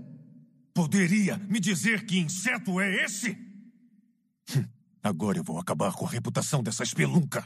[0.74, 3.36] Poderia me dizer que inseto é esse?
[4.56, 4.64] Hum,
[5.02, 7.46] Agora eu vou acabar com a reputação dessa espelunca.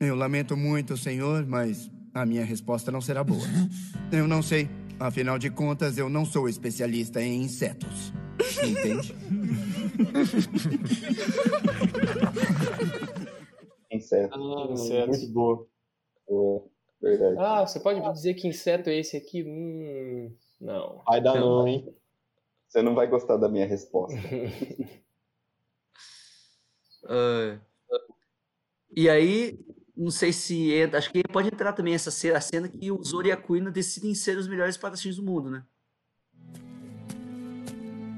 [0.00, 3.46] Eu lamento muito, senhor, mas a minha resposta não será boa.
[4.12, 4.68] Eu não sei.
[5.00, 8.12] Afinal de contas, eu não sou especialista em insetos.
[8.62, 9.14] Entende?
[13.90, 14.34] Inseto.
[14.34, 15.08] Ah, inseto.
[15.08, 15.66] Muito boa.
[16.28, 16.64] Boa,
[17.00, 17.36] verdade.
[17.38, 19.44] Ah, você pode me dizer que inseto é esse aqui?
[19.44, 21.02] Hum, não.
[21.06, 21.94] Vai dar não, hein?
[22.68, 24.16] Você não vai gostar da minha resposta.
[27.06, 27.60] Ah,
[28.96, 29.58] e aí,
[29.94, 33.04] não sei se entra, acho que pode entrar também essa cena, a cena que o
[33.04, 35.66] Zoro e a Kuina decidem ser os melhores espadachins do mundo, né?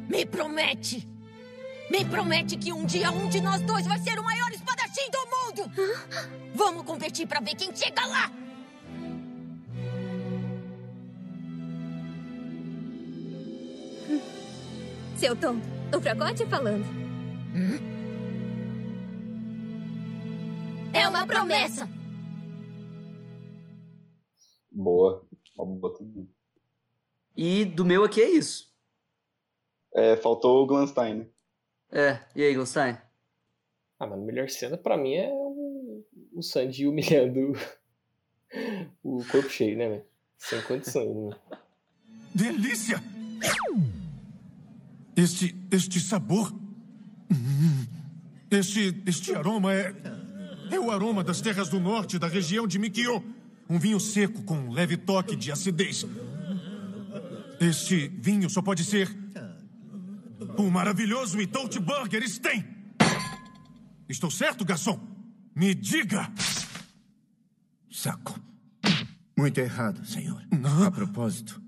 [0.09, 1.16] Me promete!
[1.91, 5.19] Me promete que um dia um de nós dois vai ser o maior espadachim do
[5.31, 5.71] mundo!
[6.55, 8.31] Vamos competir pra ver quem chega lá!
[15.17, 16.85] Seu tonto, o Fracote falando.
[20.93, 21.89] É uma promessa!
[24.71, 25.27] Boa.
[25.57, 26.29] Boa também.
[27.35, 28.71] E do meu aqui é isso.
[29.95, 31.27] É, faltou o Glanstein, né?
[31.97, 32.99] É, e aí, Glanstein?
[33.99, 36.05] Ah, mas a melhor cena pra mim é o,
[36.35, 37.55] o Sandy humilhando
[39.03, 40.05] o corpo cheio, né, velho?
[40.37, 41.31] Sem condições, né?
[42.35, 43.03] Delícia!
[45.17, 46.53] Este, este sabor.
[47.33, 47.87] Hum,
[48.51, 49.95] Este, este aroma é.
[50.71, 53.25] É o aroma das terras do norte da região de Mikio.
[53.71, 56.05] Um vinho seco com um leve toque de acidez.
[57.59, 59.09] Este vinho só pode ser.
[60.57, 62.65] O maravilhoso Itout Burger Stein.
[64.09, 64.99] Estou certo, garçom?
[65.55, 66.31] Me diga!
[67.91, 68.39] Saco.
[69.37, 70.43] Muito errado, senhor.
[70.87, 71.61] A propósito,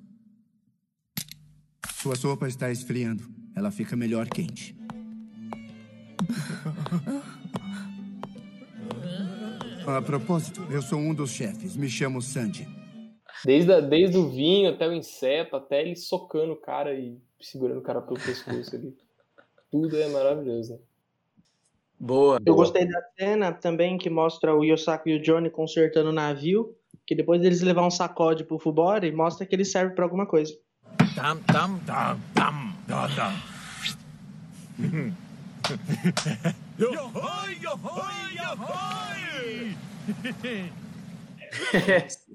[1.95, 3.29] sua sopa está esfriando.
[3.55, 4.77] Ela fica melhor quente.
[9.87, 11.75] A propósito, eu sou um dos chefes.
[11.75, 12.69] Me chamo Sandy.
[13.45, 17.79] Desde, a- desde o vinho até o inseto, até ele socando o cara e segurando
[17.79, 18.97] o cara pelo pescoço ali.
[19.71, 20.79] Tudo é maravilhoso, né?
[22.01, 22.41] Boa.
[22.47, 26.75] Eu gostei da cena também que mostra o Yosaku e o Johnny consertando o navio,
[27.07, 30.57] que depois deles levar um sacode pro Fubori, mostra que ele serve pra alguma coisa.
[31.15, 33.33] Tam, tam, tam, tam, tam, tam.
[36.79, 39.77] Yohoi, yohoi, yohoi!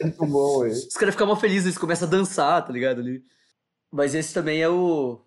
[0.00, 0.72] Muito bom, hein?
[0.72, 3.00] Os caras ficam mal felizes, eles começam a dançar, tá ligado?
[3.00, 3.24] Ali.
[3.90, 5.20] Mas esse também é o.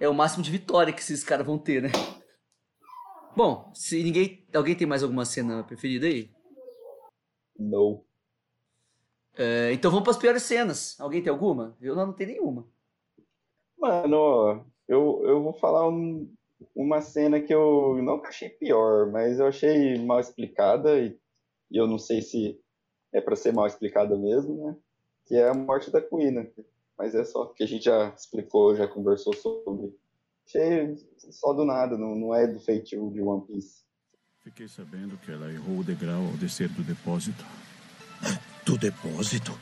[0.00, 1.90] É o máximo de vitória que esses caras vão ter, né?
[3.36, 4.46] Bom, se ninguém.
[4.52, 6.30] Alguém tem mais alguma cena preferida aí?
[7.58, 8.04] Não.
[9.36, 10.98] É, então vamos para as piores cenas.
[11.00, 11.76] Alguém tem alguma?
[11.80, 12.66] Eu não, não tenho nenhuma.
[13.78, 16.30] Mano, eu, eu vou falar um-
[16.74, 21.18] uma cena que eu não achei pior, mas eu achei mal explicada e,
[21.70, 22.60] e eu não sei se
[23.12, 24.76] é pra ser mal explicada mesmo, né?
[25.26, 26.48] Que é a morte da Kuina.
[26.98, 29.94] Mas é só que a gente já explicou, já conversou sobre.
[30.46, 30.96] Achei
[31.30, 33.82] só do nada, não, não é do feitio de One Piece.
[34.40, 37.44] Fiquei sabendo que ela errou o degrau ao descer do depósito.
[38.64, 39.52] Do depósito?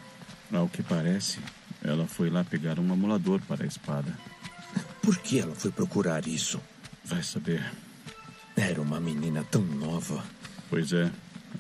[0.53, 1.39] Ao que parece,
[1.85, 4.13] ela foi lá pegar um amolador para a espada.
[5.03, 6.61] Por que ela foi procurar isso?
[7.05, 7.63] Vai saber.
[8.57, 10.25] Era uma menina tão nova.
[10.69, 11.11] Pois é,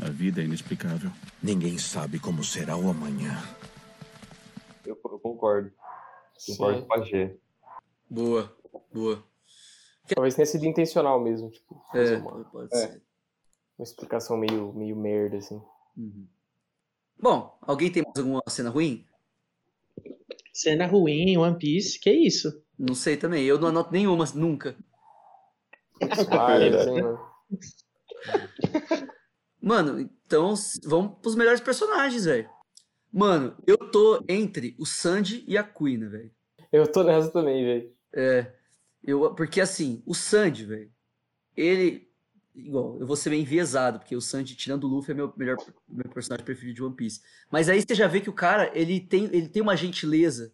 [0.03, 1.11] a vida é inexplicável.
[1.43, 3.37] Ninguém sabe como será o amanhã.
[4.85, 5.71] Eu, eu concordo.
[6.47, 7.39] Concordo com a G.
[8.09, 8.57] Boa,
[8.93, 9.23] boa.
[10.15, 13.03] Talvez tenha sido intencional mesmo, tipo, É, uma, pode ser.
[13.79, 15.63] uma explicação meio, meio merda, assim.
[15.97, 16.27] Uhum.
[17.21, 19.07] Bom, alguém tem mais alguma cena ruim?
[20.53, 22.63] Cena ruim, One Piece, que isso?
[22.79, 23.45] Não sei também.
[23.45, 24.75] Eu não anoto nenhuma, nunca.
[26.29, 27.31] Várias, hein, mano.
[29.61, 30.55] Mano, então
[30.85, 32.49] vamos pros melhores personagens, velho.
[33.13, 36.31] Mano, eu tô entre o Sandy e a Kuina, velho.
[36.73, 37.93] Eu tô nessa também, velho.
[38.13, 38.53] É.
[39.03, 40.91] Eu, porque assim, o Sandy, velho,
[41.57, 42.09] ele.
[42.55, 45.57] Igual, eu vou ser bem enviesado, porque o Sandy, tirando o Luffy, é meu melhor
[45.89, 47.21] meu personagem preferido de One Piece.
[47.51, 50.53] Mas aí você já vê que o cara, ele tem, ele tem uma gentileza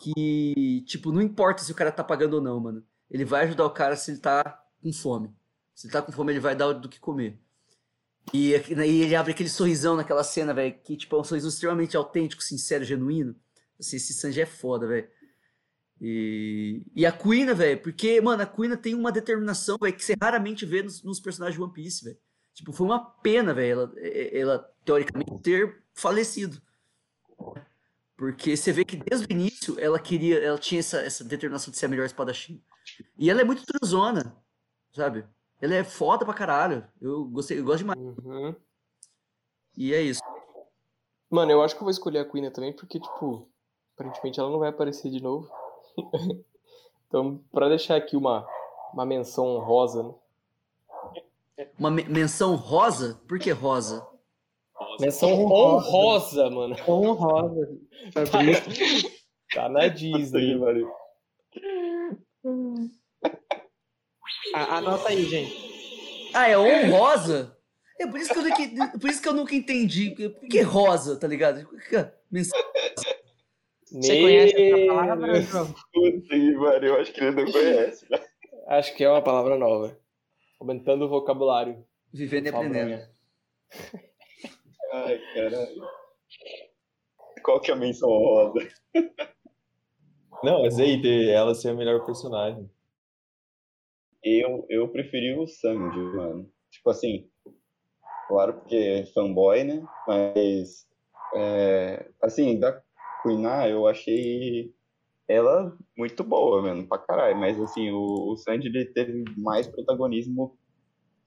[0.00, 2.84] que, tipo, não importa se o cara tá pagando ou não, mano.
[3.10, 5.32] Ele vai ajudar o cara se ele tá com fome.
[5.74, 7.38] Se ele tá com fome, ele vai dar do que comer.
[8.32, 11.96] E, e ele abre aquele sorrisão naquela cena, velho, que tipo, é um sorriso extremamente
[11.96, 13.34] autêntico, sincero, genuíno.
[13.78, 15.08] Assim, esse Sanji é foda, velho.
[16.00, 20.14] E, e a Kuina, velho, porque, mano, a Kuina tem uma determinação, velho, que você
[20.20, 22.18] raramente vê nos, nos personagens de One Piece, velho.
[22.54, 23.92] Tipo, foi uma pena, velho, ela,
[24.32, 26.60] ela, teoricamente, ter falecido.
[28.16, 31.78] Porque você vê que desde o início ela queria, ela tinha essa, essa determinação de
[31.78, 32.62] ser a melhor espadachim.
[33.18, 34.36] E ela é muito transona,
[34.94, 35.24] sabe?
[35.60, 36.86] Ela é foda pra caralho.
[37.00, 37.98] Eu gostei, eu gosto demais.
[37.98, 38.54] Uhum.
[39.76, 40.20] E é isso.
[41.28, 43.48] Mano, eu acho que eu vou escolher a Queen também, porque, tipo,
[43.94, 45.50] aparentemente ela não vai aparecer de novo.
[47.06, 48.46] então, pra deixar aqui uma,
[48.92, 50.14] uma menção honrosa, né?
[51.78, 53.20] Uma me- menção rosa?
[53.28, 54.06] Por que rosa?
[54.98, 56.74] Menção honrosa, mano.
[56.88, 57.78] Honrosa.
[58.14, 58.22] Tá,
[59.62, 60.90] tá na Disney, mano.
[64.54, 66.30] A- Anota aí, gente.
[66.34, 67.56] Ah, é honrosa?
[67.98, 70.10] É por isso que eu nunca, por isso que eu nunca entendi.
[70.12, 71.68] Por que rosa, tá ligado?
[72.32, 75.74] Você conhece essa palavra, João?
[75.92, 78.06] Puta que pariu, eu acho que ele não conhece.
[78.68, 79.98] Acho que é uma palavra nova.
[80.60, 81.84] Aumentando o vocabulário.
[82.12, 83.02] Vivendo e aprendendo.
[84.92, 85.82] Ai, caralho.
[87.42, 88.68] Qual que é a menção honrosa?
[90.42, 92.70] Não, mas aí, ter ela ser a melhor personagem.
[94.22, 96.50] Eu, eu preferi o Sanji, mano.
[96.70, 97.28] Tipo assim,
[98.28, 99.82] claro porque é fanboy, né?
[100.06, 100.86] Mas,
[101.34, 102.82] é, assim, da
[103.22, 104.72] Kuina eu achei
[105.26, 107.38] ela muito boa, mano, pra caralho.
[107.38, 110.58] Mas, assim, o, o Sanji, ele teve mais protagonismo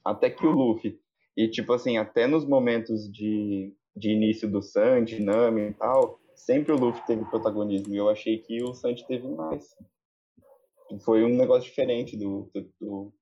[0.03, 0.99] até que o Luffy.
[1.35, 6.73] E, tipo assim, até nos momentos de, de início do Sanji, Nami e tal, sempre
[6.73, 7.93] o Luffy teve protagonismo.
[7.93, 9.75] E eu achei que o Sanji teve mais.
[10.99, 13.13] Foi um negócio diferente do, do, do-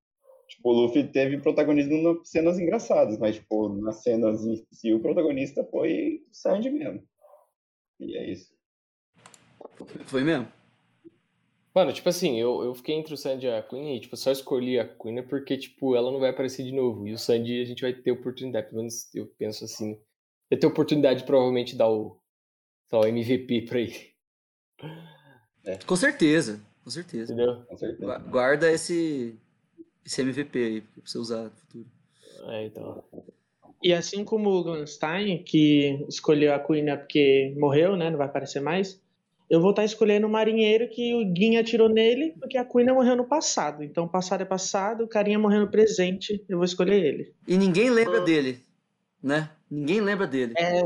[0.47, 4.99] Tipo, o Luffy teve protagonismo nas cenas engraçadas, mas, tipo, nas cenas em si, o
[4.99, 7.01] protagonista foi o Sanji mesmo.
[7.97, 8.53] E é isso.
[10.07, 10.51] Foi mesmo?
[11.73, 14.29] Mano, tipo assim, eu, eu fiquei entre o Sandy e a Queen e, tipo, só
[14.29, 17.07] escolhi a Queen porque, tipo, ela não vai aparecer de novo.
[17.07, 19.97] E o Sandy a gente vai ter oportunidade, pelo menos eu penso assim.
[20.49, 22.19] Vai ter oportunidade de provavelmente dar o,
[22.89, 24.11] sei lá, o MVP pra ele.
[25.87, 27.33] Com certeza, com certeza.
[27.33, 27.61] Entendeu?
[27.67, 28.01] Com certeza.
[28.05, 29.35] Gua- Guarda esse,
[30.05, 31.85] esse MVP aí pra você usar no futuro.
[32.49, 33.03] É, então.
[33.83, 38.09] E assim como o Glanstein, que escolheu a Queen é porque morreu, né?
[38.09, 38.99] Não vai aparecer mais.
[39.49, 43.15] Eu vou estar escolhendo o marinheiro que o Guin atirou nele, porque a Queen morreu
[43.17, 43.83] no passado.
[43.83, 47.33] Então, passado é passado, o carinha morreu no presente, eu vou escolher ele.
[47.47, 48.63] E ninguém lembra dele,
[49.21, 49.49] né?
[49.69, 50.53] Ninguém lembra dele.
[50.57, 50.81] É,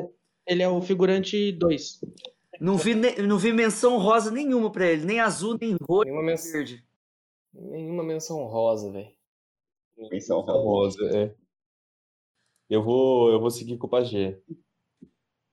[0.48, 2.02] ele é o figurante 2.
[2.60, 6.36] Não vi, não vi menção rosa nenhuma pra ele, nem azul, nem roxo, Nenhuma, nem
[6.36, 6.86] verde.
[7.54, 9.12] nenhuma menção rosa, velho.
[10.12, 11.36] Menção Tá rosa, é.
[12.70, 14.40] Eu vou, eu vou seguir com o Pajé.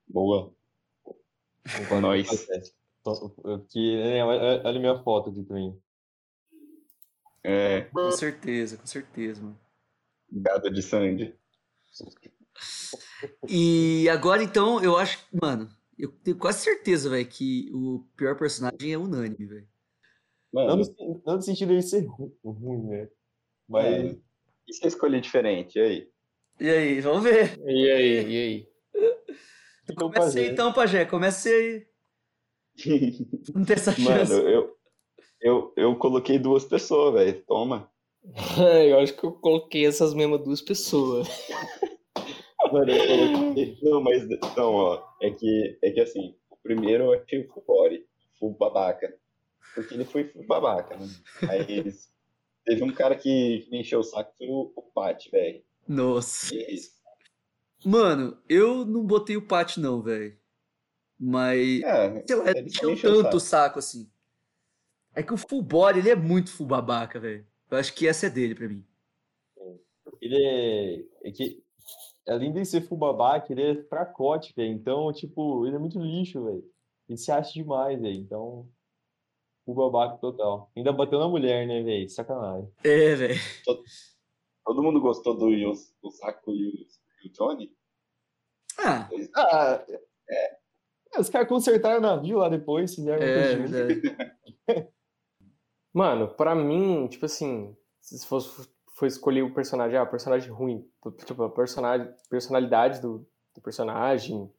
[0.08, 0.54] Boa.
[1.88, 2.26] Com nós.
[3.70, 5.76] Que, é, olha olha minha foto aqui também.
[7.44, 9.58] É, Com certeza, com certeza, mano.
[10.30, 11.36] gado de Sandy.
[13.48, 18.92] E agora então, eu acho, mano, eu tenho quase certeza, velho, que o pior personagem
[18.92, 19.68] é unânime, velho.
[20.52, 23.08] Não no, sen- não no sentido de ser ru- ruim, né?
[23.68, 24.18] Mas é,
[24.68, 25.78] e se eu escolher diferente?
[25.78, 26.10] E aí?
[26.60, 27.58] E aí, vamos ver.
[27.66, 28.68] E aí, e aí?
[29.90, 30.52] então, Começa aí Pajé.
[30.52, 31.86] então, Pajé, começa aí.
[33.54, 34.32] Não tem essa chance.
[34.32, 34.76] Mano, eu,
[35.40, 37.42] eu, eu coloquei duas pessoas, velho.
[37.46, 37.90] Toma.
[38.88, 41.26] eu acho que eu coloquei essas mesmas duas pessoas.
[43.82, 45.02] Não, mas não, ó.
[45.20, 48.06] É que, é que assim, o primeiro eu achei o Fubori,
[48.38, 49.14] full babaca.
[49.74, 51.06] Porque ele foi full babaca, né?
[51.48, 52.12] Aí eles.
[52.64, 55.62] Teve um cara que me encheu o saco, foi o, o Pat, velho.
[55.88, 56.54] Nossa.
[56.54, 56.66] É.
[57.84, 60.38] Mano, eu não botei o Pat não, velho.
[61.18, 64.10] Mas, É, sei lá, ele encheu o tanto o saco assim.
[65.14, 67.46] É que o full body, ele é muito full babaca, velho.
[67.70, 68.84] Eu acho que essa é dele pra mim.
[70.20, 71.61] ele é, é que,
[72.28, 74.72] além de ser full babaca, ele é fracote, velho.
[74.72, 76.64] Então, tipo, ele é muito lixo, velho.
[77.08, 78.14] Ele se acha demais, velho.
[78.18, 78.68] Então,
[79.64, 80.70] full babaca total.
[80.76, 82.08] Ainda bateu na mulher, né, velho?
[82.08, 82.70] Sacanagem.
[82.84, 83.40] É, velho.
[84.64, 87.74] Todo mundo gostou do Yos- o Saco e o, o Johnny?
[88.78, 89.84] Ah, Ah,
[90.28, 90.58] é.
[91.14, 94.00] É, Os caras consertaram o navio lá depois, fizeram é verdade.
[95.92, 100.86] Mano, pra mim, tipo assim, se fosse for escolher o personagem, ah, o personagem ruim,
[101.24, 104.50] tipo, a personagem, personalidade do, do personagem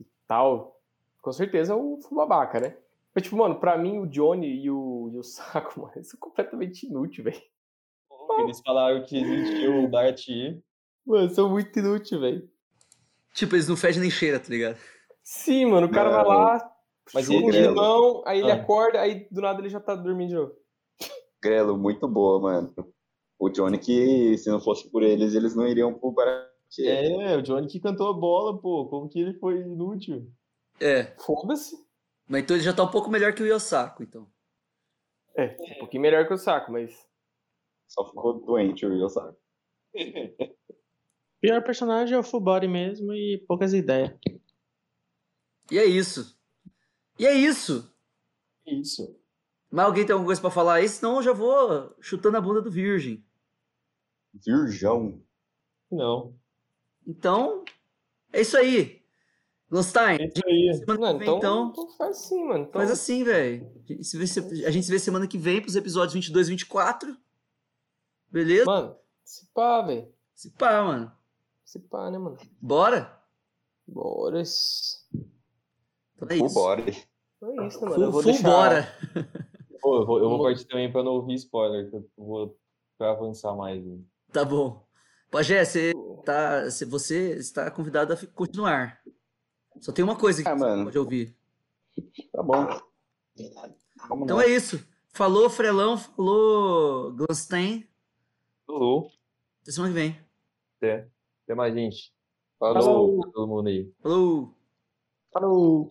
[0.00, 0.80] e tal,
[1.22, 2.76] com certeza é o babaca, né?
[3.14, 6.18] Mas, tipo, mano, pra mim o Johnny e o, e o Saco, mano, isso é
[6.18, 7.42] completamente inútil, velho.
[8.38, 10.24] Eles falaram que existiu o Dart
[11.04, 12.48] Mano, são muito inúteis, velho.
[13.32, 14.78] Tipo, eles não fedem nem cheira, tá ligado?
[15.22, 16.72] Sim, mano, o cara vai lá,
[17.14, 18.56] Mas chupa um limão, aí ele Ah.
[18.56, 20.52] acorda, aí do nada ele já tá dormindo de novo.
[21.42, 22.74] Grelo, muito boa, mano.
[23.38, 26.86] O Johnny que, se não fosse por eles, eles não iriam pro Baratie.
[26.86, 28.88] É, o Johnny que cantou a bola, pô.
[28.88, 30.30] Como que ele foi inútil?
[30.80, 31.04] É.
[31.24, 31.76] Foda-se.
[32.28, 34.28] Mas então ele já tá um pouco melhor que o Yosako, então.
[35.36, 37.06] É, um pouquinho melhor que o Saco, mas...
[37.86, 39.36] Só ficou doente o Will, sabe?
[41.40, 44.12] Pior personagem é o full body mesmo e poucas ideias.
[45.70, 46.36] E é isso.
[47.18, 47.94] E é isso.
[48.66, 49.16] Isso.
[49.70, 50.88] Mas alguém tem alguma coisa pra falar aí?
[50.88, 53.24] Senão eu já vou chutando a bunda do Virgem.
[54.34, 55.22] Virgão.
[55.90, 56.34] Não.
[57.06, 57.64] Então,
[58.32, 59.02] é isso aí.
[59.70, 60.74] Gostain, É isso aí.
[60.74, 62.64] semana Não, que vem, então, então, então faz assim, mano.
[62.64, 63.70] Então, faz assim, velho.
[64.66, 67.16] A gente se vê semana que vem pros episódios 22 e 24.
[68.30, 68.64] Beleza?
[68.64, 70.12] Mano, se pá, velho.
[70.34, 71.12] Se pá, mano.
[71.64, 72.38] Se pá, né, mano?
[72.60, 73.18] Bora?
[73.86, 74.42] Bora.
[76.16, 76.54] Então é isso.
[76.54, 77.08] body.
[77.42, 77.94] É isso, né, mano?
[77.94, 78.48] Full, eu vou full deixar...
[78.48, 78.98] bora.
[79.80, 82.58] Pô, eu vou, eu vou partir também pra não ouvir spoiler, que eu vou
[82.96, 83.82] pra avançar mais.
[84.32, 84.86] Tá bom.
[85.30, 85.92] Pajé, você
[86.24, 89.00] tá, se você está convidado a continuar.
[89.80, 91.36] Só tem uma coisa que Ah, você pode ouvir.
[92.32, 92.66] Tá bom.
[94.08, 94.44] Vamos Então lá.
[94.44, 94.84] é isso.
[95.12, 95.96] Falou, Frelão.
[95.98, 97.86] Falou, Glanstein.
[98.66, 99.10] Falou.
[99.62, 100.20] Até semana que vem.
[100.76, 101.08] Até.
[101.44, 102.12] Até mais, gente.
[102.58, 103.20] Falou.
[103.20, 103.92] pra todo mundo aí.
[104.02, 104.54] Falou.
[105.32, 105.90] Falou!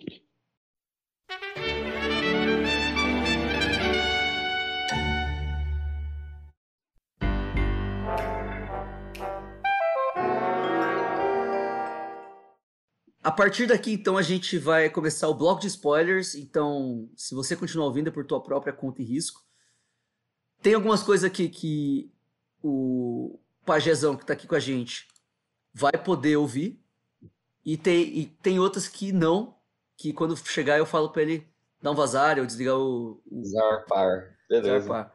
[13.27, 16.33] A partir daqui, então, a gente vai começar o bloco de spoilers.
[16.33, 19.43] Então, se você continuar ouvindo, é por tua própria conta e risco.
[20.61, 22.09] Tem algumas coisas aqui que
[22.63, 25.09] o Pajezão, que tá aqui com a gente,
[25.73, 26.81] vai poder ouvir.
[27.65, 29.57] E tem, e tem outras que não,
[29.97, 31.45] que quando chegar eu falo pra ele
[31.81, 33.21] dar um vazar ou desligar o.
[33.29, 33.43] o...
[33.43, 34.37] Zarpar.
[34.47, 34.87] Beleza.
[34.87, 35.13] Zarpar.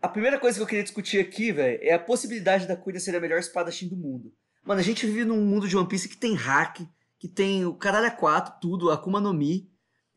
[0.00, 3.14] A primeira coisa que eu queria discutir aqui, velho, é a possibilidade da Kuina ser
[3.14, 4.32] a melhor espadachim do mundo.
[4.64, 6.88] Mano, a gente vive num mundo de One Piece que tem hack,
[7.20, 9.70] que tem o caralho a quatro, tudo, a Akuma no Mi.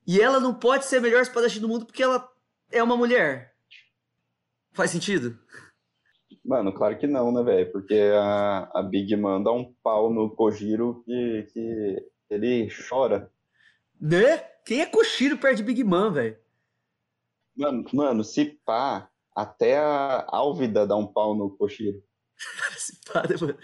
[0.08, 2.28] E ela não pode ser a melhor espadachim do mundo porque ela
[2.72, 3.54] é uma mulher.
[4.72, 5.38] Faz sentido?
[6.44, 7.72] Mano, claro que não, né, velho?
[7.72, 13.30] Porque a, a Big Man dá um pau no Kojiro que, que ele chora.
[14.00, 14.38] Né?
[14.66, 16.38] Quem é Koshiro perto de Big Man, velho?
[17.56, 22.02] Mano, mano, se pá, até a Álvida dá um pau no Koshiro.
[22.78, 23.58] se pá, né, mano?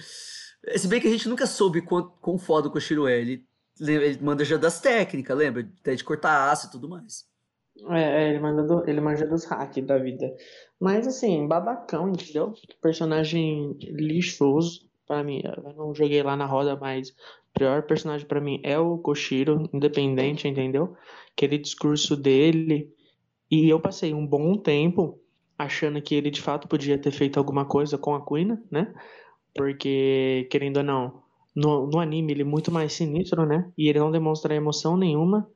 [0.76, 3.20] Se bem que a gente nunca soube quão, quão foda o Koshiro é.
[3.20, 3.46] Ele,
[3.80, 5.68] ele manda já das técnicas, lembra?
[5.80, 7.28] Até de cortar aço e tudo mais.
[7.90, 10.36] É, é, ele, manda do, ele manja dos hacks da vida.
[10.80, 12.54] Mas assim, babacão, entendeu?
[12.82, 15.42] Personagem lixoso pra mim.
[15.44, 17.14] Eu não joguei lá na roda, mas o
[17.60, 20.96] pior personagem pra mim é o Koshiro, independente, entendeu?
[21.32, 22.94] Aquele discurso dele.
[23.50, 25.20] E eu passei um bom tempo
[25.58, 28.94] achando que ele de fato podia ter feito alguma coisa com a Kuina, né?
[29.60, 31.22] Porque, querendo ou não,
[31.54, 33.70] no, no anime ele é muito mais sinistro, né?
[33.78, 35.52] E ele não demonstra emoção nenhuma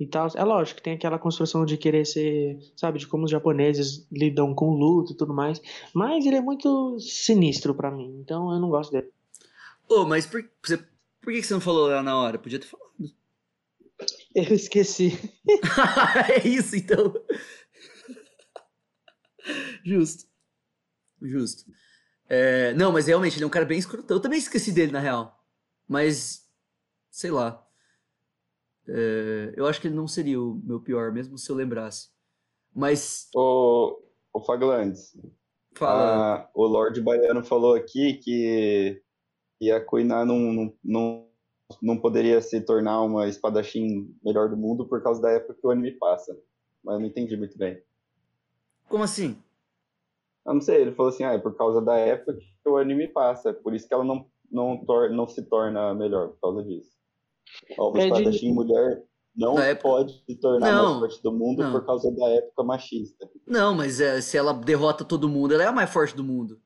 [0.00, 0.26] e tal.
[0.34, 4.52] É lógico que tem aquela construção de querer ser, sabe, de como os japoneses lidam
[4.52, 5.62] com luto e tudo mais.
[5.94, 9.12] Mas ele é muito sinistro para mim, então eu não gosto dele.
[9.88, 10.78] Ô, oh, mas por, você,
[11.22, 12.40] por que você não falou lá na hora?
[12.40, 12.90] Podia ter falado.
[14.34, 15.12] Eu esqueci.
[16.34, 17.14] é isso, então.
[19.86, 20.24] Justo.
[21.22, 21.64] Justo.
[22.28, 24.16] É, não, mas realmente ele é um cara bem escrotão.
[24.16, 25.38] Eu também esqueci dele, na real.
[25.88, 26.48] Mas,
[27.10, 27.64] sei lá.
[28.88, 32.08] É, eu acho que ele não seria o meu pior, mesmo se eu lembrasse.
[32.74, 33.28] Mas.
[33.34, 34.00] O,
[34.32, 35.16] o Faglandes.
[35.74, 36.36] Fala.
[36.36, 39.02] A, o Lorde Baiano falou aqui que,
[39.58, 41.28] que a Kuina não, não, não,
[41.82, 45.70] não poderia se tornar uma espadachim melhor do mundo por causa da época que o
[45.70, 46.36] anime passa.
[46.82, 47.82] Mas eu não entendi muito bem.
[48.88, 49.42] Como assim?
[50.46, 53.08] Eu não sei, ele falou assim, ah, é por causa da época que o anime
[53.08, 56.90] passa, por isso que ela não, não, tor não se torna melhor, por causa disso.
[57.78, 58.52] Ó, uma é espadachim de...
[58.52, 59.02] mulher
[59.36, 59.88] não época...
[59.88, 61.72] pode se tornar não, mais forte do mundo não.
[61.72, 63.28] por causa da época machista.
[63.46, 66.58] Não, mas é, se ela derrota todo mundo, ela é a mais forte do mundo.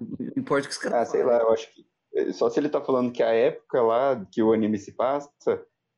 [0.00, 1.00] Não importa que os caras.
[1.00, 1.86] Ah, sei lá, eu acho que.
[2.32, 5.30] Só se ele tá falando que a época lá que o anime se passa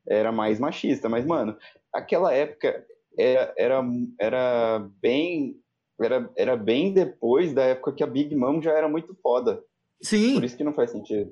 [0.08, 1.56] era mais machista, mas, mano,
[1.94, 2.84] aquela época
[3.16, 3.82] era, era,
[4.18, 5.56] era bem
[6.00, 9.62] era, era bem depois da época que a Big Mom já era muito foda.
[10.02, 10.34] Sim.
[10.34, 11.30] Por isso que não faz sentido.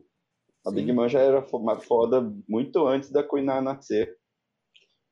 [0.66, 0.76] A Sim.
[0.76, 4.16] Big Mom já era uma foda muito antes da Kuina nascer.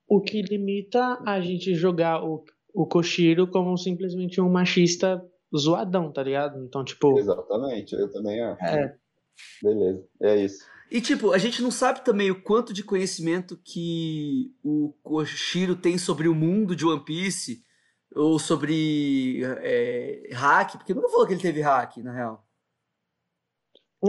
[0.09, 5.23] O que limita a gente jogar o, o Koshiro como simplesmente um machista
[5.57, 6.63] zoadão, tá ligado?
[6.65, 7.19] Então, tipo.
[7.19, 8.65] Exatamente, eu também acho.
[8.65, 8.97] É.
[9.63, 10.65] Beleza, é isso.
[10.91, 15.99] E, tipo, a gente não sabe também o quanto de conhecimento que o Koshiro tem
[15.99, 17.66] sobre o mundo de One Piece
[18.17, 22.49] ou sobre é, hack, porque nunca falou que ele teve hack, na real.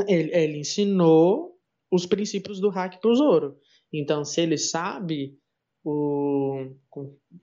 [0.08, 1.60] Ele, ele ensinou
[1.92, 3.60] os princípios do hack pro Zoro.
[3.92, 5.38] Então, se ele sabe
[5.84, 6.72] o.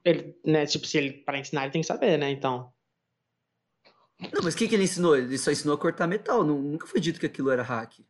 [0.05, 1.13] Ele, né, tipo, se ele.
[1.13, 2.31] Pra ensinar, ele tem que saber, né?
[2.31, 2.73] Então.
[4.33, 5.17] Não, mas o que, que ele ensinou?
[5.17, 6.45] Ele só ensinou a cortar metal.
[6.45, 8.01] Nunca foi dito que aquilo era hack.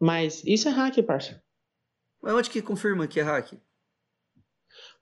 [0.00, 1.42] Mas isso é hack, parça.
[2.22, 3.52] Mas onde que confirma que é hack?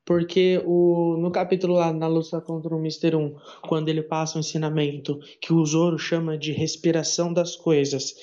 [0.06, 3.16] Porque o, no capítulo lá na luta contra o Mr.
[3.16, 3.36] 1,
[3.66, 8.14] quando ele passa um ensinamento que o Zoro chama de respiração das coisas,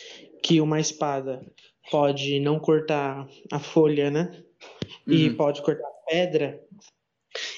[0.41, 1.45] que uma espada
[1.91, 4.43] pode não cortar a folha, né?
[5.05, 5.13] Uhum.
[5.13, 6.61] E pode cortar a pedra.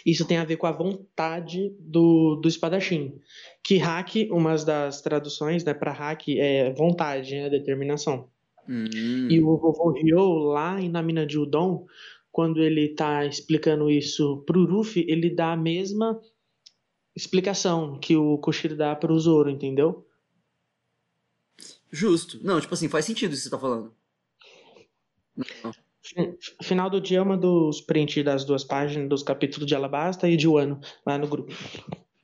[0.04, 3.20] Isso tem a ver com a vontade do, do espadachim.
[3.64, 8.30] Que hack, uma das traduções né, para hack é vontade, né, determinação.
[8.68, 9.28] Uhum.
[9.30, 11.86] E o vovô Ryo, lá na mina de Udon,
[12.36, 16.22] quando ele está explicando isso para o Ruffy, ele dá a mesma
[17.16, 20.06] explicação que o Koshiro dá para o Zoro, entendeu?
[21.90, 22.38] Justo.
[22.44, 23.96] Não, tipo assim, faz sentido isso que você tá falando.
[25.64, 25.72] Não.
[26.62, 30.36] Final do dia é uma dos prints das duas páginas dos capítulos de Alabasta e
[30.36, 31.54] de Wano, lá no grupo.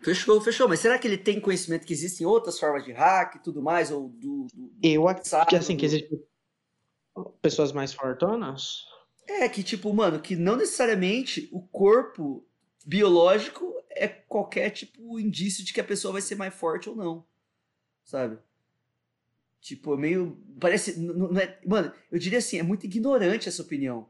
[0.02, 0.68] Fechou, fechou.
[0.68, 3.92] Mas será que ele tem conhecimento que existem outras formas de hack e tudo mais?
[3.92, 4.48] Ou do.
[4.54, 6.22] do Eu acho que assim, que existem
[7.42, 8.91] pessoas mais fortonas?
[9.28, 12.46] É, que tipo, mano, que não necessariamente o corpo
[12.86, 17.26] biológico é qualquer tipo indício de que a pessoa vai ser mais forte ou não.
[18.04, 18.38] Sabe?
[19.62, 20.38] Tipo, é meio.
[20.60, 21.00] Parece.
[21.00, 24.10] Não, é, mano, eu diria assim, é muito ignorante essa opinião.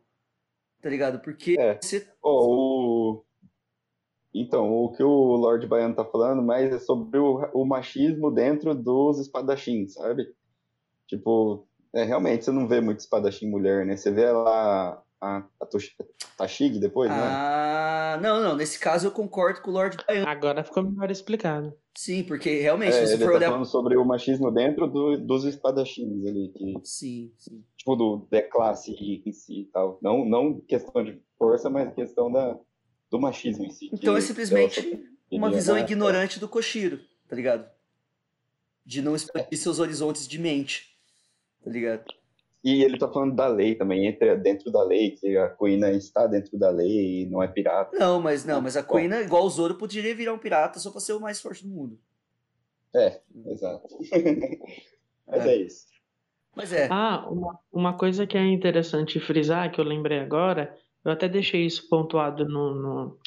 [0.82, 1.20] Tá ligado?
[1.20, 1.78] Porque é.
[1.80, 2.08] você.
[2.24, 3.26] Oh, o...
[4.34, 8.74] Então, o que o Lord Baiano tá falando mais é sobre o, o machismo dentro
[8.74, 10.34] dos espadachins, sabe?
[11.06, 13.96] Tipo, é, realmente você não vê muito espadachim mulher, né?
[13.98, 15.66] Você vê lá a, a
[16.38, 17.18] Tashig depois, né?
[17.18, 18.56] Ah, não, não.
[18.56, 20.28] Nesse caso eu concordo com o Lord Baiano.
[20.28, 21.74] Agora ficou melhor explicado.
[21.96, 23.50] Sim, porque realmente, É, se você ele for tá olhar.
[23.50, 27.64] falando sobre o machismo dentro do- dos espadachins ali, que, Sim, sim.
[27.76, 28.94] tipo, do, da classe
[29.26, 30.00] em si e tal.
[30.02, 32.58] Não, não questão de força, mas questão da,
[33.10, 33.90] do machismo em si.
[33.94, 37.70] Então é simplesmente uma ele visão ignorante do Koshiro, tá ligado?
[38.86, 40.91] De não expandir seus horizontes de mente,
[41.64, 42.04] tá ligado?
[42.64, 46.28] E ele tá falando da lei também, entre, dentro da lei, que a Kuina está
[46.28, 47.98] dentro da lei e não é pirata.
[47.98, 51.00] Não, mas não, mas a Kuina, igual o Zoro, poderia virar um pirata só pra
[51.00, 52.00] ser o mais forte do mundo.
[52.94, 53.88] É, exato.
[55.26, 55.86] Mas é isso.
[56.54, 56.90] Mas é.
[56.92, 61.66] Ah, uma, uma coisa que é interessante frisar, que eu lembrei agora, eu até deixei
[61.66, 63.18] isso pontuado no, no,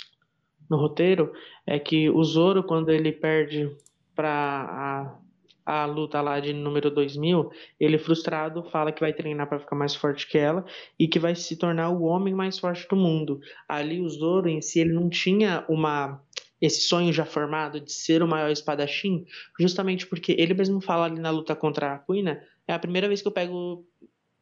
[0.69, 1.33] no roteiro,
[1.67, 3.75] é que o Zoro, quando ele perde
[4.15, 5.19] para a,
[5.65, 9.95] a luta lá de número 2000, ele frustrado fala que vai treinar para ficar mais
[9.95, 10.65] forte que ela
[10.99, 13.41] e que vai se tornar o homem mais forte do mundo.
[13.69, 16.21] Ali o Zoro em si, ele não tinha uma
[16.61, 19.27] esse sonho já formado de ser o maior espadachim,
[19.61, 23.21] justamente porque ele mesmo fala ali na luta contra a Kuina, é a primeira vez
[23.21, 23.85] que eu pego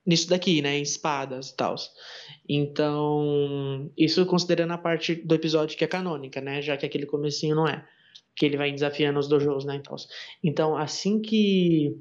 [0.06, 1.74] nisso daqui, né, em espadas e tal.
[2.48, 7.56] Então, isso considerando a parte do episódio que é canônica, né, já que aquele comecinho
[7.56, 7.84] não é,
[8.34, 9.96] que ele vai desafiando os dojos, né, e tal.
[10.42, 11.96] Então, assim que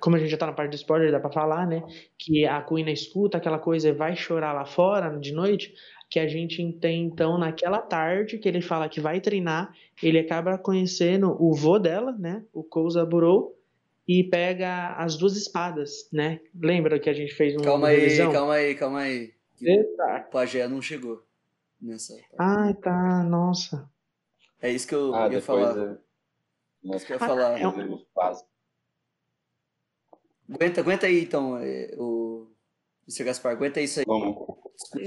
[0.00, 1.82] como a gente já tá na parte do spoiler, dá pra falar, né?
[2.18, 5.74] Que a Kuina escuta aquela coisa e vai chorar lá fora de noite.
[6.08, 10.58] Que a gente tem, então, naquela tarde que ele fala que vai treinar, ele acaba
[10.58, 12.42] conhecendo o vô dela, né?
[12.52, 13.58] O Kouza Burou,
[14.06, 16.40] e pega as duas espadas, né?
[16.54, 18.32] Lembra que a gente fez um Calma aí, revisão?
[18.32, 19.32] calma aí, calma aí.
[19.60, 20.26] Eita.
[20.28, 21.22] O pajé não chegou
[21.80, 22.14] nessa.
[22.38, 23.88] Ah, tá, nossa.
[24.62, 25.86] É isso que eu Ah, ia depois falar.
[25.92, 27.60] é- Isso que eu ia falar.
[27.60, 28.04] é um-
[30.54, 32.48] Aguenta, aguenta aí então, é, o
[33.08, 33.24] Mr.
[33.24, 34.06] Gaspar, aguenta isso aí.
[34.06, 34.46] Vamos,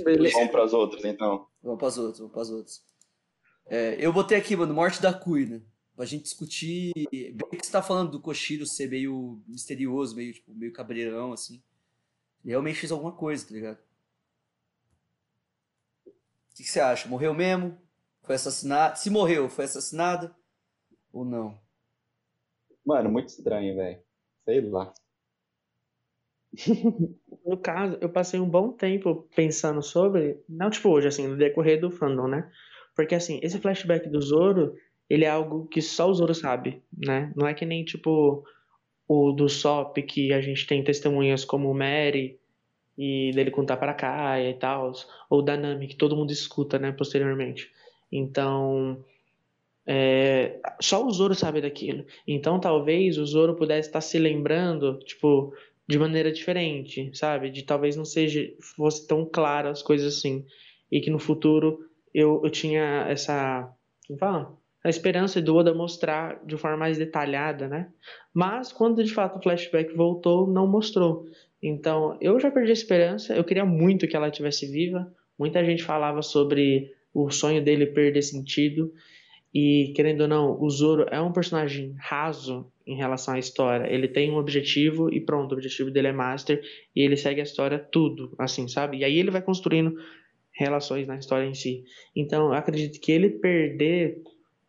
[0.04, 0.36] Beleza.
[0.36, 1.48] vamos para as outras, então.
[1.62, 2.84] Vamos para as outras, vamos para as outras.
[3.68, 5.64] É, eu botei aqui, mano, Morte da Kuina.
[5.96, 6.92] Pra gente discutir.
[7.12, 11.64] Bem que você tá falando do Koshiro ser meio misterioso, meio, tipo, meio cabreirão, assim.
[12.44, 13.78] Ele realmente fez alguma coisa, tá ligado?
[16.06, 16.12] O
[16.56, 17.08] que, que você acha?
[17.08, 17.78] Morreu mesmo?
[18.26, 18.98] Foi assassinado?
[18.98, 20.34] Se morreu, foi assassinado?
[21.14, 21.58] Ou não?
[22.86, 24.00] Mano, muito estranho, velho.
[24.44, 24.94] Sei lá.
[27.46, 31.80] No caso, eu passei um bom tempo pensando sobre, não tipo hoje, assim, no decorrer
[31.80, 32.52] do fandom, né?
[32.96, 34.76] Porque, assim, esse flashback do Zoro,
[35.08, 37.32] ele é algo que só o Zoro sabe, né?
[37.36, 38.44] Não é que nem, tipo,
[39.08, 42.40] o do Sop, que a gente tem testemunhas como o Mary,
[42.98, 44.94] e dele contar para cá e tal,
[45.30, 47.72] ou da Nami, que todo mundo escuta, né, posteriormente.
[48.12, 49.04] Então,
[49.88, 52.06] é, só o Zoro sabe daquilo.
[52.28, 55.54] Então, talvez o Zoro pudesse estar se lembrando, tipo,
[55.88, 57.50] de maneira diferente, sabe?
[57.50, 60.46] De talvez não seja fosse tão claro as coisas assim.
[60.92, 61.80] E que no futuro
[62.14, 63.70] eu, eu tinha essa.
[64.08, 64.58] Como fala?
[64.84, 67.90] A esperança do Oda mostrar de forma mais detalhada, né?
[68.34, 71.26] Mas quando de fato o flashback voltou, não mostrou.
[71.62, 73.36] Então eu já perdi a esperança.
[73.36, 75.12] Eu queria muito que ela tivesse viva.
[75.38, 78.94] Muita gente falava sobre o sonho dele perder sentido.
[79.54, 83.92] E, querendo ou não, o Zoro é um personagem raso em relação à história.
[83.92, 86.62] Ele tem um objetivo e pronto, o objetivo dele é Master
[86.94, 88.98] e ele segue a história tudo, assim, sabe?
[88.98, 89.96] E aí ele vai construindo
[90.52, 91.86] relações na história em si.
[92.14, 94.22] Então, eu acredito que ele perder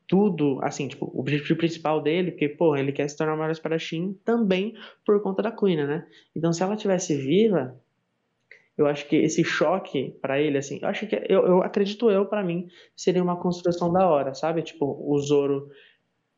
[0.06, 3.50] tudo, assim, tipo, o objetivo principal dele, porque, pô, ele quer se tornar o maior
[3.50, 4.72] espadachim também
[5.04, 6.06] por conta da Queen, né?
[6.34, 7.76] Então, se ela tivesse viva,
[8.76, 12.26] eu acho que esse choque para ele, assim, eu acho que eu, eu acredito eu
[12.26, 14.62] para mim seria uma construção da hora, sabe?
[14.62, 15.70] Tipo, o Zoro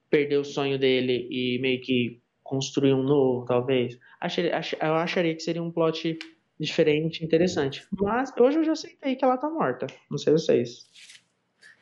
[0.08, 3.98] perder o sonho dele e meio que construir um novo, talvez.
[4.20, 6.18] Acharia, ach, eu acharia que seria um plot
[6.58, 7.86] diferente, interessante.
[7.92, 9.86] Mas hoje eu já aceitei que ela tá morta.
[10.10, 10.88] Não sei vocês.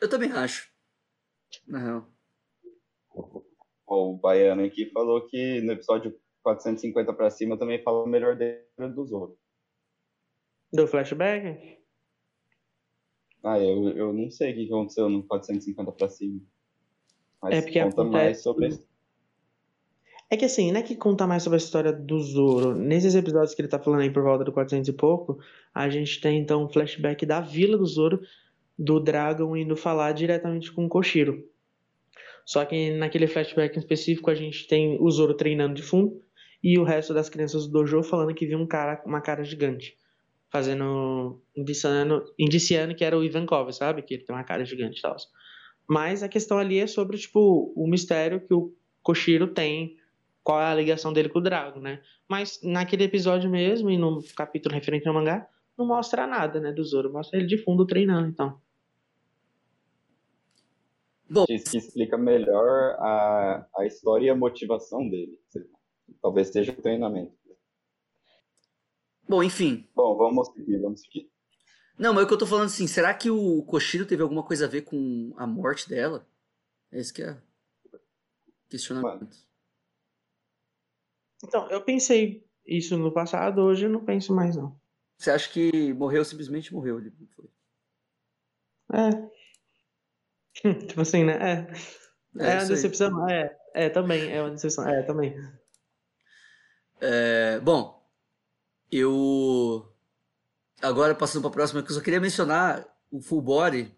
[0.01, 0.71] Eu também acho.
[1.69, 2.11] Na real.
[3.87, 8.65] O Baiano aqui falou que no episódio 450 pra cima também fala o melhor dele
[8.95, 9.39] do Zoro.
[10.73, 11.77] Do flashback?
[13.43, 16.41] Ah, eu, eu não sei o que aconteceu no 450 pra cima.
[17.41, 18.87] Mas É porque conta acontece- mais sobre.
[20.29, 22.75] É que assim, não é que conta mais sobre a história do Zoro.
[22.75, 25.39] Nesses episódios que ele tá falando aí por volta do 400 e pouco,
[25.73, 28.21] a gente tem então um flashback da vila do Zoro,
[28.77, 31.49] do Dragon indo falar diretamente com o Koshiro.
[32.45, 36.21] Só que naquele flashback em específico a gente tem o Zoro treinando de fundo
[36.63, 39.97] e o resto das crianças do dojo falando que viu um cara, uma cara gigante.
[40.51, 41.43] Fazendo.
[41.57, 44.03] indiciando, indiciando que era o Ivankov, sabe?
[44.03, 45.17] Que ele tem uma cara gigante e tal.
[45.89, 49.97] Mas a questão ali é sobre, tipo, o mistério que o Koshiro tem,
[50.43, 52.01] qual é a ligação dele com o Drago, né?
[52.29, 56.83] Mas naquele episódio mesmo, e no capítulo referente ao mangá, não mostra nada, né, do
[56.83, 57.13] Zoro.
[57.13, 58.61] Mostra ele de fundo treinando, então.
[61.49, 65.39] Diz que explica melhor a, a história e a motivação dele.
[66.23, 67.35] Talvez seja o treinamento.
[69.29, 69.89] Bom, enfim.
[69.95, 71.31] Bom, vamos seguir, vamos seguir.
[71.99, 74.67] Não, mas o que eu tô falando assim, será que o Koshiro teve alguma coisa
[74.67, 76.27] a ver com a morte dela?
[76.93, 77.37] Esse que é
[78.69, 79.37] questionamento.
[81.45, 84.79] Então, eu pensei isso no passado, hoje eu não penso mais, não.
[85.19, 86.99] Você acha que morreu, simplesmente morreu?
[86.99, 87.49] Ele foi.
[88.93, 89.11] É.
[90.87, 91.35] tipo assim, né?
[91.35, 91.67] É.
[92.39, 92.69] É, É, aí.
[92.69, 93.29] decepção.
[93.29, 94.31] É, é, também.
[94.31, 94.87] É uma decepção.
[94.87, 95.35] É, também.
[97.01, 97.96] É, bom,
[98.91, 99.93] eu.
[100.81, 103.95] Agora passando para a próxima, eu só queria mencionar o Full Body.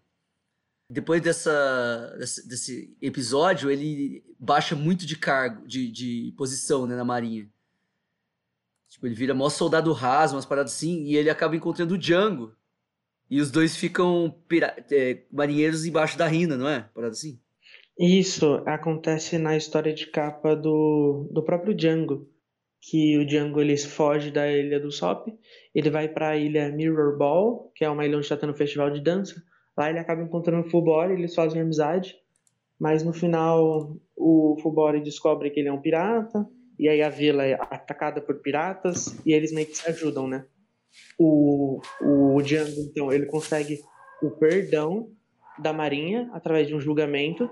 [0.89, 7.47] Depois dessa, desse, episódio, ele baixa muito de cargo, de, de posição né, na Marinha.
[8.87, 12.55] Tipo, ele vira maior soldado raso, umas paradas assim, e ele acaba encontrando o Django.
[13.29, 14.35] E os dois ficam
[14.91, 16.89] é, marinheiros embaixo da rina, não é?
[16.93, 17.39] Parada assim.
[17.99, 22.27] Isso acontece na história de capa do, do próprio Django.
[22.81, 25.27] Que o Django ele foge da ilha do Sop,
[25.75, 28.55] ele vai para a ilha Mirror Ball, que é uma ilha onde está tendo um
[28.55, 29.35] festival de dança.
[29.77, 32.15] Lá ele acaba encontrando o Fullbody, eles fazem amizade,
[32.79, 36.45] mas no final o Fullbody descobre que ele é um pirata,
[36.77, 40.45] e aí a vila é atacada por piratas, e eles meio que se ajudam, né?
[41.17, 43.79] O, o Django, então, ele consegue
[44.21, 45.09] o perdão
[45.57, 47.49] da marinha através de um julgamento,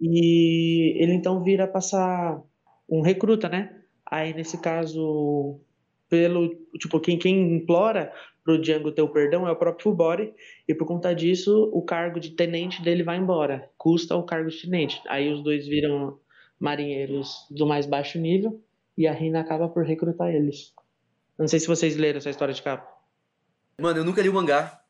[0.00, 2.40] e ele então vira passar
[2.88, 3.80] um recruta, né?
[4.06, 5.60] Aí nesse caso,
[6.08, 8.12] pelo tipo quem, quem implora
[8.44, 10.34] pro Django ter o perdão é o próprio Fubori,
[10.68, 14.60] e por conta disso o cargo de tenente dele vai embora, custa o cargo de
[14.60, 15.00] tenente.
[15.08, 16.18] Aí os dois viram
[16.60, 18.62] marinheiros do mais baixo nível
[18.96, 20.72] e a Rina acaba por recrutar eles.
[21.38, 22.86] Não sei se vocês leram essa história de capa.
[23.80, 24.83] Mano, eu nunca li o mangá.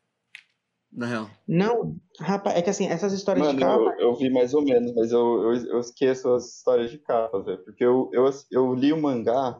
[0.95, 1.29] Na real.
[1.45, 3.95] Não, rapaz, é que assim, essas histórias Mano, de capa.
[3.99, 7.41] eu, eu vi mais ou menos, mas eu, eu, eu esqueço as histórias de capa,
[7.41, 7.61] velho.
[7.65, 9.59] Porque eu, eu, eu li o mangá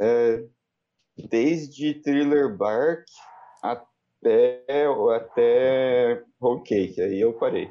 [0.00, 0.44] é,
[1.30, 3.04] desde Thriller Bark
[3.62, 4.64] até,
[5.14, 7.00] até Whole Cake.
[7.00, 7.70] Aí eu parei.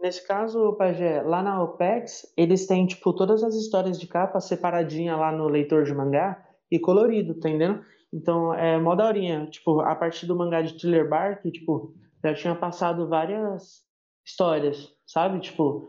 [0.00, 5.16] Nesse caso, Pajé, lá na OPEX, eles têm, tipo, todas as histórias de capa separadinha
[5.16, 7.84] lá no leitor de mangá e colorido, tá entendendo?
[8.12, 9.46] Então, é mó daorinha.
[9.46, 13.82] Tipo, a partir do mangá de Thriller Bark, tipo, já tinha passado várias
[14.24, 15.40] histórias, sabe?
[15.40, 15.88] Tipo,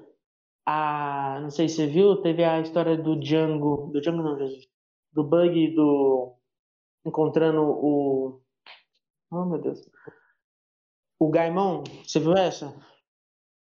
[0.66, 1.40] a...
[1.42, 3.90] Não sei se você viu, teve a história do Django...
[3.92, 4.68] Do Django não, Jesus.
[5.12, 6.36] Do Bug do...
[7.06, 8.42] Encontrando o...
[9.30, 9.80] Oh, meu Deus.
[11.20, 12.74] O Gaimon, você viu essa?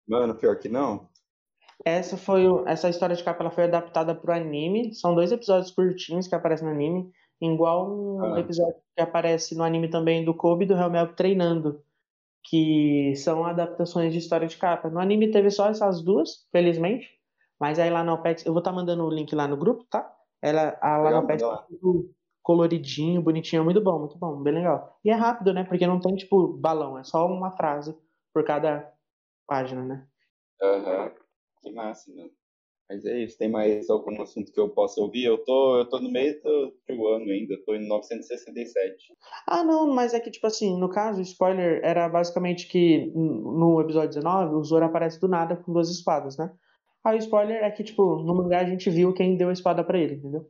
[0.08, 1.10] Mano, pior que não.
[1.86, 4.96] Essa foi o- essa história de capa ela foi adaptada pro anime.
[4.96, 8.40] São dois episódios curtinhos que aparecem no anime, igual um Ah.
[8.40, 11.84] episódio que aparece no anime também do Kobe e do Helmel treinando,
[12.44, 14.90] que são adaptações de história de capa.
[14.90, 17.10] No anime teve só essas duas, felizmente,
[17.60, 20.14] mas aí lá na OPEX, eu vou estar mandando o link lá no grupo, tá?
[20.42, 22.12] Ela a, lá na OPEX tá tudo
[22.44, 24.98] coloridinho, bonitinho, muito bom, muito bom, bem legal.
[25.04, 25.64] E é rápido, né?
[25.66, 27.98] Porque não tem tipo balão, é só uma frase
[28.34, 28.92] por cada
[29.48, 30.08] página, né?
[30.62, 31.12] Aham.
[31.62, 32.32] Que massa, mano.
[32.90, 33.38] Mas é isso.
[33.38, 35.26] Tem mais algum assunto que eu possa ouvir?
[35.26, 37.56] Eu tô, eu tô no meio do, do ano ainda.
[37.66, 39.14] Tô em 967.
[39.46, 43.82] Ah, não, mas é que, tipo assim, no caso, o spoiler era basicamente que no
[43.82, 46.52] episódio 19, o Zoro aparece do nada com duas espadas, né?
[47.04, 49.84] Aí o spoiler é que, tipo, no mangá a gente viu quem deu a espada
[49.84, 50.48] pra ele, entendeu?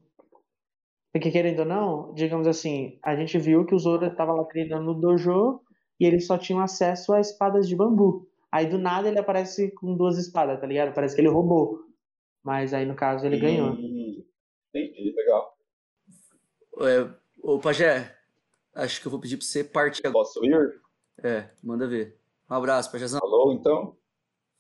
[1.12, 4.94] Porque, querendo ou não, digamos assim, a gente viu que o Zoro tava lá treinando
[4.94, 5.62] no dojo
[6.00, 8.28] e eles só tinham acesso a espadas de bambu.
[8.52, 10.94] Aí do nada ele aparece com duas espadas, tá ligado?
[10.94, 11.87] Parece que ele roubou.
[12.44, 13.72] Mas aí no caso ele ganhou.
[13.72, 14.24] Hum,
[14.74, 15.58] entendi, legal.
[16.80, 17.10] É,
[17.42, 18.16] ô, Pajé,
[18.76, 20.24] acho que eu vou pedir pra você partir agora.
[20.26, 20.82] Posso ir?
[21.24, 22.20] É, manda ver.
[22.50, 23.20] Um abraço, Pajézão.
[23.20, 23.98] Falou, então?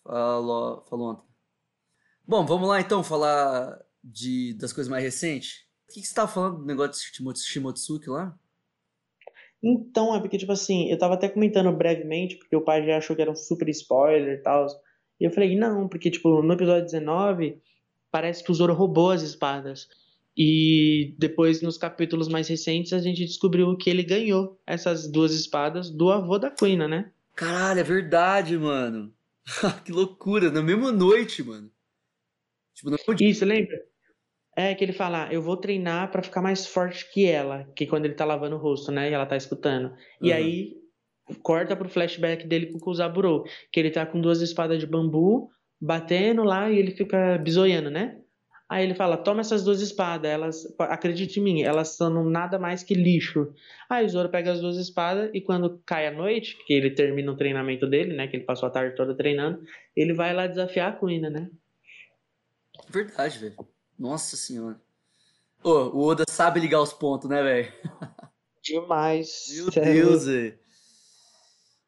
[0.03, 1.27] Falou, falou ontem.
[2.25, 5.65] Bom, vamos lá então falar de, das coisas mais recentes.
[5.89, 8.37] O que, que você tava falando do negócio de Shimots- Shimotsuki lá?
[9.63, 13.15] Então, é porque, tipo assim, eu tava até comentando brevemente, porque o pai já achou
[13.15, 14.67] que era um super spoiler e tal.
[15.19, 17.61] E eu falei, não, porque, tipo, no episódio 19,
[18.17, 19.87] parece que o Zoro roubou as espadas.
[20.35, 25.91] E depois, nos capítulos mais recentes, a gente descobriu que ele ganhou essas duas espadas
[25.91, 27.11] do avô da Queen, né?
[27.35, 29.13] Caralho, é verdade, mano.
[29.85, 31.69] que loucura, na mesma noite, mano.
[32.73, 33.29] Tipo, dia.
[33.29, 33.79] Isso, lembra?
[34.55, 38.05] É que ele fala, eu vou treinar pra ficar mais forte que ela, que quando
[38.05, 39.11] ele tá lavando o rosto, né?
[39.11, 39.93] E ela tá escutando.
[40.19, 40.35] E Uhum.
[40.35, 40.77] aí
[41.43, 45.51] corta pro flashback dele com o Kuzaburo, que ele tá com duas espadas de bambu
[45.79, 48.19] batendo lá e ele fica bisoiando, né?
[48.69, 52.83] Aí ele fala: toma essas duas espadas, elas, acredite em mim, elas são nada mais
[52.83, 53.53] que lixo.
[53.89, 57.31] Aí o Zoro pega as duas espadas e quando cai a noite, que ele termina
[57.31, 58.27] o treinamento dele, né?
[58.27, 59.63] Que ele passou a tarde toda treinando,
[59.95, 61.49] ele vai lá desafiar a Kuina, né?
[62.89, 63.55] Verdade, velho.
[63.97, 64.79] Nossa senhora.
[65.63, 67.73] Ô, o Oda sabe ligar os pontos, né, velho?
[68.61, 69.47] Demais.
[69.55, 69.93] Meu Sério.
[69.93, 70.59] Deus, velho.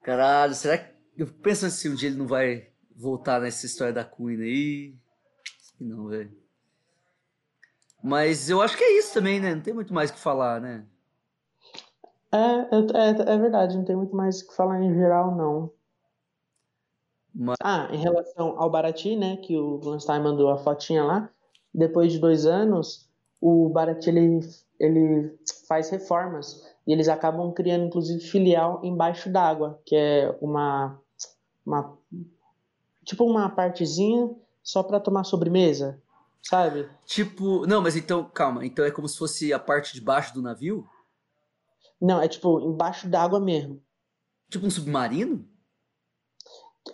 [0.02, 0.98] Caralho, será que.
[1.18, 2.69] Eu pensando se um dia ele não vai
[3.00, 4.96] voltar nessa história da Queen aí.
[5.78, 6.38] Que Não, velho.
[8.04, 9.56] Mas eu acho que é isso também, né?
[9.56, 10.86] Não tem muito mais o que falar, né?
[12.32, 15.72] É, é, é, verdade, não tem muito mais o que falar em geral, não.
[17.34, 17.56] Mas...
[17.62, 21.30] Ah, em relação ao Barati, né, que o Glanstein mandou a fotinha lá,
[21.74, 23.10] depois de dois anos,
[23.42, 24.40] o Barati, ele,
[24.80, 25.36] ele
[25.68, 31.00] faz reformas, e eles acabam criando, inclusive, filial embaixo d'água, que é uma,
[31.66, 31.98] uma,
[33.10, 34.30] tipo uma partezinha
[34.62, 36.00] só para tomar sobremesa,
[36.44, 36.88] sabe?
[37.06, 40.44] Tipo, não, mas então, calma, então é como se fosse a parte de baixo do
[40.44, 40.88] navio?
[42.00, 43.84] Não, é tipo embaixo d'água mesmo.
[44.48, 45.44] Tipo um submarino?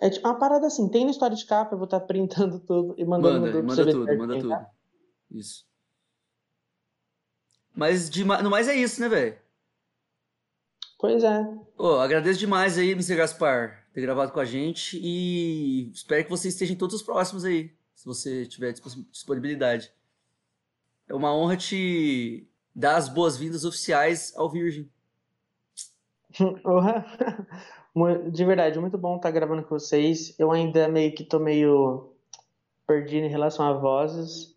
[0.00, 2.94] É tipo uma parada assim, tem na história de capa, eu vou estar printando tudo
[2.96, 4.64] e mandando Manda, tudo manda você ver tudo, certinho, manda tá?
[4.64, 5.38] tudo.
[5.38, 5.66] Isso.
[7.74, 9.38] Mas de, no mais é isso, né, velho?
[10.98, 11.46] Pois é.
[11.76, 13.16] Ô, agradeço demais aí, Mr.
[13.16, 17.46] Gaspar, ter gravado com a gente e espero que você esteja em todos os próximos
[17.46, 18.74] aí, se você tiver
[19.10, 19.90] disponibilidade.
[21.08, 24.86] É uma honra te dar as boas-vindas oficiais ao Virgem.
[28.30, 30.38] De verdade, muito bom estar gravando com vocês.
[30.38, 32.12] Eu ainda meio que tô meio
[32.86, 34.54] perdido em relação a vozes.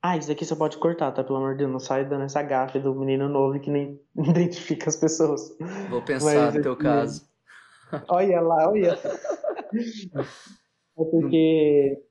[0.00, 1.22] Ah, isso aqui você pode cortar, tá?
[1.22, 4.88] Pelo amor de Deus, não sai dando essa gafe do menino novo que nem identifica
[4.88, 5.54] as pessoas.
[5.90, 7.28] Vou pensar Mas no teu caso.
[8.08, 8.98] Olha lá, olha.
[10.98, 12.02] É porque,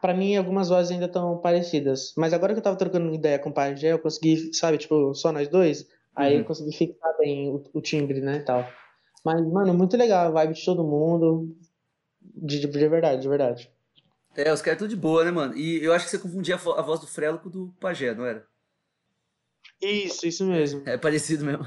[0.00, 2.14] pra mim, algumas vozes ainda estão parecidas.
[2.16, 5.32] Mas agora que eu tava trocando ideia com o Pajé, eu consegui, sabe, tipo, só
[5.32, 5.86] nós dois.
[6.16, 6.40] Aí Uhum.
[6.40, 8.66] eu consegui fixar bem o, o timbre, né, e tal.
[9.24, 11.54] Mas, mano, muito legal a vibe de todo mundo.
[12.22, 13.70] De, de, de verdade, de verdade.
[14.36, 15.56] É, os caras tudo de boa, né, mano?
[15.56, 18.14] E eu acho que você confundia a, vo- a voz do Frelo com do Pajé,
[18.14, 18.46] não era?
[19.82, 20.82] Isso, isso mesmo.
[20.86, 21.66] É parecido mesmo.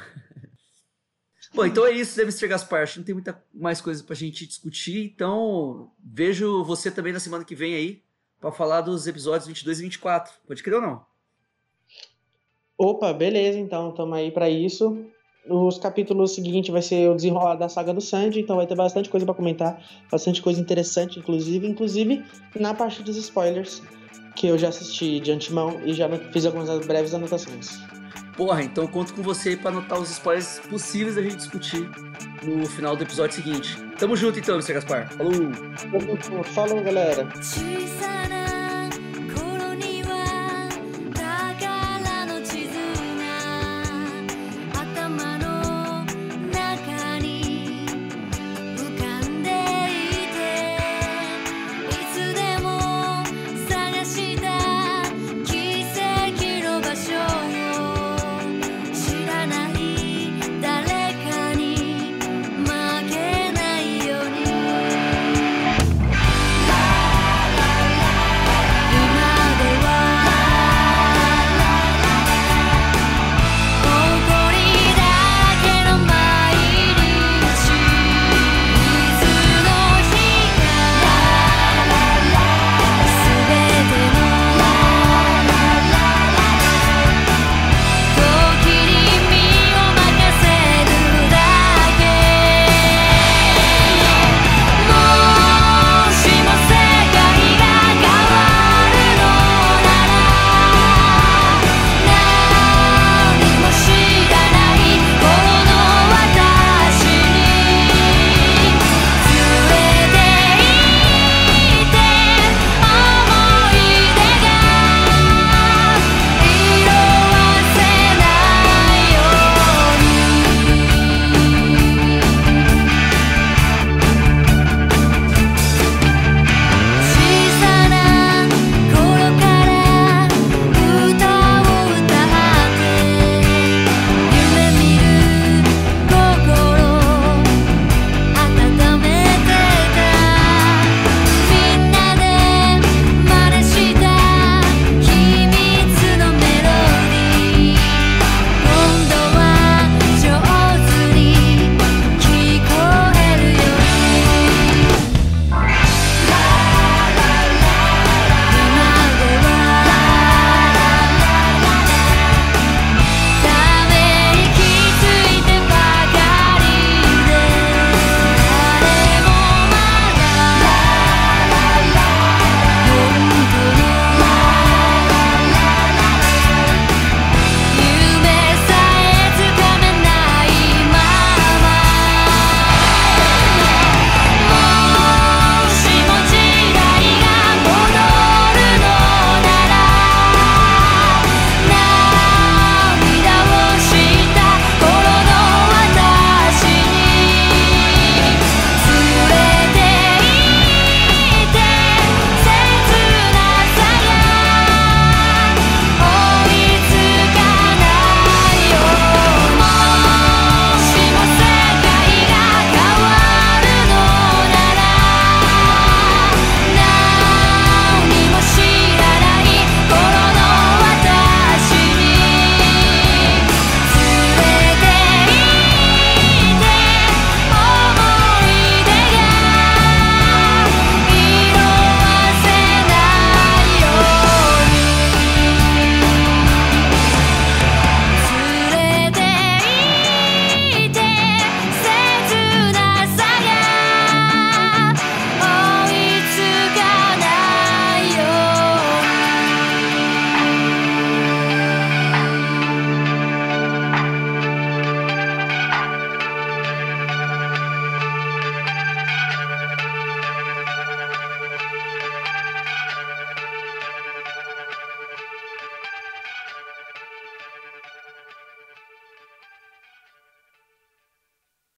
[1.54, 2.48] Bom, então é isso, Mr.
[2.48, 2.82] Gaspar?
[2.82, 7.20] Acho que não tem muita mais coisa pra gente discutir, então vejo você também na
[7.20, 8.02] semana que vem aí
[8.42, 10.34] pra falar dos episódios 22 e 24.
[10.48, 11.06] Pode crer ou não?
[12.76, 15.06] Opa, beleza, então, tamo aí pra isso.
[15.48, 19.10] Os capítulos seguintes vai ser o desenrolar da saga do Sandy, então vai ter bastante
[19.10, 22.26] coisa pra comentar, bastante coisa interessante, inclusive, inclusive
[22.56, 23.84] na parte dos spoilers,
[24.36, 27.78] que eu já assisti de antemão e já fiz algumas breves anotações.
[28.36, 31.90] Porra, então conto com você aí pra anotar os spoilers possíveis da gente discutir
[32.42, 33.78] no final do episódio seguinte.
[33.98, 34.74] Tamo junto então, Mr.
[34.74, 35.08] Gaspar.
[35.14, 35.34] Falou!
[36.44, 37.28] Falou, galera!